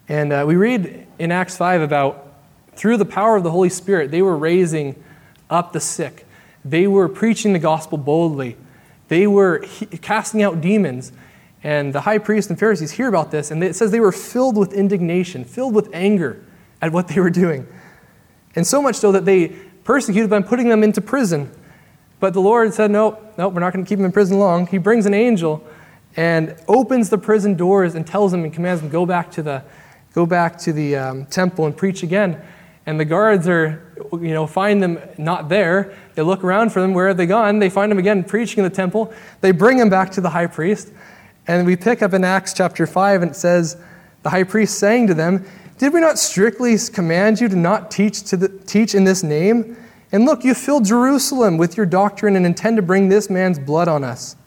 And 0.08 0.32
uh, 0.32 0.46
we 0.48 0.56
read 0.56 1.08
in 1.18 1.32
Acts 1.32 1.58
5 1.58 1.82
about 1.82 2.32
through 2.76 2.98
the 2.98 3.06
power 3.06 3.36
of 3.36 3.44
the 3.44 3.52
Holy 3.52 3.70
Spirit, 3.70 4.12
they 4.12 4.22
were 4.22 4.38
raising 4.38 5.02
up 5.50 5.74
the 5.74 5.80
sick. 5.80 6.26
They 6.64 6.88
were 6.88 7.08
preaching 7.08 7.54
the 7.54 7.60
gospel 7.60 7.98
boldly. 7.98 8.58
They 9.08 9.28
were 9.28 9.64
he- 9.64 9.86
casting 9.86 10.44
out 10.44 10.62
demons. 10.62 11.12
And 11.64 11.94
the 11.94 12.02
high 12.02 12.20
priests 12.20 12.50
and 12.50 12.60
Pharisees 12.60 12.92
hear 12.92 13.08
about 13.08 13.32
this, 13.32 13.50
and 13.50 13.64
it 13.64 13.76
says 13.76 13.90
they 13.90 14.00
were 14.00 14.12
filled 14.12 14.56
with 14.56 14.72
indignation, 14.72 15.44
filled 15.44 15.74
with 15.74 15.90
anger 15.94 16.44
at 16.80 16.92
what 16.92 17.08
they 17.08 17.20
were 17.20 17.32
doing. 17.32 17.66
And 18.56 18.68
so 18.68 18.82
much 18.82 18.96
so 18.96 19.12
that 19.12 19.26
they 19.26 19.48
persecuted 19.84 20.30
them, 20.30 20.44
putting 20.44 20.70
them 20.70 20.84
into 20.84 21.02
prison. 21.02 21.52
But 22.20 22.34
the 22.34 22.42
Lord 22.42 22.74
said, 22.74 22.92
No, 22.92 23.18
no, 23.38 23.50
we're 23.50 23.62
not 23.62 23.74
going 23.74 23.84
to 23.84 23.90
keep 23.90 23.98
them 23.98 24.06
in 24.06 24.12
prison 24.12 24.38
long. 24.38 24.68
He 24.68 24.78
brings 24.78 25.06
an 25.06 25.14
angel 25.14 25.66
and 26.16 26.56
opens 26.68 27.10
the 27.10 27.18
prison 27.18 27.56
doors 27.56 27.96
and 27.96 28.06
tells 28.06 28.32
them 28.32 28.44
and 28.44 28.54
commands 28.54 28.82
them, 28.82 28.90
Go 28.90 29.06
back 29.06 29.32
to 29.32 29.42
the, 29.42 29.64
go 30.16 30.26
back 30.26 30.58
to 30.58 30.72
the 30.72 30.96
um, 30.96 31.26
temple 31.26 31.66
and 31.66 31.76
preach 31.76 32.02
again. 32.02 32.42
And 32.86 32.98
the 32.98 33.06
guards 33.06 33.50
are, 33.50 33.84
you 34.14 34.34
know, 34.34 34.48
find 34.48 34.82
them 34.82 34.98
not 35.18 35.50
there. 35.50 35.94
They 36.16 36.22
look 36.22 36.42
around 36.42 36.72
for 36.72 36.80
them. 36.80 36.94
Where 36.94 37.10
have 37.10 37.18
they 37.18 37.26
gone? 37.26 37.60
They 37.60 37.70
find 37.70 37.92
them 37.92 38.00
again 38.00 38.24
preaching 38.24 38.64
in 38.64 38.70
the 38.70 38.74
temple. 38.74 39.14
They 39.42 39.52
bring 39.52 39.78
him 39.78 39.90
back 39.90 40.12
to 40.12 40.22
the 40.22 40.30
high 40.30 40.48
priest. 40.48 40.94
And 41.48 41.68
we 41.68 41.76
pick 41.76 42.02
up 42.02 42.14
in 42.14 42.24
Acts 42.24 42.54
chapter 42.54 42.88
5, 42.88 43.24
and 43.24 43.32
it 43.32 43.36
says, 43.36 43.78
The 44.24 44.30
high 44.30 44.44
priest 44.44 44.80
saying 44.80 45.08
to 45.08 45.14
them, 45.14 45.46
Did 45.80 45.92
we 45.94 46.00
not 46.00 46.18
strictly 46.18 46.78
command 46.94 47.42
you 47.42 47.50
to 47.50 47.56
not 47.56 47.92
teach, 47.92 48.24
to 48.24 48.38
the, 48.38 48.48
teach 48.48 48.96
in 48.96 49.04
this 49.04 49.22
name? 49.22 49.76
And 50.14 50.24
look, 50.24 50.46
you 50.46 50.54
filled 50.54 50.86
Jerusalem 50.86 51.58
with 51.58 51.76
your 51.76 51.86
doctrine 51.86 52.38
and 52.38 52.46
intend 52.46 52.78
to 52.78 52.82
bring 52.82 53.10
this 53.10 53.30
man's 53.30 53.60
blood 53.60 53.90
on 53.90 54.06
us. 54.06 54.38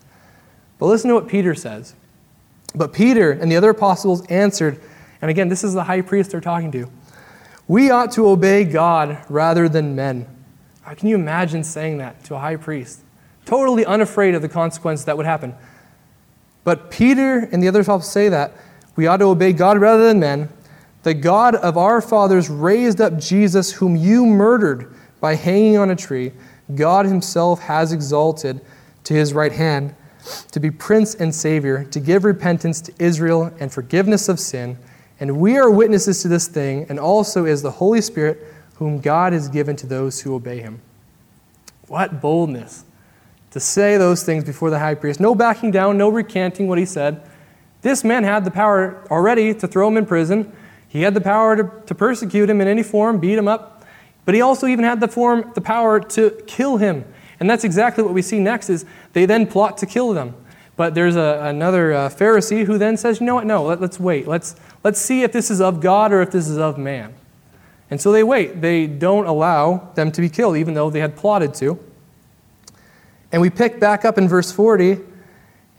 But 0.78 0.86
listen 0.86 1.08
to 1.08 1.14
what 1.14 1.28
Peter 1.28 1.54
says. 1.54 1.94
But 2.74 2.94
Peter 2.94 3.32
and 3.32 3.52
the 3.52 3.56
other 3.56 3.70
apostles 3.70 4.24
answered, 4.26 4.80
and 5.20 5.30
again, 5.30 5.48
this 5.48 5.64
is 5.64 5.74
the 5.74 5.84
high 5.84 6.00
priest 6.00 6.30
they're 6.30 6.40
talking 6.40 6.70
to. 6.72 6.90
We 7.66 7.90
ought 7.90 8.12
to 8.12 8.28
obey 8.28 8.64
God 8.64 9.18
rather 9.28 9.68
than 9.68 9.94
men. 9.94 10.26
How 10.82 10.94
can 10.94 11.08
you 11.08 11.16
imagine 11.16 11.64
saying 11.64 11.98
that 11.98 12.24
to 12.24 12.34
a 12.34 12.38
high 12.38 12.56
priest? 12.56 13.00
Totally 13.44 13.84
unafraid 13.84 14.34
of 14.34 14.42
the 14.42 14.48
consequences 14.48 15.04
that 15.06 15.16
would 15.16 15.26
happen. 15.26 15.54
But 16.64 16.90
Peter 16.90 17.48
and 17.52 17.62
the 17.62 17.68
other 17.68 17.80
apostles 17.80 18.10
say 18.10 18.28
that 18.28 18.52
we 18.96 19.06
ought 19.06 19.18
to 19.18 19.26
obey 19.26 19.52
God 19.52 19.78
rather 19.78 20.06
than 20.06 20.20
men. 20.20 20.48
The 21.02 21.14
God 21.14 21.54
of 21.54 21.76
our 21.76 22.00
fathers 22.00 22.50
raised 22.50 23.00
up 23.00 23.18
Jesus, 23.18 23.72
whom 23.72 23.96
you 23.96 24.26
murdered 24.26 24.94
by 25.20 25.34
hanging 25.34 25.76
on 25.76 25.90
a 25.90 25.96
tree. 25.96 26.32
God 26.74 27.06
himself 27.06 27.60
has 27.60 27.92
exalted 27.92 28.60
to 29.04 29.14
his 29.14 29.32
right 29.32 29.52
hand 29.52 29.94
to 30.50 30.60
be 30.60 30.70
prince 30.70 31.14
and 31.14 31.34
savior, 31.34 31.84
to 31.84 32.00
give 32.00 32.24
repentance 32.24 32.80
to 32.82 32.92
Israel 32.98 33.52
and 33.60 33.72
forgiveness 33.72 34.28
of 34.28 34.38
sin. 34.38 34.76
And 35.20 35.38
we 35.38 35.56
are 35.56 35.70
witnesses 35.70 36.22
to 36.22 36.28
this 36.28 36.46
thing, 36.46 36.86
and 36.88 36.98
also 36.98 37.44
is 37.44 37.62
the 37.62 37.72
Holy 37.72 38.00
Spirit, 38.00 38.44
whom 38.76 39.00
God 39.00 39.32
has 39.32 39.48
given 39.48 39.74
to 39.76 39.86
those 39.86 40.20
who 40.20 40.34
obey 40.34 40.60
him. 40.60 40.80
What 41.88 42.20
boldness 42.20 42.84
to 43.50 43.60
say 43.60 43.96
those 43.96 44.22
things 44.22 44.44
before 44.44 44.70
the 44.70 44.78
high 44.78 44.94
priest. 44.94 45.20
No 45.20 45.34
backing 45.34 45.70
down, 45.70 45.96
no 45.96 46.08
recanting 46.08 46.68
what 46.68 46.78
he 46.78 46.84
said. 46.84 47.22
This 47.82 48.04
man 48.04 48.24
had 48.24 48.44
the 48.44 48.50
power 48.50 49.04
already 49.10 49.54
to 49.54 49.66
throw 49.66 49.88
him 49.88 49.96
in 49.96 50.06
prison. 50.06 50.52
He 50.88 51.02
had 51.02 51.14
the 51.14 51.20
power 51.20 51.56
to, 51.56 51.70
to 51.86 51.94
persecute 51.94 52.50
him 52.50 52.60
in 52.60 52.68
any 52.68 52.82
form, 52.82 53.18
beat 53.18 53.38
him 53.38 53.48
up. 53.48 53.86
But 54.24 54.34
he 54.34 54.40
also 54.42 54.66
even 54.66 54.84
had 54.84 55.00
the, 55.00 55.08
form, 55.08 55.52
the 55.54 55.60
power 55.60 56.00
to 56.00 56.30
kill 56.46 56.76
him. 56.76 57.04
And 57.40 57.48
that's 57.48 57.64
exactly 57.64 58.04
what 58.04 58.12
we 58.12 58.22
see 58.22 58.38
next 58.38 58.68
is 58.68 58.84
they 59.12 59.24
then 59.24 59.46
plot 59.46 59.78
to 59.78 59.86
kill 59.86 60.12
them. 60.12 60.34
But 60.78 60.94
there's 60.94 61.16
a, 61.16 61.40
another 61.42 61.92
uh, 61.92 62.08
Pharisee 62.08 62.64
who 62.64 62.78
then 62.78 62.96
says, 62.96 63.18
you 63.18 63.26
know 63.26 63.34
what, 63.34 63.46
no, 63.46 63.64
let, 63.64 63.80
let's 63.80 63.98
wait. 63.98 64.28
Let's, 64.28 64.54
let's 64.84 65.00
see 65.00 65.24
if 65.24 65.32
this 65.32 65.50
is 65.50 65.60
of 65.60 65.80
God 65.80 66.12
or 66.12 66.22
if 66.22 66.30
this 66.30 66.48
is 66.48 66.56
of 66.56 66.78
man. 66.78 67.12
And 67.90 68.00
so 68.00 68.12
they 68.12 68.22
wait. 68.22 68.60
They 68.60 68.86
don't 68.86 69.26
allow 69.26 69.90
them 69.96 70.12
to 70.12 70.20
be 70.20 70.28
killed, 70.28 70.56
even 70.56 70.74
though 70.74 70.88
they 70.88 71.00
had 71.00 71.16
plotted 71.16 71.52
to. 71.54 71.80
And 73.32 73.42
we 73.42 73.50
pick 73.50 73.80
back 73.80 74.04
up 74.04 74.18
in 74.18 74.28
verse 74.28 74.52
40, 74.52 75.00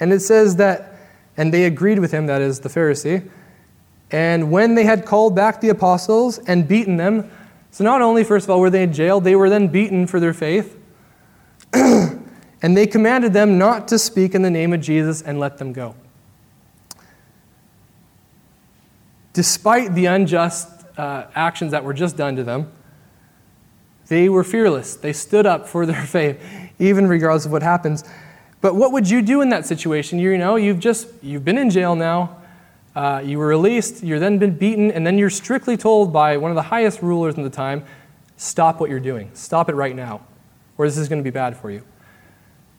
and 0.01 0.11
it 0.11 0.19
says 0.19 0.57
that, 0.57 0.99
and 1.37 1.53
they 1.53 1.63
agreed 1.63 1.99
with 1.99 2.11
him, 2.11 2.25
that 2.25 2.41
is 2.41 2.59
the 2.59 2.69
Pharisee. 2.69 3.25
And 4.11 4.51
when 4.51 4.75
they 4.75 4.83
had 4.83 5.05
called 5.05 5.33
back 5.33 5.61
the 5.61 5.69
apostles 5.69 6.39
and 6.39 6.67
beaten 6.67 6.97
them, 6.97 7.31
so 7.71 7.85
not 7.85 8.01
only, 8.01 8.25
first 8.25 8.47
of 8.47 8.49
all, 8.49 8.59
were 8.59 8.69
they 8.69 8.83
in 8.83 8.91
jail, 8.91 9.21
they 9.21 9.37
were 9.37 9.49
then 9.49 9.69
beaten 9.69 10.07
for 10.07 10.19
their 10.19 10.33
faith. 10.33 10.77
And 12.61 12.75
they 12.75 12.87
commanded 12.87 13.33
them 13.33 13.57
not 13.57 13.87
to 13.89 13.99
speak 13.99 14.35
in 14.35 14.41
the 14.41 14.49
name 14.49 14.73
of 14.73 14.81
Jesus 14.81 15.21
and 15.21 15.39
let 15.39 15.57
them 15.57 15.71
go. 15.71 15.95
Despite 19.33 19.95
the 19.95 20.07
unjust 20.07 20.67
uh, 20.97 21.27
actions 21.35 21.71
that 21.71 21.83
were 21.83 21.93
just 21.93 22.17
done 22.17 22.35
to 22.35 22.43
them, 22.43 22.71
they 24.07 24.27
were 24.27 24.43
fearless. 24.43 24.95
They 24.95 25.13
stood 25.13 25.45
up 25.45 25.67
for 25.67 25.85
their 25.87 26.05
faith, 26.05 26.43
even 26.79 27.07
regardless 27.07 27.45
of 27.45 27.51
what 27.51 27.63
happens. 27.63 28.03
But 28.61 28.75
what 28.75 28.91
would 28.91 29.09
you 29.09 29.21
do 29.21 29.41
in 29.41 29.49
that 29.49 29.65
situation? 29.65 30.19
You 30.19 30.37
know, 30.37 30.57
you've 30.57 30.79
just 30.79 31.07
you've 31.21 31.45
been 31.45 31.57
in 31.57 31.69
jail 31.69 31.95
now. 31.95 32.37
Uh, 32.95 33.21
you 33.23 33.37
were 33.37 33.47
released. 33.47 34.03
You're 34.03 34.19
then 34.19 34.39
been 34.39 34.57
beaten, 34.57 34.91
and 34.91 35.07
then 35.07 35.17
you're 35.17 35.29
strictly 35.29 35.77
told 35.77 36.11
by 36.11 36.35
one 36.35 36.51
of 36.51 36.55
the 36.55 36.63
highest 36.63 37.01
rulers 37.01 37.35
in 37.35 37.43
the 37.43 37.49
time, 37.49 37.85
"Stop 38.35 38.81
what 38.81 38.89
you're 38.89 38.99
doing. 38.99 39.29
Stop 39.33 39.69
it 39.69 39.75
right 39.75 39.95
now, 39.95 40.21
or 40.77 40.85
this 40.85 40.97
is 40.97 41.07
going 41.07 41.19
to 41.19 41.23
be 41.23 41.29
bad 41.29 41.55
for 41.55 41.71
you." 41.71 41.83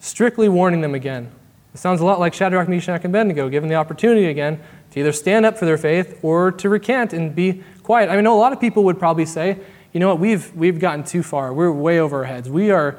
Strictly 0.01 0.49
warning 0.49 0.81
them 0.81 0.95
again. 0.95 1.31
It 1.73 1.79
sounds 1.79 2.01
a 2.01 2.05
lot 2.05 2.19
like 2.19 2.35
Shadrach, 2.35 2.69
Meshach, 2.69 3.05
and 3.05 3.15
Abednego, 3.15 3.49
given 3.49 3.69
the 3.69 3.77
opportunity 3.77 4.27
again 4.27 4.61
to 4.91 5.01
either 5.01 5.13
stand 5.13 5.47
up 5.47 5.57
for 5.57 5.67
their 5.67 5.79
faith 5.79 6.19
or 6.23 6.51
to 6.51 6.69
recant 6.69 7.13
and 7.13 7.33
be 7.35 7.63
quiet. 7.85 8.11
I 8.11 8.17
mean, 8.17 8.27
a 8.27 8.35
lot 8.35 8.53
of 8.53 8.61
people 8.61 8.83
would 8.85 8.99
probably 8.99 9.27
say, 9.27 9.59
you 9.93 10.01
know 10.01 10.09
what, 10.09 10.19
we've, 10.19 10.53
we've 10.57 10.81
gotten 10.81 11.05
too 11.05 11.23
far. 11.23 11.55
We're 11.55 11.71
way 11.71 12.01
over 12.01 12.19
our 12.19 12.25
heads. 12.25 12.51
We 12.51 12.73
are 12.73 12.99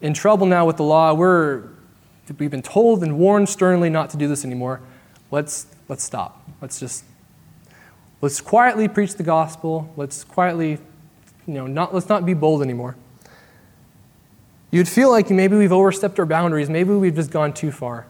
in 0.00 0.14
trouble 0.14 0.46
now 0.46 0.66
with 0.66 0.76
the 0.76 0.84
law. 0.84 1.12
We're 1.14 1.64
we've 2.38 2.50
been 2.50 2.62
told 2.62 3.02
and 3.02 3.18
warned 3.18 3.48
sternly 3.48 3.90
not 3.90 4.10
to 4.10 4.16
do 4.16 4.28
this 4.28 4.44
anymore. 4.44 4.80
Let's, 5.30 5.66
let's 5.88 6.04
stop. 6.04 6.48
Let's 6.60 6.78
just, 6.78 7.04
let's 8.20 8.40
quietly 8.40 8.88
preach 8.88 9.14
the 9.14 9.22
gospel. 9.22 9.92
Let's 9.96 10.24
quietly, 10.24 10.78
you 11.46 11.54
know, 11.54 11.66
not, 11.66 11.92
let's 11.92 12.08
not 12.08 12.24
be 12.24 12.34
bold 12.34 12.62
anymore. 12.62 12.96
You'd 14.72 14.88
feel 14.88 15.10
like 15.10 15.30
maybe 15.30 15.54
we've 15.54 15.70
overstepped 15.70 16.18
our 16.18 16.26
boundaries. 16.26 16.68
Maybe 16.68 16.94
we've 16.94 17.14
just 17.14 17.30
gone 17.30 17.52
too 17.52 17.70
far. 17.70 18.06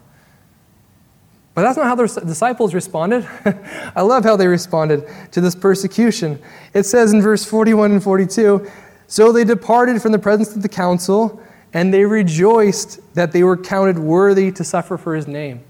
But 1.55 1.63
that's 1.63 1.77
not 1.77 1.87
how 1.87 1.97
the 1.97 2.07
disciples 2.25 2.73
responded. 2.73 3.29
I 3.95 4.01
love 4.01 4.25
how 4.25 4.37
they 4.37 4.47
responded 4.47 5.07
to 5.33 5.41
this 5.41 5.55
persecution. 5.55 6.41
It 6.73 6.85
says 6.85 7.13
in 7.13 7.21
verse 7.21 7.45
41 7.45 7.93
and 7.93 8.03
42 8.03 8.71
So 9.07 9.33
they 9.33 9.45
departed 9.45 10.01
from 10.01 10.13
the 10.13 10.19
presence 10.19 10.57
of 10.57 10.63
the 10.63 10.69
council, 10.69 11.43
and 11.75 11.93
they 11.93 12.05
rejoiced 12.05 13.01
that 13.15 13.33
they 13.33 13.43
were 13.43 13.57
counted 13.57 13.99
worthy 13.99 14.53
to 14.53 14.65
suffer 14.65 14.97
for 14.97 15.15
his 15.17 15.27
name. 15.27 15.63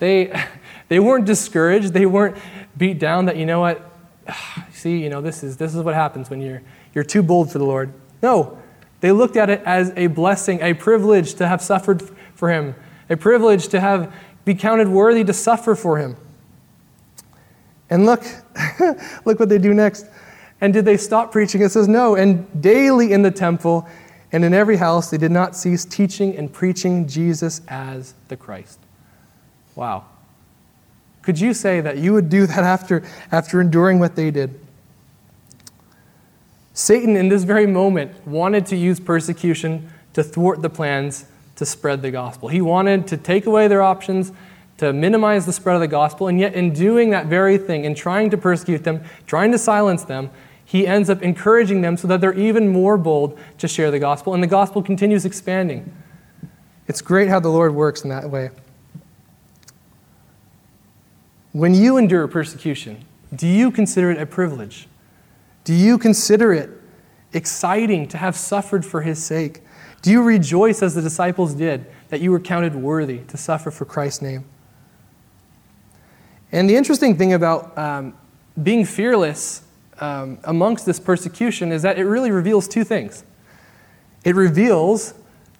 They, 0.00 0.34
they 0.88 0.98
weren't 0.98 1.24
discouraged, 1.24 1.92
they 1.92 2.06
weren't 2.06 2.36
beat 2.76 2.98
down 2.98 3.26
that, 3.26 3.36
you 3.36 3.46
know 3.46 3.60
what, 3.60 3.90
see, 4.72 4.98
you 4.98 5.08
know, 5.08 5.20
this 5.20 5.44
is, 5.44 5.56
this 5.56 5.74
is 5.74 5.82
what 5.82 5.94
happens 5.94 6.28
when 6.28 6.40
you're, 6.40 6.62
you're 6.94 7.04
too 7.04 7.22
bold 7.22 7.52
for 7.52 7.58
the 7.58 7.64
Lord. 7.64 7.92
No, 8.22 8.59
they 9.00 9.12
looked 9.12 9.36
at 9.36 9.48
it 9.50 9.62
as 9.64 9.92
a 9.96 10.08
blessing, 10.08 10.60
a 10.60 10.74
privilege 10.74 11.34
to 11.34 11.48
have 11.48 11.62
suffered 11.62 12.02
for 12.34 12.50
him, 12.50 12.74
a 13.08 13.16
privilege 13.16 13.68
to 13.68 13.80
have 13.80 14.14
be 14.44 14.54
counted 14.54 14.88
worthy 14.88 15.24
to 15.24 15.32
suffer 15.32 15.74
for 15.74 15.98
him. 15.98 16.16
And 17.88 18.06
look, 18.06 18.24
look 19.24 19.38
what 19.38 19.48
they 19.48 19.58
do 19.58 19.74
next. 19.74 20.06
And 20.60 20.72
did 20.72 20.84
they 20.84 20.96
stop 20.96 21.32
preaching? 21.32 21.62
It 21.62 21.70
says, 21.70 21.88
No. 21.88 22.14
And 22.14 22.62
daily 22.62 23.12
in 23.12 23.22
the 23.22 23.30
temple 23.30 23.88
and 24.32 24.44
in 24.44 24.54
every 24.54 24.76
house 24.76 25.10
they 25.10 25.18
did 25.18 25.32
not 25.32 25.56
cease 25.56 25.84
teaching 25.84 26.36
and 26.36 26.52
preaching 26.52 27.08
Jesus 27.08 27.62
as 27.68 28.14
the 28.28 28.36
Christ. 28.36 28.78
Wow. 29.74 30.04
Could 31.22 31.38
you 31.40 31.52
say 31.52 31.80
that 31.80 31.98
you 31.98 32.12
would 32.12 32.28
do 32.28 32.46
that 32.46 32.64
after, 32.64 33.02
after 33.30 33.60
enduring 33.60 33.98
what 33.98 34.16
they 34.16 34.30
did? 34.30 34.58
Satan, 36.80 37.14
in 37.14 37.28
this 37.28 37.44
very 37.44 37.66
moment, 37.66 38.26
wanted 38.26 38.64
to 38.64 38.74
use 38.74 38.98
persecution 38.98 39.92
to 40.14 40.22
thwart 40.22 40.62
the 40.62 40.70
plans 40.70 41.26
to 41.56 41.66
spread 41.66 42.00
the 42.00 42.10
gospel. 42.10 42.48
He 42.48 42.62
wanted 42.62 43.06
to 43.08 43.18
take 43.18 43.44
away 43.44 43.68
their 43.68 43.82
options, 43.82 44.32
to 44.78 44.90
minimize 44.90 45.44
the 45.44 45.52
spread 45.52 45.74
of 45.74 45.82
the 45.82 45.88
gospel, 45.88 46.26
and 46.26 46.40
yet 46.40 46.54
in 46.54 46.72
doing 46.72 47.10
that 47.10 47.26
very 47.26 47.58
thing, 47.58 47.84
in 47.84 47.94
trying 47.94 48.30
to 48.30 48.38
persecute 48.38 48.82
them, 48.82 49.04
trying 49.26 49.52
to 49.52 49.58
silence 49.58 50.04
them, 50.04 50.30
he 50.64 50.86
ends 50.86 51.10
up 51.10 51.20
encouraging 51.22 51.82
them 51.82 51.98
so 51.98 52.08
that 52.08 52.22
they're 52.22 52.32
even 52.32 52.70
more 52.70 52.96
bold 52.96 53.38
to 53.58 53.68
share 53.68 53.90
the 53.90 53.98
gospel, 53.98 54.32
and 54.32 54.42
the 54.42 54.46
gospel 54.46 54.82
continues 54.82 55.26
expanding. 55.26 55.92
It's 56.88 57.02
great 57.02 57.28
how 57.28 57.40
the 57.40 57.50
Lord 57.50 57.74
works 57.74 58.04
in 58.04 58.08
that 58.08 58.30
way. 58.30 58.48
When 61.52 61.74
you 61.74 61.98
endure 61.98 62.26
persecution, 62.26 63.04
do 63.36 63.46
you 63.46 63.70
consider 63.70 64.10
it 64.10 64.18
a 64.18 64.24
privilege? 64.24 64.88
Do 65.64 65.74
you 65.74 65.98
consider 65.98 66.52
it 66.52 66.70
exciting 67.32 68.08
to 68.08 68.18
have 68.18 68.36
suffered 68.36 68.84
for 68.84 69.02
his 69.02 69.22
sake? 69.22 69.62
Do 70.02 70.10
you 70.10 70.22
rejoice 70.22 70.82
as 70.82 70.94
the 70.94 71.02
disciples 71.02 71.54
did 71.54 71.86
that 72.08 72.20
you 72.20 72.30
were 72.30 72.40
counted 72.40 72.74
worthy 72.74 73.18
to 73.28 73.36
suffer 73.36 73.70
for 73.70 73.84
Christ's 73.84 74.22
name? 74.22 74.44
And 76.52 76.68
the 76.68 76.76
interesting 76.76 77.16
thing 77.16 77.32
about 77.32 77.76
um, 77.78 78.14
being 78.60 78.84
fearless 78.84 79.62
um, 80.00 80.38
amongst 80.44 80.86
this 80.86 80.98
persecution 80.98 81.70
is 81.70 81.82
that 81.82 81.98
it 81.98 82.04
really 82.04 82.30
reveals 82.30 82.66
two 82.66 82.82
things. 82.82 83.24
It 84.24 84.34
reveals 84.34 85.14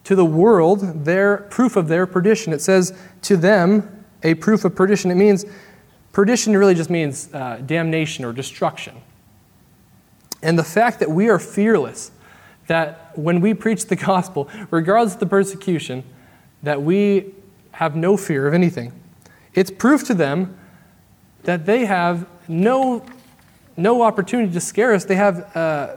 to 0.04 0.14
the 0.14 0.24
world 0.24 1.04
their 1.04 1.36
proof 1.36 1.76
of 1.76 1.88
their 1.88 2.06
perdition. 2.06 2.52
It 2.52 2.60
says 2.60 2.98
to 3.22 3.36
them 3.36 4.04
a 4.22 4.34
proof 4.34 4.64
of 4.64 4.74
perdition. 4.74 5.10
It 5.10 5.16
means 5.16 5.44
perdition 6.12 6.56
really 6.56 6.74
just 6.74 6.90
means 6.90 7.32
uh, 7.32 7.62
damnation 7.64 8.24
or 8.24 8.32
destruction. 8.32 9.00
And 10.42 10.58
the 10.58 10.64
fact 10.64 11.00
that 11.00 11.10
we 11.10 11.28
are 11.28 11.38
fearless, 11.38 12.10
that 12.66 13.16
when 13.18 13.40
we 13.40 13.54
preach 13.54 13.86
the 13.86 13.96
gospel, 14.10 14.48
regardless 14.70 15.14
of 15.14 15.20
the 15.20 15.26
persecution, 15.26 16.04
that 16.62 16.82
we 16.82 17.34
have 17.72 17.96
no 17.96 18.16
fear 18.16 18.46
of 18.46 18.54
anything. 18.54 18.92
It's 19.54 19.70
proof 19.70 20.04
to 20.04 20.14
them 20.14 20.56
that 21.44 21.66
they 21.66 21.86
have 21.86 22.26
no, 22.48 23.04
no 23.76 24.02
opportunity 24.02 24.52
to 24.52 24.60
scare 24.60 24.94
us. 24.94 25.04
They 25.04 25.16
have, 25.16 25.56
uh, 25.56 25.96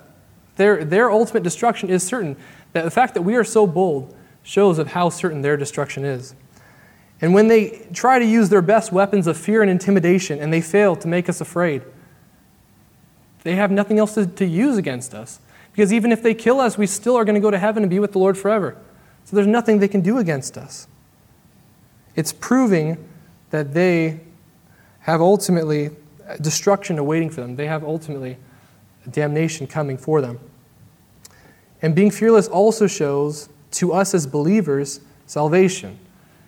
their, 0.56 0.86
their 0.86 1.12
ultimate 1.12 1.44
destruction 1.44 1.90
is 1.90 2.04
certain. 2.04 2.38
That 2.72 2.86
the 2.86 2.92
fact 2.92 3.14
that 3.16 3.22
we 3.22 3.36
are 3.36 3.44
so 3.44 3.68
bold 3.68 4.16
shows 4.44 4.80
of 4.80 4.90
how 4.90 5.10
certain 5.10 5.42
their 5.42 5.58
destruction 5.58 6.06
is. 6.06 6.36
And 7.22 7.34
when 7.34 7.48
they 7.48 7.88
try 7.94 8.20
to 8.20 8.26
use 8.26 8.50
their 8.50 8.62
best 8.62 8.92
weapons 8.92 9.28
of 9.28 9.38
fear 9.38 9.62
and 9.62 9.72
intimidation 9.72 10.40
and 10.40 10.52
they 10.52 10.62
fail 10.62 10.96
to 10.98 11.08
make 11.08 11.30
us 11.30 11.40
afraid, 11.40 11.82
they 13.44 13.56
have 13.56 13.72
nothing 13.72 14.00
else 14.00 14.14
to, 14.16 14.26
to 14.26 14.46
use 14.46 14.78
against 14.78 15.14
us. 15.14 15.40
Because 15.72 15.92
even 15.92 16.12
if 16.12 16.22
they 16.22 16.34
kill 16.34 16.60
us, 16.60 16.78
we 16.78 16.88
still 16.88 17.16
are 17.16 17.26
going 17.26 17.36
to 17.36 17.42
go 17.42 17.52
to 17.52 17.58
heaven 17.58 17.84
and 17.84 17.90
be 17.90 18.00
with 18.00 18.12
the 18.12 18.20
Lord 18.20 18.38
forever. 18.38 18.78
So 19.26 19.36
there's 19.36 19.48
nothing 19.48 19.80
they 19.80 19.88
can 19.88 20.02
do 20.02 20.18
against 20.18 20.58
us. 20.58 20.88
It's 22.16 22.32
proving 22.32 23.10
that 23.50 23.74
they 23.74 24.20
have 25.02 25.20
ultimately 25.20 25.90
uh, 26.28 26.38
destruction 26.38 27.00
awaiting 27.00 27.30
for 27.30 27.42
them. 27.42 27.56
They 27.56 27.68
have 27.68 27.84
ultimately 27.84 28.38
damnation 29.10 29.68
coming 29.68 29.98
for 29.98 30.22
them. 30.22 30.40
And 31.82 31.96
being 31.96 32.12
fearless 32.12 32.48
also 32.48 32.88
shows 32.88 33.50
to 33.72 33.92
us 33.94 34.14
as 34.14 34.28
believers 34.28 35.02
salvation. 35.26 36.00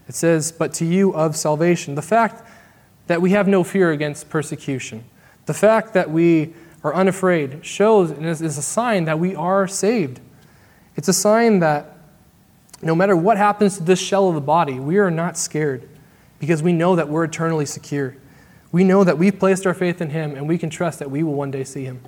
It 0.07 0.15
says, 0.15 0.51
but 0.51 0.73
to 0.75 0.85
you 0.85 1.13
of 1.13 1.35
salvation. 1.35 1.95
The 1.95 2.01
fact 2.01 2.47
that 3.07 3.21
we 3.21 3.31
have 3.31 3.47
no 3.47 3.63
fear 3.63 3.91
against 3.91 4.29
persecution, 4.29 5.03
the 5.45 5.53
fact 5.53 5.93
that 5.93 6.09
we 6.09 6.53
are 6.85 6.93
unafraid 6.93 7.65
shows 7.65 8.11
and 8.11 8.27
is, 8.27 8.43
is 8.43 8.59
a 8.59 8.61
sign 8.61 9.05
that 9.05 9.17
we 9.17 9.35
are 9.35 9.67
saved. 9.67 10.19
It's 10.95 11.07
a 11.07 11.13
sign 11.13 11.59
that 11.59 11.97
no 12.79 12.93
matter 12.93 13.15
what 13.15 13.37
happens 13.37 13.77
to 13.77 13.83
this 13.83 13.99
shell 13.99 14.29
of 14.29 14.35
the 14.35 14.41
body, 14.41 14.79
we 14.79 14.99
are 14.99 15.09
not 15.09 15.35
scared 15.35 15.89
because 16.37 16.61
we 16.61 16.71
know 16.71 16.95
that 16.95 17.09
we're 17.09 17.23
eternally 17.23 17.65
secure. 17.65 18.15
We 18.71 18.83
know 18.83 19.03
that 19.03 19.17
we've 19.17 19.37
placed 19.37 19.65
our 19.65 19.73
faith 19.73 19.99
in 19.99 20.11
Him 20.11 20.35
and 20.35 20.47
we 20.47 20.59
can 20.59 20.69
trust 20.69 20.99
that 20.99 21.09
we 21.09 21.23
will 21.23 21.33
one 21.33 21.49
day 21.49 21.63
see 21.63 21.85
Him. 21.85 22.01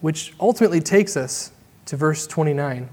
Which 0.00 0.34
ultimately 0.38 0.80
takes 0.80 1.16
us 1.16 1.50
to 1.86 1.96
verse 1.96 2.28
29. 2.28 2.88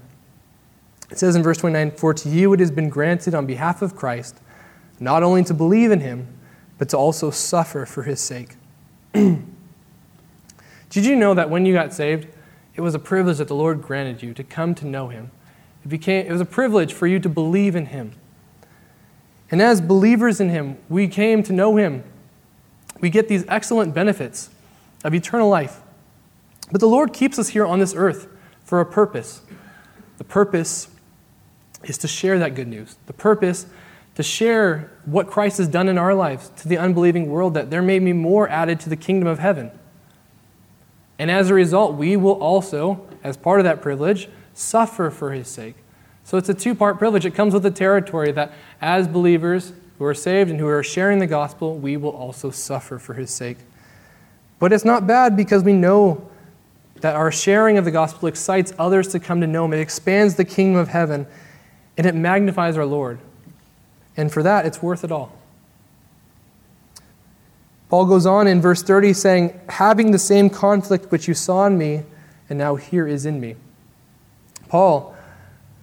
It 1.12 1.18
says 1.18 1.36
in 1.36 1.44
verse 1.44 1.58
29 1.58 1.92
For 1.92 2.12
to 2.12 2.28
you 2.28 2.52
it 2.54 2.58
has 2.58 2.72
been 2.72 2.88
granted 2.88 3.36
on 3.36 3.46
behalf 3.46 3.82
of 3.82 3.94
Christ 3.94 4.40
not 4.98 5.22
only 5.22 5.44
to 5.44 5.54
believe 5.54 5.92
in 5.92 6.00
Him, 6.00 6.26
but 6.76 6.88
to 6.88 6.96
also 6.96 7.30
suffer 7.30 7.86
for 7.86 8.02
His 8.02 8.20
sake. 8.20 8.56
Did 10.90 11.06
you 11.06 11.16
know 11.16 11.34
that 11.34 11.50
when 11.50 11.66
you 11.66 11.72
got 11.72 11.92
saved, 11.92 12.28
it 12.74 12.80
was 12.80 12.94
a 12.94 12.98
privilege 12.98 13.38
that 13.38 13.48
the 13.48 13.54
Lord 13.54 13.82
granted 13.82 14.22
you 14.22 14.34
to 14.34 14.44
come 14.44 14.74
to 14.76 14.86
know 14.86 15.08
Him? 15.08 15.30
It, 15.84 15.88
became, 15.88 16.26
it 16.26 16.32
was 16.32 16.40
a 16.40 16.46
privilege 16.46 16.92
for 16.92 17.06
you 17.06 17.18
to 17.20 17.28
believe 17.28 17.76
in 17.76 17.86
Him. 17.86 18.12
And 19.50 19.60
as 19.60 19.80
believers 19.80 20.40
in 20.40 20.48
Him, 20.48 20.78
we 20.88 21.08
came 21.08 21.42
to 21.44 21.52
know 21.52 21.76
Him. 21.76 22.04
We 23.00 23.10
get 23.10 23.28
these 23.28 23.44
excellent 23.48 23.94
benefits 23.94 24.50
of 25.04 25.14
eternal 25.14 25.48
life. 25.48 25.80
But 26.70 26.80
the 26.80 26.88
Lord 26.88 27.12
keeps 27.12 27.38
us 27.38 27.48
here 27.48 27.66
on 27.66 27.80
this 27.80 27.94
earth 27.96 28.28
for 28.64 28.80
a 28.80 28.86
purpose. 28.86 29.42
The 30.18 30.24
purpose 30.24 30.88
is 31.82 31.98
to 31.98 32.08
share 32.08 32.38
that 32.38 32.54
good 32.54 32.68
news. 32.68 32.96
The 33.06 33.12
purpose 33.12 33.66
to 34.20 34.28
share 34.28 34.90
what 35.06 35.28
Christ 35.28 35.56
has 35.56 35.66
done 35.66 35.88
in 35.88 35.96
our 35.96 36.12
lives 36.12 36.50
to 36.56 36.68
the 36.68 36.76
unbelieving 36.76 37.30
world, 37.30 37.54
that 37.54 37.70
there 37.70 37.80
may 37.80 37.98
be 37.98 38.12
more 38.12 38.46
added 38.50 38.78
to 38.80 38.90
the 38.90 38.96
kingdom 38.96 39.26
of 39.26 39.38
heaven. 39.38 39.70
And 41.18 41.30
as 41.30 41.48
a 41.48 41.54
result, 41.54 41.94
we 41.94 42.18
will 42.18 42.34
also, 42.34 43.08
as 43.24 43.38
part 43.38 43.60
of 43.60 43.64
that 43.64 43.80
privilege, 43.80 44.28
suffer 44.52 45.08
for 45.08 45.32
his 45.32 45.48
sake. 45.48 45.76
So 46.22 46.36
it's 46.36 46.50
a 46.50 46.54
two 46.54 46.74
part 46.74 46.98
privilege. 46.98 47.24
It 47.24 47.34
comes 47.34 47.54
with 47.54 47.62
the 47.62 47.70
territory 47.70 48.30
that 48.32 48.52
as 48.78 49.08
believers 49.08 49.72
who 49.98 50.04
are 50.04 50.12
saved 50.12 50.50
and 50.50 50.60
who 50.60 50.66
are 50.66 50.82
sharing 50.82 51.18
the 51.18 51.26
gospel, 51.26 51.78
we 51.78 51.96
will 51.96 52.10
also 52.10 52.50
suffer 52.50 52.98
for 52.98 53.14
his 53.14 53.30
sake. 53.30 53.56
But 54.58 54.70
it's 54.70 54.84
not 54.84 55.06
bad 55.06 55.34
because 55.34 55.64
we 55.64 55.72
know 55.72 56.28
that 56.96 57.16
our 57.16 57.32
sharing 57.32 57.78
of 57.78 57.86
the 57.86 57.90
gospel 57.90 58.28
excites 58.28 58.74
others 58.78 59.08
to 59.08 59.18
come 59.18 59.40
to 59.40 59.46
know 59.46 59.64
him. 59.64 59.72
It 59.72 59.80
expands 59.80 60.34
the 60.34 60.44
kingdom 60.44 60.78
of 60.78 60.88
heaven 60.88 61.26
and 61.96 62.06
it 62.06 62.14
magnifies 62.14 62.76
our 62.76 62.84
Lord. 62.84 63.18
And 64.16 64.32
for 64.32 64.42
that, 64.42 64.66
it's 64.66 64.82
worth 64.82 65.04
it 65.04 65.12
all. 65.12 65.32
Paul 67.88 68.06
goes 68.06 68.24
on 68.24 68.46
in 68.46 68.60
verse 68.60 68.82
30 68.82 69.12
saying, 69.12 69.60
Having 69.68 70.12
the 70.12 70.18
same 70.18 70.48
conflict 70.48 71.10
which 71.10 71.26
you 71.26 71.34
saw 71.34 71.66
in 71.66 71.76
me, 71.76 72.04
and 72.48 72.58
now 72.58 72.76
here 72.76 73.06
is 73.06 73.26
in 73.26 73.40
me. 73.40 73.56
Paul, 74.68 75.16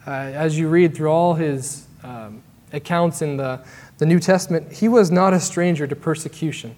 uh, 0.05 0.11
as 0.11 0.57
you 0.57 0.69
read 0.69 0.95
through 0.95 1.09
all 1.09 1.34
his 1.34 1.86
um, 2.03 2.41
accounts 2.71 3.21
in 3.21 3.36
the, 3.36 3.61
the 3.97 4.05
New 4.05 4.19
Testament, 4.19 4.71
he 4.71 4.88
was 4.88 5.11
not 5.11 5.34
a 5.34 5.39
stranger 5.39 5.86
to 5.86 5.95
persecution. 5.95 6.75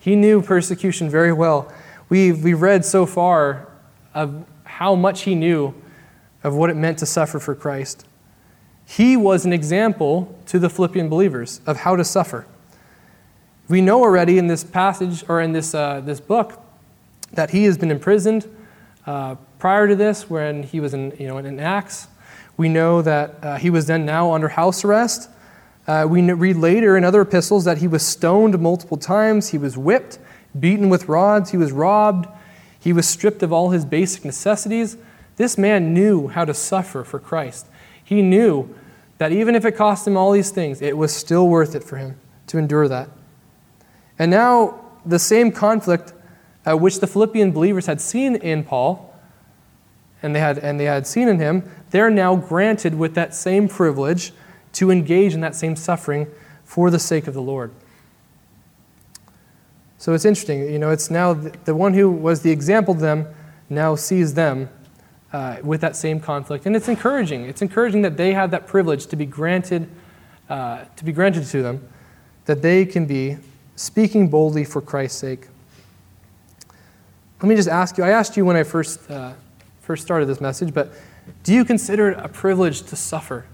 He 0.00 0.16
knew 0.16 0.40
persecution 0.40 1.10
very 1.10 1.32
well. 1.32 1.70
We've, 2.08 2.42
we've 2.42 2.62
read 2.62 2.84
so 2.84 3.04
far 3.04 3.68
of 4.14 4.46
how 4.64 4.94
much 4.94 5.22
he 5.22 5.34
knew 5.34 5.74
of 6.42 6.54
what 6.54 6.70
it 6.70 6.76
meant 6.76 6.98
to 6.98 7.06
suffer 7.06 7.38
for 7.38 7.54
Christ. 7.54 8.06
He 8.96 9.16
was 9.16 9.46
an 9.46 9.54
example 9.54 10.38
to 10.44 10.58
the 10.58 10.68
Philippian 10.68 11.08
believers 11.08 11.62
of 11.66 11.78
how 11.78 11.96
to 11.96 12.04
suffer. 12.04 12.44
We 13.66 13.80
know 13.80 14.02
already 14.02 14.36
in 14.36 14.48
this 14.48 14.64
passage 14.64 15.24
or 15.30 15.40
in 15.40 15.52
this, 15.52 15.74
uh, 15.74 16.02
this 16.02 16.20
book 16.20 16.60
that 17.32 17.50
he 17.50 17.64
has 17.64 17.78
been 17.78 17.90
imprisoned. 17.90 18.54
Uh, 19.06 19.36
prior 19.58 19.88
to 19.88 19.96
this, 19.96 20.28
when 20.28 20.62
he 20.62 20.78
was 20.78 20.92
in, 20.92 21.16
you 21.18 21.26
know, 21.26 21.38
in 21.38 21.58
Acts, 21.58 22.08
we 22.58 22.68
know 22.68 23.00
that 23.00 23.42
uh, 23.42 23.56
he 23.56 23.70
was 23.70 23.86
then 23.86 24.04
now 24.04 24.32
under 24.32 24.48
house 24.48 24.84
arrest. 24.84 25.30
Uh, 25.86 26.06
we 26.06 26.20
read 26.30 26.56
later 26.56 26.94
in 26.94 27.02
other 27.02 27.22
epistles 27.22 27.64
that 27.64 27.78
he 27.78 27.88
was 27.88 28.06
stoned 28.06 28.58
multiple 28.60 28.98
times, 28.98 29.48
he 29.48 29.58
was 29.58 29.78
whipped, 29.78 30.18
beaten 30.60 30.90
with 30.90 31.08
rods, 31.08 31.50
he 31.50 31.56
was 31.56 31.72
robbed, 31.72 32.28
he 32.78 32.92
was 32.92 33.08
stripped 33.08 33.42
of 33.42 33.54
all 33.54 33.70
his 33.70 33.86
basic 33.86 34.22
necessities. 34.22 34.98
This 35.36 35.56
man 35.56 35.94
knew 35.94 36.28
how 36.28 36.44
to 36.44 36.52
suffer 36.52 37.04
for 37.04 37.18
Christ. 37.18 37.68
He 38.04 38.20
knew 38.20 38.68
that 39.22 39.30
even 39.30 39.54
if 39.54 39.64
it 39.64 39.76
cost 39.76 40.04
him 40.04 40.16
all 40.16 40.32
these 40.32 40.50
things, 40.50 40.82
it 40.82 40.96
was 40.96 41.14
still 41.14 41.46
worth 41.46 41.76
it 41.76 41.84
for 41.84 41.96
him 41.96 42.18
to 42.48 42.58
endure 42.58 42.88
that. 42.88 43.08
And 44.18 44.32
now, 44.32 44.80
the 45.06 45.20
same 45.20 45.52
conflict 45.52 46.12
uh, 46.66 46.76
which 46.76 46.98
the 46.98 47.06
Philippian 47.06 47.52
believers 47.52 47.86
had 47.86 48.00
seen 48.00 48.34
in 48.34 48.64
Paul 48.64 49.16
and 50.24 50.34
they, 50.34 50.40
had, 50.40 50.58
and 50.58 50.80
they 50.80 50.86
had 50.86 51.06
seen 51.06 51.28
in 51.28 51.38
him, 51.38 51.70
they're 51.90 52.10
now 52.10 52.34
granted 52.34 52.96
with 52.96 53.14
that 53.14 53.32
same 53.32 53.68
privilege 53.68 54.32
to 54.72 54.90
engage 54.90 55.34
in 55.34 55.40
that 55.40 55.54
same 55.54 55.76
suffering 55.76 56.26
for 56.64 56.90
the 56.90 56.98
sake 56.98 57.28
of 57.28 57.34
the 57.34 57.42
Lord. 57.42 57.70
So 59.98 60.14
it's 60.14 60.24
interesting. 60.24 60.62
You 60.62 60.80
know, 60.80 60.90
it's 60.90 61.12
now 61.12 61.32
the 61.32 61.76
one 61.76 61.94
who 61.94 62.10
was 62.10 62.42
the 62.42 62.50
example 62.50 62.94
to 62.94 63.00
them 63.00 63.28
now 63.70 63.94
sees 63.94 64.34
them 64.34 64.68
uh, 65.32 65.56
with 65.62 65.80
that 65.80 65.96
same 65.96 66.20
conflict. 66.20 66.66
And 66.66 66.76
it's 66.76 66.88
encouraging. 66.88 67.44
It's 67.44 67.62
encouraging 67.62 68.02
that 68.02 68.16
they 68.16 68.34
have 68.34 68.50
that 68.50 68.66
privilege 68.66 69.06
to 69.06 69.16
be 69.16 69.26
granted, 69.26 69.88
uh, 70.48 70.84
to 70.96 71.04
be 71.04 71.12
granted 71.12 71.46
to 71.46 71.62
them, 71.62 71.88
that 72.44 72.62
they 72.62 72.84
can 72.84 73.06
be 73.06 73.38
speaking 73.76 74.28
boldly 74.28 74.64
for 74.64 74.80
Christ's 74.80 75.18
sake. 75.18 75.48
Let 77.40 77.48
me 77.48 77.56
just 77.56 77.68
ask 77.68 77.98
you 77.98 78.04
I 78.04 78.10
asked 78.10 78.36
you 78.36 78.44
when 78.44 78.56
I 78.56 78.62
first, 78.62 79.10
uh, 79.10 79.32
first 79.80 80.04
started 80.04 80.26
this 80.26 80.40
message, 80.40 80.72
but 80.72 80.92
do 81.42 81.52
you 81.52 81.64
consider 81.64 82.10
it 82.10 82.18
a 82.18 82.28
privilege 82.28 82.82
to 82.82 82.96
suffer? 82.96 83.46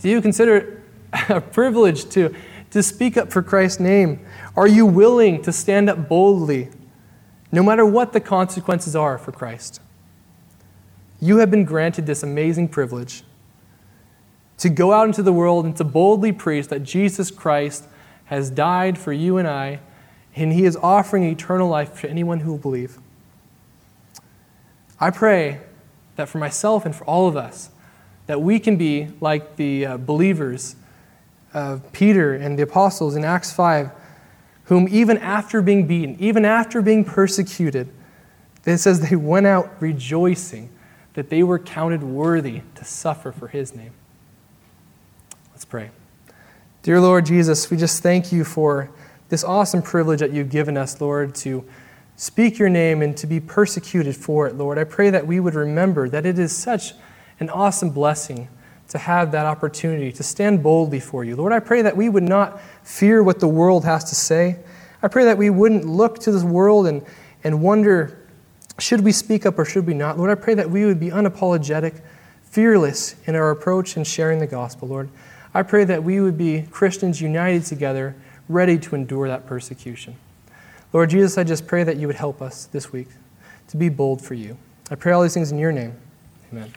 Do 0.00 0.08
you 0.08 0.20
consider 0.20 0.56
it 0.56 0.80
a 1.28 1.40
privilege 1.40 2.08
to, 2.10 2.34
to 2.70 2.82
speak 2.82 3.16
up 3.16 3.30
for 3.30 3.42
Christ's 3.42 3.80
name? 3.80 4.24
Are 4.56 4.66
you 4.66 4.86
willing 4.86 5.42
to 5.42 5.52
stand 5.52 5.88
up 5.88 6.08
boldly, 6.08 6.70
no 7.52 7.62
matter 7.62 7.84
what 7.84 8.12
the 8.12 8.20
consequences 8.20 8.96
are 8.96 9.18
for 9.18 9.30
Christ? 9.30 9.80
You 11.22 11.36
have 11.36 11.52
been 11.52 11.64
granted 11.64 12.04
this 12.04 12.24
amazing 12.24 12.66
privilege 12.66 13.22
to 14.58 14.68
go 14.68 14.90
out 14.92 15.06
into 15.06 15.22
the 15.22 15.32
world 15.32 15.64
and 15.64 15.76
to 15.76 15.84
boldly 15.84 16.32
preach 16.32 16.66
that 16.66 16.82
Jesus 16.82 17.30
Christ 17.30 17.86
has 18.24 18.50
died 18.50 18.98
for 18.98 19.12
you 19.12 19.38
and 19.38 19.46
I, 19.46 19.78
and 20.34 20.52
he 20.52 20.64
is 20.64 20.74
offering 20.74 21.22
eternal 21.22 21.68
life 21.68 22.00
to 22.00 22.10
anyone 22.10 22.40
who 22.40 22.50
will 22.50 22.58
believe. 22.58 22.98
I 24.98 25.12
pray 25.12 25.60
that 26.16 26.28
for 26.28 26.38
myself 26.38 26.84
and 26.84 26.92
for 26.94 27.04
all 27.04 27.28
of 27.28 27.36
us, 27.36 27.70
that 28.26 28.42
we 28.42 28.58
can 28.58 28.76
be 28.76 29.10
like 29.20 29.54
the 29.54 29.86
uh, 29.86 29.96
believers 29.98 30.74
of 31.54 31.92
Peter 31.92 32.34
and 32.34 32.58
the 32.58 32.64
apostles 32.64 33.14
in 33.14 33.24
Acts 33.24 33.52
5, 33.52 33.92
whom 34.64 34.88
even 34.90 35.18
after 35.18 35.62
being 35.62 35.86
beaten, 35.86 36.16
even 36.18 36.44
after 36.44 36.82
being 36.82 37.04
persecuted, 37.04 37.88
it 38.66 38.78
says 38.78 39.08
they 39.08 39.14
went 39.14 39.46
out 39.46 39.80
rejoicing 39.80 40.68
that 41.14 41.28
they 41.28 41.42
were 41.42 41.58
counted 41.58 42.02
worthy 42.02 42.62
to 42.74 42.84
suffer 42.84 43.32
for 43.32 43.48
his 43.48 43.74
name. 43.74 43.92
Let's 45.50 45.64
pray. 45.64 45.90
Dear 46.82 47.00
Lord 47.00 47.26
Jesus, 47.26 47.70
we 47.70 47.76
just 47.76 48.02
thank 48.02 48.32
you 48.32 48.44
for 48.44 48.90
this 49.28 49.44
awesome 49.44 49.82
privilege 49.82 50.20
that 50.20 50.32
you've 50.32 50.50
given 50.50 50.76
us, 50.76 51.00
Lord, 51.00 51.34
to 51.36 51.64
speak 52.16 52.58
your 52.58 52.68
name 52.68 53.02
and 53.02 53.16
to 53.16 53.26
be 53.26 53.40
persecuted 53.40 54.16
for 54.16 54.46
it, 54.46 54.56
Lord. 54.56 54.78
I 54.78 54.84
pray 54.84 55.10
that 55.10 55.26
we 55.26 55.40
would 55.40 55.54
remember 55.54 56.08
that 56.08 56.26
it 56.26 56.38
is 56.38 56.54
such 56.56 56.92
an 57.40 57.50
awesome 57.50 57.90
blessing 57.90 58.48
to 58.88 58.98
have 58.98 59.32
that 59.32 59.46
opportunity 59.46 60.12
to 60.12 60.22
stand 60.22 60.62
boldly 60.62 61.00
for 61.00 61.24
you. 61.24 61.34
Lord, 61.34 61.52
I 61.52 61.60
pray 61.60 61.82
that 61.82 61.96
we 61.96 62.08
would 62.08 62.22
not 62.22 62.60
fear 62.82 63.22
what 63.22 63.40
the 63.40 63.48
world 63.48 63.84
has 63.84 64.04
to 64.04 64.14
say. 64.14 64.58
I 65.02 65.08
pray 65.08 65.24
that 65.24 65.38
we 65.38 65.50
wouldn't 65.50 65.86
look 65.86 66.18
to 66.20 66.32
this 66.32 66.44
world 66.44 66.86
and, 66.86 67.04
and 67.42 67.62
wonder, 67.62 68.21
should 68.78 69.02
we 69.02 69.12
speak 69.12 69.46
up 69.46 69.58
or 69.58 69.64
should 69.64 69.86
we 69.86 69.94
not? 69.94 70.18
Lord, 70.18 70.30
I 70.30 70.40
pray 70.40 70.54
that 70.54 70.70
we 70.70 70.84
would 70.84 70.98
be 70.98 71.10
unapologetic, 71.10 72.00
fearless 72.42 73.16
in 73.26 73.34
our 73.34 73.50
approach 73.50 73.96
and 73.96 74.06
sharing 74.06 74.38
the 74.38 74.46
gospel, 74.46 74.88
Lord. 74.88 75.08
I 75.54 75.62
pray 75.62 75.84
that 75.84 76.02
we 76.02 76.20
would 76.20 76.38
be 76.38 76.62
Christians 76.70 77.20
united 77.20 77.64
together, 77.64 78.14
ready 78.48 78.78
to 78.78 78.94
endure 78.94 79.28
that 79.28 79.46
persecution. 79.46 80.16
Lord 80.92 81.10
Jesus, 81.10 81.38
I 81.38 81.44
just 81.44 81.66
pray 81.66 81.84
that 81.84 81.96
you 81.96 82.06
would 82.06 82.16
help 82.16 82.42
us 82.42 82.66
this 82.66 82.92
week 82.92 83.08
to 83.68 83.76
be 83.76 83.88
bold 83.88 84.22
for 84.22 84.34
you. 84.34 84.56
I 84.90 84.94
pray 84.94 85.12
all 85.12 85.22
these 85.22 85.34
things 85.34 85.52
in 85.52 85.58
your 85.58 85.72
name. 85.72 85.94
Amen. 86.52 86.72